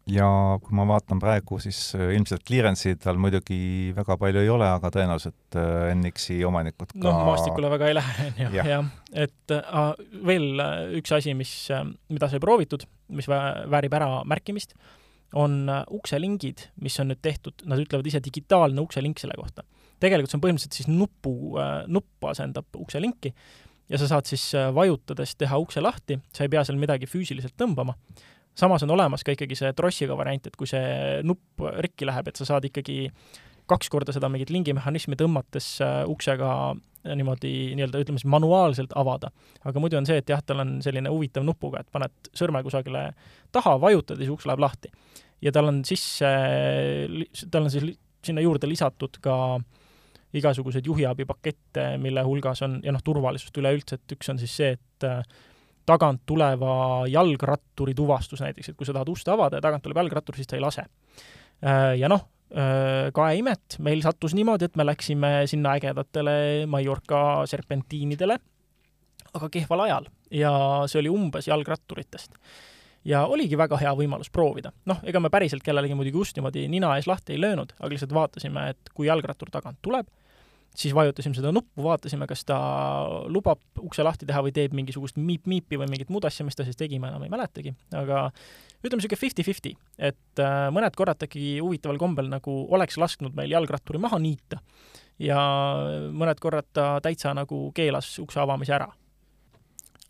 ja 0.09 0.27
kui 0.63 0.75
ma 0.77 0.85
vaatan 0.89 1.19
praegu, 1.21 1.59
siis 1.61 1.77
äh, 1.97 2.11
ilmselt 2.17 2.43
clearance'i 2.47 2.97
tal 3.01 3.19
muidugi 3.21 3.59
väga 3.97 4.17
palju 4.19 4.43
ei 4.43 4.51
ole, 4.51 4.67
aga 4.69 4.91
tõenäoliselt 4.93 5.57
äh, 5.59 5.89
NX-i 5.95 6.39
omanikud 6.47 6.93
ka 6.95 7.03
noh, 7.03 7.19
maastikule 7.29 7.71
väga 7.73 7.89
ei 7.89 7.97
lähe, 7.97 8.27
on 8.29 8.41
ju, 8.43 8.49
jah. 8.57 8.87
et 9.25 9.55
äh, 9.55 9.75
veel 10.29 10.63
üks 10.99 11.13
asi, 11.15 11.35
mis, 11.37 11.53
mida 12.11 12.31
sai 12.31 12.41
proovitud, 12.43 12.85
mis 13.15 13.29
väärib 13.29 13.97
ära 13.99 14.11
märkimist, 14.29 14.75
on 15.37 15.67
ukselingid, 15.93 16.69
mis 16.81 16.95
on 17.01 17.11
nüüd 17.11 17.21
tehtud, 17.21 17.61
nad 17.69 17.81
ütlevad 17.81 18.07
ise 18.09 18.21
digitaalne 18.25 18.81
ukselink 18.81 19.21
selle 19.21 19.37
kohta. 19.37 19.61
tegelikult 20.01 20.31
see 20.31 20.39
on 20.39 20.45
põhimõtteliselt 20.45 20.79
siis 20.79 20.89
nupu, 20.89 21.33
nupp 21.91 22.29
asendab 22.31 22.79
ukselinki 22.79 23.33
ja 23.89 23.99
sa 24.01 24.07
saad 24.09 24.29
siis 24.29 24.47
vajutades 24.73 25.35
teha 25.37 25.59
ukse 25.61 25.83
lahti, 25.85 26.17
sa 26.33 26.45
ei 26.45 26.49
pea 26.49 26.63
seal 26.65 26.81
midagi 26.81 27.09
füüsiliselt 27.09 27.53
tõmbama 27.61 27.93
samas 28.59 28.83
on 28.85 28.93
olemas 28.95 29.23
ka 29.25 29.35
ikkagi 29.35 29.57
see 29.57 29.71
trossiga 29.77 30.17
variant, 30.19 30.49
et 30.49 30.57
kui 30.59 30.69
see 30.69 31.21
nupp 31.27 31.63
rikki 31.85 32.07
läheb, 32.09 32.29
et 32.29 32.39
sa 32.39 32.47
saad 32.47 32.67
ikkagi 32.69 33.05
kaks 33.69 33.89
korda 33.93 34.13
seda 34.15 34.29
mingit 34.31 34.51
lingimehhanismi 34.53 35.17
tõmmates 35.19 35.67
äh, 35.85 36.01
uksega 36.09 36.51
äh, 36.73 37.15
niimoodi 37.15 37.53
nii-öelda 37.77 38.01
ütleme 38.03 38.21
siis 38.21 38.29
manuaalselt 38.31 38.95
avada. 38.97 39.31
aga 39.63 39.81
muidu 39.83 39.99
on 39.99 40.09
see, 40.09 40.19
et 40.21 40.29
jah, 40.29 40.41
tal 40.45 40.63
on 40.65 40.77
selline 40.85 41.11
huvitav 41.13 41.45
nupuga, 41.45 41.83
et 41.83 41.91
paned 41.93 42.31
sõrme 42.37 42.63
kusagile 42.65 43.09
taha, 43.55 43.77
vajutad 43.81 44.17
ja 44.17 44.25
siis 44.25 44.35
uks 44.35 44.47
läheb 44.49 44.63
lahti. 44.65 44.91
ja 45.41 45.53
tal 45.55 45.69
on 45.71 45.83
sisse, 45.87 46.31
tal 47.51 47.67
on 47.67 47.73
siis 47.73 47.93
sinna 48.25 48.41
juurde 48.43 48.67
lisatud 48.67 49.21
ka 49.23 49.59
igasuguseid 50.35 50.85
juhiabipakette, 50.85 51.85
mille 51.97 52.23
hulgas 52.25 52.61
on, 52.65 52.79
ja 52.85 52.93
noh, 52.93 53.01
turvalisust 53.05 53.55
üleüldse, 53.57 53.97
et 53.97 54.17
üks 54.17 54.29
on 54.29 54.41
siis 54.41 54.53
see, 54.59 54.75
et 54.77 55.07
äh, 55.07 55.23
tagant 55.85 56.21
tuleva 56.25 57.05
jalgratturi 57.09 57.95
tuvastus 57.97 58.43
näiteks, 58.43 58.71
et 58.71 58.77
kui 58.77 58.87
sa 58.87 58.93
tahad 58.95 59.09
ust 59.09 59.27
avada 59.31 59.57
ja 59.57 59.65
tagant 59.65 59.83
tuleb 59.85 59.97
jalgrattur, 60.03 60.37
siis 60.37 60.47
ta 60.49 60.57
ei 60.57 60.63
lase. 60.63 60.85
Äh, 61.65 61.95
ja 61.99 62.09
noh, 62.11 62.27
äh, 62.53 63.09
kae 63.15 63.39
imet, 63.39 63.79
meil 63.79 64.03
sattus 64.05 64.35
niimoodi, 64.37 64.69
et 64.69 64.79
me 64.79 64.85
läksime 64.87 65.33
sinna 65.49 65.75
ägedatele 65.79 66.65
Mallorca 66.69 67.45
serpentiinidele, 67.49 68.39
aga 69.33 69.49
kehval 69.53 69.85
ajal 69.85 70.09
ja 70.33 70.51
see 70.89 71.01
oli 71.01 71.11
umbes 71.13 71.47
jalgratturitest. 71.49 72.35
ja 73.05 73.23
oligi 73.25 73.57
väga 73.57 73.77
hea 73.79 73.91
võimalus 73.95 74.29
proovida. 74.31 74.71
noh, 74.85 74.99
ega 75.03 75.19
me 75.19 75.29
päriselt 75.29 75.63
kellelegi 75.63 75.95
muidugi 75.95 76.17
ust 76.17 76.37
niimoodi 76.37 76.67
nina 76.67 76.95
ees 76.97 77.07
lahti 77.07 77.33
ei 77.33 77.41
löönud, 77.41 77.73
aga 77.79 77.89
lihtsalt 77.89 78.13
vaatasime, 78.13 78.69
et 78.69 78.93
kui 78.93 79.07
jalgrattur 79.07 79.49
tagant 79.49 79.77
tuleb, 79.81 80.07
siis 80.75 80.93
vajutasime 80.95 81.35
seda 81.37 81.51
nuppu, 81.55 81.83
vaatasime, 81.83 82.27
kas 82.29 82.45
ta 82.47 82.57
lubab 83.31 83.61
ukse 83.81 84.03
lahti 84.05 84.27
teha 84.29 84.41
või 84.45 84.53
teeb 84.55 84.75
mingisugust 84.77 85.17
miip-miipi 85.19 85.79
või 85.81 85.89
mingit 85.91 86.11
muud 86.13 86.27
asja, 86.29 86.45
mis 86.47 86.57
ta 86.57 86.65
siis 86.67 86.79
tegi, 86.79 86.99
ma 87.01 87.11
enam 87.11 87.25
ei 87.25 87.33
mäletagi, 87.33 87.73
aga 87.97 88.27
ütleme 88.83 89.01
niisugune 89.01 89.19
fifty-fifty, 89.19 89.73
et 89.97 90.43
äh, 90.43 90.69
mõned 90.75 90.95
korrad 90.97 91.19
ta 91.19 91.27
ikkagi 91.27 91.57
huvitaval 91.59 91.99
kombel 92.01 92.31
nagu 92.31 92.61
oleks 92.75 92.99
lasknud 93.01 93.35
meil 93.37 93.51
jalgratturi 93.51 94.01
maha 94.01 94.21
niita 94.23 94.61
ja 95.19 95.39
mõned 96.15 96.39
korrad 96.39 96.69
ta 96.73 96.91
täitsa 97.03 97.33
nagu 97.35 97.69
keelas 97.75 98.13
ukse 98.23 98.39
avamise 98.39 98.75
ära. 98.77 98.87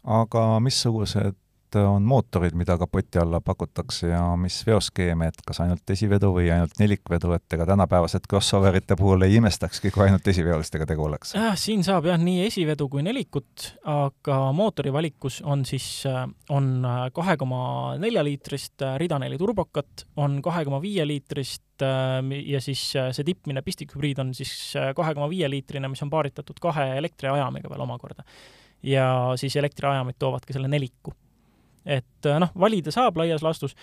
aga 0.04 0.44
missugused 0.64 1.36
on 1.76 2.04
mootorid, 2.04 2.56
mida 2.58 2.78
kapoti 2.78 3.20
alla 3.20 3.42
pakutakse 3.42 4.08
ja 4.08 4.22
mis 4.40 4.62
veoskeem, 4.68 5.22
et 5.28 5.42
kas 5.46 5.62
ainult 5.64 5.90
esivedu 5.94 6.32
või 6.36 6.50
ainult 6.54 6.78
nelikvedu, 6.80 7.34
et 7.36 7.56
ega 7.58 7.68
tänapäevased 7.70 8.26
crossoverite 8.30 8.98
puhul 9.00 9.26
ei 9.28 9.38
imestakski, 9.40 9.92
kui 9.94 10.06
ainult 10.08 10.28
esiveolistega 10.28 10.88
tegu 10.90 11.06
oleks 11.06 11.36
äh,? 11.38 11.54
siin 11.60 11.84
saab 11.86 12.10
jah, 12.10 12.20
nii 12.22 12.46
esivedu 12.48 12.90
kui 12.90 13.04
nelikut, 13.06 13.70
aga 13.90 14.40
mootori 14.56 14.94
valikus 14.94 15.42
on 15.46 15.66
siis, 15.68 15.88
äh, 16.10 16.24
on 16.56 16.72
äh, 16.86 17.06
kahe 17.16 17.38
koma 17.40 17.62
nelja 18.02 18.24
liitrist 18.26 18.86
äh, 18.86 18.98
ridaneli 19.02 19.38
turbokat, 19.38 20.08
on 20.18 20.40
kahe 20.46 20.66
koma 20.68 20.82
viie 20.84 21.08
liitrist 21.08 21.66
ja 21.80 22.60
siis 22.60 22.82
see 22.92 23.24
tippmine 23.24 23.62
pistikhübriid 23.64 24.20
on 24.20 24.34
siis 24.36 24.52
kahe 24.98 25.14
koma 25.16 25.30
viie 25.32 25.48
liitrine, 25.48 25.88
mis 25.88 26.02
on 26.04 26.10
paaritatud 26.12 26.60
kahe 26.60 26.90
elektriajamiga 27.00 27.72
veel 27.72 27.86
omakorda. 27.86 28.26
ja 28.84 29.06
siis 29.40 29.56
elektriajamid 29.56 30.20
toovad 30.20 30.44
ka 30.44 30.58
selle 30.58 30.68
neliku 30.68 31.14
et 31.86 32.28
äh, 32.28 32.40
noh, 32.42 32.52
valida 32.60 32.94
saab 32.94 33.18
laias 33.20 33.44
laastus. 33.46 33.76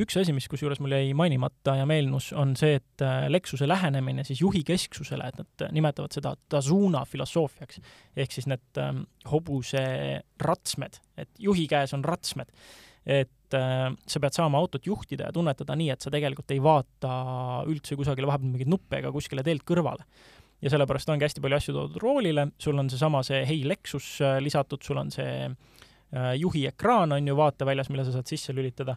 üks 0.00 0.14
asi, 0.20 0.32
mis 0.32 0.46
kusjuures 0.48 0.78
mul 0.80 0.94
jäi 0.94 1.14
mainimata 1.18 1.74
ja 1.80 1.86
meenus, 1.86 2.30
on 2.32 2.54
see, 2.56 2.76
et 2.78 3.02
äh, 3.02 3.26
Lexuse 3.28 3.66
lähenemine 3.68 4.24
siis 4.24 4.40
juhi 4.40 4.62
kesksusele, 4.66 5.26
et 5.28 5.40
nad 5.40 5.66
nimetavad 5.74 6.14
seda 6.14 6.36
Tazuna 6.48 7.02
filosoofiaks, 7.04 7.80
ehk 8.16 8.36
siis 8.36 8.46
need 8.50 8.78
ähm, 8.78 9.02
hobuse 9.32 9.82
ratsmed, 10.40 11.00
et 11.18 11.30
juhi 11.38 11.66
käes 11.70 11.94
on 11.96 12.06
ratsmed 12.06 12.54
et 13.06 13.56
äh, 13.56 13.88
sa 14.06 14.20
pead 14.20 14.36
saama 14.36 14.60
autot 14.60 14.86
juhtida 14.86 15.30
ja 15.30 15.34
tunnetada 15.34 15.74
nii, 15.78 15.88
et 15.94 16.04
sa 16.04 16.12
tegelikult 16.12 16.52
ei 16.52 16.60
vaata 16.62 17.64
üldse 17.70 17.96
kusagile 17.98 18.28
vahepeal 18.28 18.52
mingeid 18.52 18.70
nuppe 18.70 19.00
ega 19.00 19.10
kuskile 19.14 19.42
teelt 19.42 19.64
kõrvale. 19.66 20.04
ja 20.60 20.70
sellepärast 20.70 21.08
ongi 21.08 21.24
hästi 21.24 21.40
palju 21.40 21.56
asju 21.56 21.74
toodud 21.74 22.02
roolile, 22.02 22.50
sul 22.60 22.78
on 22.78 22.90
seesama 22.92 23.24
see 23.26 23.40
Hey 23.48 23.64
Lexus 23.64 24.18
äh, 24.20 24.38
lisatud, 24.44 24.84
sul 24.84 25.00
on 25.00 25.10
see 25.10 25.48
Äh, 25.48 25.79
juhi 26.36 26.66
ekraan 26.66 27.12
on 27.12 27.28
ju 27.28 27.36
vaateväljas, 27.36 27.90
mille 27.90 28.04
sa 28.04 28.12
saad 28.12 28.26
sisse 28.26 28.54
lülitada. 28.54 28.96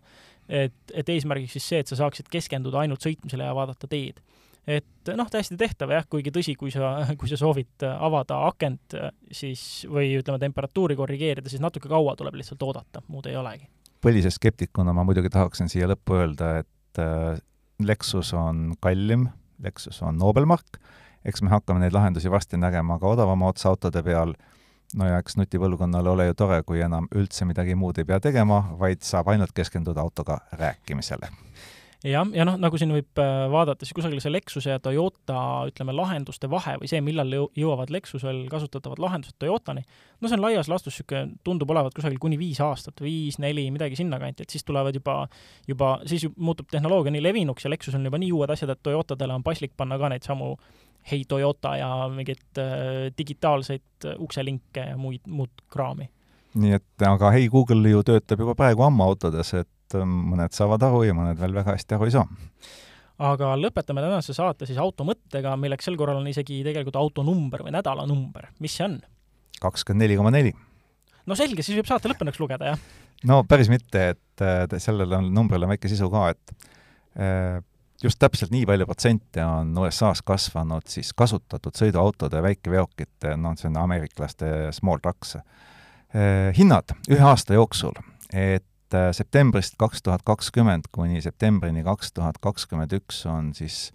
et, 0.50 0.74
et 0.94 1.10
eesmärgiks 1.10 1.54
siis 1.54 1.68
see, 1.70 1.82
et 1.84 1.88
sa 1.88 1.96
saaksid 1.96 2.30
keskenduda 2.32 2.80
ainult 2.82 3.06
sõitmisele 3.06 3.46
ja 3.46 3.54
vaadata 3.56 3.88
teed. 3.88 4.22
et 4.68 5.12
noh, 5.16 5.30
täiesti 5.30 5.58
tehtav 5.60 5.92
jah, 5.92 6.08
kuigi 6.10 6.32
tõsi, 6.32 6.56
kui 6.56 6.72
sa, 6.72 6.96
kui 7.20 7.30
sa 7.30 7.38
soovid 7.38 7.86
avada 7.92 8.40
akent, 8.48 8.98
siis 9.32 9.86
või 9.90 10.16
ütleme, 10.20 10.40
temperatuuri 10.40 10.96
korrigeerida, 10.96 11.50
siis 11.50 11.62
natuke 11.62 11.92
kaua 11.92 12.16
tuleb 12.16 12.40
lihtsalt 12.40 12.64
oodata, 12.64 13.04
muud 13.08 13.30
ei 13.30 13.38
olegi. 13.38 13.70
põlise 14.02 14.32
skeptikuna 14.34 14.94
ma 14.94 15.06
muidugi 15.08 15.30
tahaksin 15.30 15.70
siia 15.70 15.88
lõppu 15.92 16.18
öelda, 16.18 16.58
et 16.64 17.04
äh, 17.04 17.38
Lexus 17.84 18.34
on 18.34 18.74
kallim, 18.82 19.30
Lexus 19.64 20.02
on 20.02 20.18
Nobelmark, 20.18 20.80
eks 21.26 21.44
me 21.44 21.52
hakkame 21.54 21.84
neid 21.84 21.94
lahendusi 21.96 22.32
varsti 22.32 22.60
nägema 22.60 23.00
ka 23.00 23.14
odavama 23.16 23.52
otsa 23.52 23.72
autode 23.72 24.04
peal 24.04 24.34
no 24.98 25.10
ja 25.10 25.20
eks 25.22 25.38
nutipõlvkonnale 25.40 26.12
ole 26.12 26.28
ju 26.30 26.38
tore, 26.38 26.62
kui 26.68 26.82
enam 26.84 27.08
üldse 27.16 27.48
midagi 27.50 27.78
muud 27.80 28.00
ei 28.00 28.08
pea 28.08 28.20
tegema, 28.24 28.64
vaid 28.80 29.04
saab 29.06 29.32
ainult 29.34 29.54
keskenduda 29.56 30.04
autoga 30.04 30.40
rääkimisele. 30.60 31.30
jah, 32.04 32.28
ja 32.36 32.46
noh, 32.46 32.58
nagu 32.60 32.78
siin 32.80 32.92
võib 32.92 33.22
äh, 33.22 33.46
vaadata, 33.52 33.86
siis 33.86 33.96
kusagil 33.96 34.20
see 34.20 34.34
Lexuse 34.34 34.74
ja 34.74 34.82
Toyota, 34.84 35.38
ütleme, 35.70 35.96
lahenduste 35.96 36.50
vahe 36.52 36.76
või 36.82 36.90
see, 36.92 37.00
millal 37.06 37.32
jõuavad 37.56 37.94
Lexusel 37.96 38.44
kasutatavad 38.52 39.00
lahendused 39.00 39.38
Toyotani, 39.40 39.86
no 40.20 40.28
see 40.28 40.38
on 40.38 40.44
laias 40.44 40.70
laastus 40.72 40.98
niisugune, 40.98 41.40
tundub 41.48 41.72
olevat 41.72 41.96
kusagil 41.96 42.20
kuni 42.20 42.38
viis 42.42 42.60
aastat, 42.64 43.00
viis, 43.02 43.40
neli, 43.40 43.70
midagi 43.72 44.00
sinnakanti, 44.00 44.44
et 44.44 44.56
siis 44.56 44.68
tulevad 44.68 45.00
juba, 45.00 45.22
juba, 45.68 45.96
siis 46.10 46.28
muutub 46.36 46.68
tehnoloogia 46.72 47.16
nii 47.16 47.24
levinuks 47.24 47.66
ja 47.66 47.72
Lexusel 47.72 48.02
on 48.02 48.12
juba 48.12 48.20
nii 48.20 48.34
uued 48.36 48.52
asjad, 48.52 48.76
et 48.76 48.84
Toyotadele 48.84 49.40
on 49.40 49.48
paslik 49.48 49.78
panna 49.78 49.98
ka 50.02 50.12
neid 50.12 50.28
samu 50.28 50.58
Hei 51.12 51.26
Toyota 51.28 51.76
ja 51.80 51.90
mingeid 52.12 52.62
äh, 52.62 53.12
digitaalseid 53.18 54.08
ukselinke 54.24 54.88
ja 54.94 54.98
muid, 55.00 55.26
muud 55.28 55.66
kraami. 55.72 56.10
nii 56.60 56.76
et 56.78 57.06
aga 57.08 57.32
Hei 57.36 57.50
Google 57.52 57.90
ju 57.90 58.04
töötab 58.08 58.44
juba 58.46 58.56
praegu 58.56 58.86
ammu 58.86 59.04
autodes, 59.04 59.54
et 59.58 59.98
ähm, 60.00 60.18
mõned 60.32 60.56
saavad 60.56 60.84
aru 60.86 61.04
ja 61.08 61.16
mõned 61.18 61.40
veel 61.40 61.56
väga 61.56 61.76
hästi 61.76 61.98
aru 61.98 62.10
ei 62.10 62.16
saa. 62.16 62.28
aga 63.32 63.54
lõpetame 63.60 64.04
tänase 64.06 64.36
saate 64.38 64.70
siis 64.70 64.80
automõttega, 64.82 65.56
milleks 65.60 65.90
sel 65.90 65.98
korral 66.00 66.22
on 66.22 66.30
isegi 66.32 66.62
tegelikult 66.66 67.00
autonumber 67.02 67.66
või 67.68 67.76
nädalanumber. 67.76 68.52
mis 68.60 68.78
see 68.78 68.88
on? 68.88 69.02
kakskümmend 69.64 70.06
neli 70.06 70.20
koma 70.20 70.32
neli. 70.34 70.54
no 71.26 71.36
selge, 71.40 71.64
siis 71.66 71.80
võib 71.80 71.90
saate 71.90 72.12
lõppenuks 72.12 72.40
lugeda, 72.42 72.74
jah? 72.74 73.04
no 73.28 73.44
päris 73.48 73.72
mitte, 73.72 74.10
et 74.16 74.44
äh, 74.44 74.80
sellel 74.84 75.20
on, 75.20 75.30
numbril 75.36 75.66
on 75.66 75.74
väike 75.74 75.92
sisu 75.92 76.10
ka, 76.14 76.30
et 76.34 76.72
äh, 77.20 77.62
just 78.04 78.20
täpselt 78.20 78.52
nii 78.52 78.66
palju 78.68 78.88
protsente 78.88 79.44
on 79.46 79.72
USA-s 79.80 80.24
kasvanud 80.26 80.88
siis 80.92 81.14
kasutatud 81.18 81.76
sõiduautode 81.78 82.42
väikeveokite, 82.44 83.38
noh, 83.40 83.56
see 83.60 83.70
on 83.72 83.80
ameeriklaste 83.86 84.50
small 84.76 85.02
trucks, 85.04 85.38
äh, 85.40 86.52
hinnad 86.58 86.96
ühe 87.12 87.24
aasta 87.24 87.56
jooksul, 87.58 87.96
et 88.34 88.98
äh, 88.98 89.10
septembrist 89.16 89.78
kaks 89.80 90.04
tuhat 90.04 90.26
kakskümmend 90.28 90.92
kuni 90.92 91.24
septembrini 91.24 91.86
kaks 91.88 92.14
tuhat 92.20 92.42
kakskümmend 92.44 92.96
üks 93.00 93.24
on 93.30 93.54
siis 93.58 93.92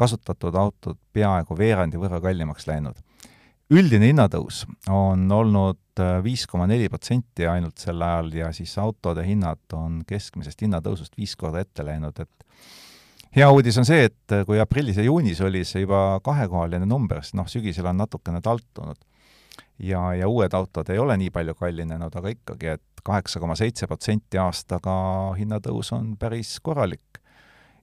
kasutatud 0.00 0.56
autod 0.58 0.98
peaaegu 1.14 1.56
veerandi 1.58 2.00
võrra 2.00 2.20
kallimaks 2.20 2.66
läinud. 2.66 2.98
üldine 3.70 4.10
hinnatõus 4.10 4.64
on 4.90 5.30
olnud 5.32 6.00
äh, 6.02 6.18
viis 6.24 6.46
koma 6.50 6.66
neli 6.66 6.88
protsenti 6.90 7.46
ainult 7.46 7.78
sel 7.78 8.02
ajal 8.02 8.34
ja 8.34 8.52
siis 8.52 8.74
autode 8.78 9.22
hinnad 9.26 9.62
on 9.78 10.02
keskmisest 10.06 10.66
hinnatõusust 10.66 11.16
viis 11.16 11.36
korda 11.36 11.62
ette 11.62 11.86
läinud, 11.86 12.18
et 12.18 12.42
hea 13.36 13.48
uudis 13.50 13.78
on 13.80 13.88
see, 13.88 14.08
et 14.10 14.34
äh, 14.34 14.44
kui 14.48 14.60
aprillis 14.60 14.98
ja 15.00 15.06
juunis 15.06 15.40
oli 15.40 15.64
see 15.68 15.86
juba 15.86 16.20
kahekohaline 16.24 16.86
number, 16.86 17.22
siis 17.24 17.36
noh, 17.38 17.48
sügisel 17.48 17.88
on 17.88 18.02
natukene 18.02 18.42
taltunud 18.44 19.00
ja, 19.82 20.14
ja 20.14 20.28
uued 20.28 20.54
autod 20.54 20.90
ei 20.92 20.98
ole 20.98 21.16
nii 21.20 21.30
palju 21.34 21.54
kallinenud, 21.58 22.14
aga 22.18 22.32
ikkagi, 22.32 22.76
et 22.76 23.02
kaheksa 23.04 23.40
koma 23.42 23.56
seitse 23.58 23.88
protsenti 23.90 24.38
aastaga 24.38 24.94
hinnatõus 25.38 25.92
on 25.96 26.14
päris 26.18 26.58
korralik. 26.62 27.00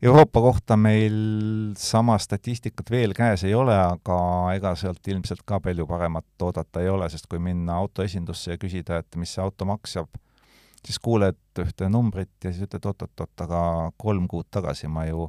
Euroopa 0.02 0.40
kohta 0.40 0.78
meil 0.80 1.16
sama 1.76 2.16
statistikat 2.24 2.88
veel 2.92 3.12
käes 3.18 3.44
ei 3.44 3.54
ole, 3.54 3.76
aga 3.76 4.20
ega 4.56 4.72
sealt 4.80 5.08
ilmselt 5.12 5.44
ka 5.46 5.60
palju 5.60 5.84
paremat 5.90 6.46
oodata 6.48 6.80
ei 6.80 6.88
ole, 6.88 7.10
sest 7.12 7.28
kui 7.28 7.42
minna 7.44 7.76
autoesindusse 7.82 8.56
ja 8.56 8.62
küsida, 8.62 9.02
et 9.04 9.20
mis 9.20 9.34
see 9.36 9.44
auto 9.44 9.68
maksab, 9.68 10.08
siis 10.86 11.02
kuuled 11.04 11.42
ühte 11.60 11.92
numbrit 11.92 12.32
ja 12.46 12.54
siis 12.54 12.70
ütled 12.70 12.88
oot-oot-oot, 12.88 13.44
aga 13.44 13.62
kolm 14.00 14.32
kuud 14.32 14.48
tagasi 14.56 14.88
ma 14.88 15.04
ju 15.10 15.28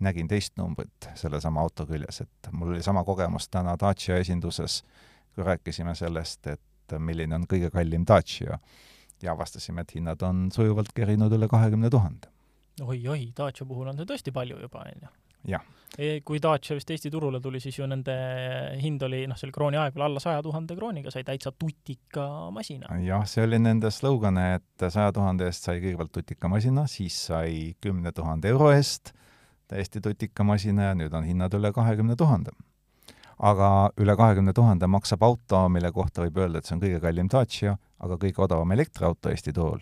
nägin 0.00 0.28
teist 0.28 0.56
numbrit 0.58 1.10
sellesama 1.18 1.60
auto 1.60 1.86
küljes, 1.86 2.22
et 2.24 2.50
mul 2.52 2.74
oli 2.74 2.82
sama 2.82 3.04
kogemus 3.04 3.48
täna 3.48 3.76
Dacia 3.80 4.18
esinduses, 4.20 4.82
kui 5.34 5.44
rääkisime 5.44 5.94
sellest, 5.94 6.46
et 6.46 6.98
milline 6.98 7.36
on 7.36 7.46
kõige 7.50 7.70
kallim 7.70 8.04
Dacia 8.08 8.58
ja 9.22 9.32
avastasime, 9.32 9.84
et 9.84 9.94
hinnad 9.94 10.22
on 10.26 10.48
sujuvalt 10.54 10.94
kerinud 10.96 11.32
üle 11.36 11.48
kahekümne 11.48 11.90
tuhande. 11.90 12.32
oi-oi, 12.80 13.32
Dacia 13.36 13.66
puhul 13.66 13.92
on 13.92 14.00
see 14.00 14.08
tõesti 14.08 14.32
palju 14.32 14.60
juba, 14.60 14.86
on 14.86 15.04
ju? 15.04 15.12
jah. 15.54 15.62
E, 15.98 16.20
kui 16.24 16.38
Dacia 16.42 16.76
vist 16.78 16.90
Eesti 16.90 17.10
turule 17.10 17.40
tuli, 17.42 17.60
siis 17.60 17.76
ju 17.78 17.86
nende 17.90 18.14
hind 18.80 19.02
oli, 19.02 19.24
noh, 19.28 19.36
see 19.36 19.48
oli 19.48 19.54
krooni 19.56 19.78
aeg 19.80 19.96
veel 19.96 20.06
alla 20.06 20.22
saja 20.22 20.42
tuhande 20.42 20.76
krooniga, 20.78 21.10
sai 21.10 21.24
täitsa 21.26 21.52
tutika 21.52 22.26
masina. 22.54 22.88
jah, 23.04 23.24
see 23.28 23.44
oli 23.44 23.58
nende 23.58 23.90
slogan, 23.92 24.38
et 24.56 24.86
saja 24.88 25.10
tuhande 25.12 25.50
eest 25.50 25.66
sai 25.66 25.82
kõigepealt 25.82 26.14
tutika 26.14 26.48
masina, 26.52 26.86
siis 26.88 27.18
sai 27.30 27.74
kümne 27.82 28.12
tuhande 28.16 28.52
euro 28.52 28.70
eest 28.72 29.12
täiesti 29.70 30.02
tutika 30.02 30.44
masina 30.44 30.90
ja 30.90 30.98
nüüd 30.98 31.14
on 31.14 31.24
hinnad 31.24 31.54
üle 31.54 31.72
kahekümne 31.72 32.16
tuhande 32.18 32.54
aga 33.40 33.68
üle 34.00 34.16
kahekümne 34.16 34.52
tuhande 34.52 34.86
maksab 34.86 35.22
auto, 35.24 35.62
mille 35.72 35.90
kohta 35.92 36.24
võib 36.26 36.42
öelda, 36.42 36.60
et 36.60 36.68
see 36.68 36.76
on 36.76 36.82
kõige 36.82 37.00
kallim 37.00 37.30
Dacia, 37.32 37.76
aga 38.00 38.18
kõige 38.20 38.44
odavam 38.44 38.72
elektriauto 38.76 39.32
Eesti 39.32 39.54
turul. 39.56 39.80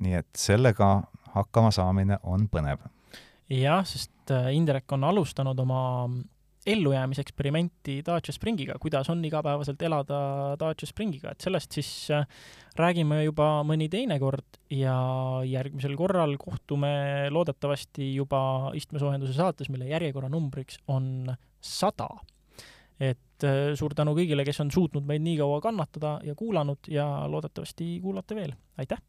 nii 0.00 0.14
et 0.16 0.28
sellega 0.36 1.02
hakkama 1.34 1.70
saamine 1.70 2.18
on 2.22 2.46
põnev. 2.48 2.84
jah, 3.50 3.84
sest 3.86 4.30
äh, 4.30 4.52
Indrek 4.54 4.92
on 4.92 5.04
alustanud 5.04 5.58
oma 5.58 5.82
ellujäämiseksperimenti 6.66 8.00
Dacia 8.06 8.34
Springiga, 8.36 8.74
kuidas 8.80 9.08
on 9.10 9.24
igapäevaselt 9.24 9.82
elada 9.82 10.20
Dacia 10.60 10.88
Springiga, 10.88 11.32
et 11.32 11.40
sellest 11.40 11.72
siis 11.78 11.92
äh, 12.12 12.26
räägime 12.76 13.22
juba 13.24 13.62
mõni 13.66 13.88
teine 13.92 14.18
kord 14.20 14.60
ja 14.74 14.96
järgmisel 15.48 15.96
korral 15.96 16.36
kohtume 16.40 17.30
loodetavasti 17.32 18.12
juba 18.14 18.42
istmesoojenduse 18.76 19.36
saates, 19.38 19.72
mille 19.72 19.88
järjekorranumbriks 19.88 20.82
on 20.92 21.32
sada 21.60 22.10
et 23.00 23.48
äh, 23.48 23.72
suur 23.78 23.96
tänu 23.96 24.12
kõigile, 24.18 24.44
kes 24.44 24.60
on 24.64 24.70
suutnud 24.74 25.08
meid 25.08 25.24
nii 25.24 25.38
kaua 25.40 25.62
kannatada 25.64 26.18
ja 26.26 26.36
kuulanud 26.36 26.92
ja 26.92 27.08
loodetavasti 27.32 27.96
kuulate 28.04 28.36
veel, 28.36 28.54
aitäh! 28.78 29.00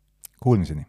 Kuulmiseni! 0.41 0.87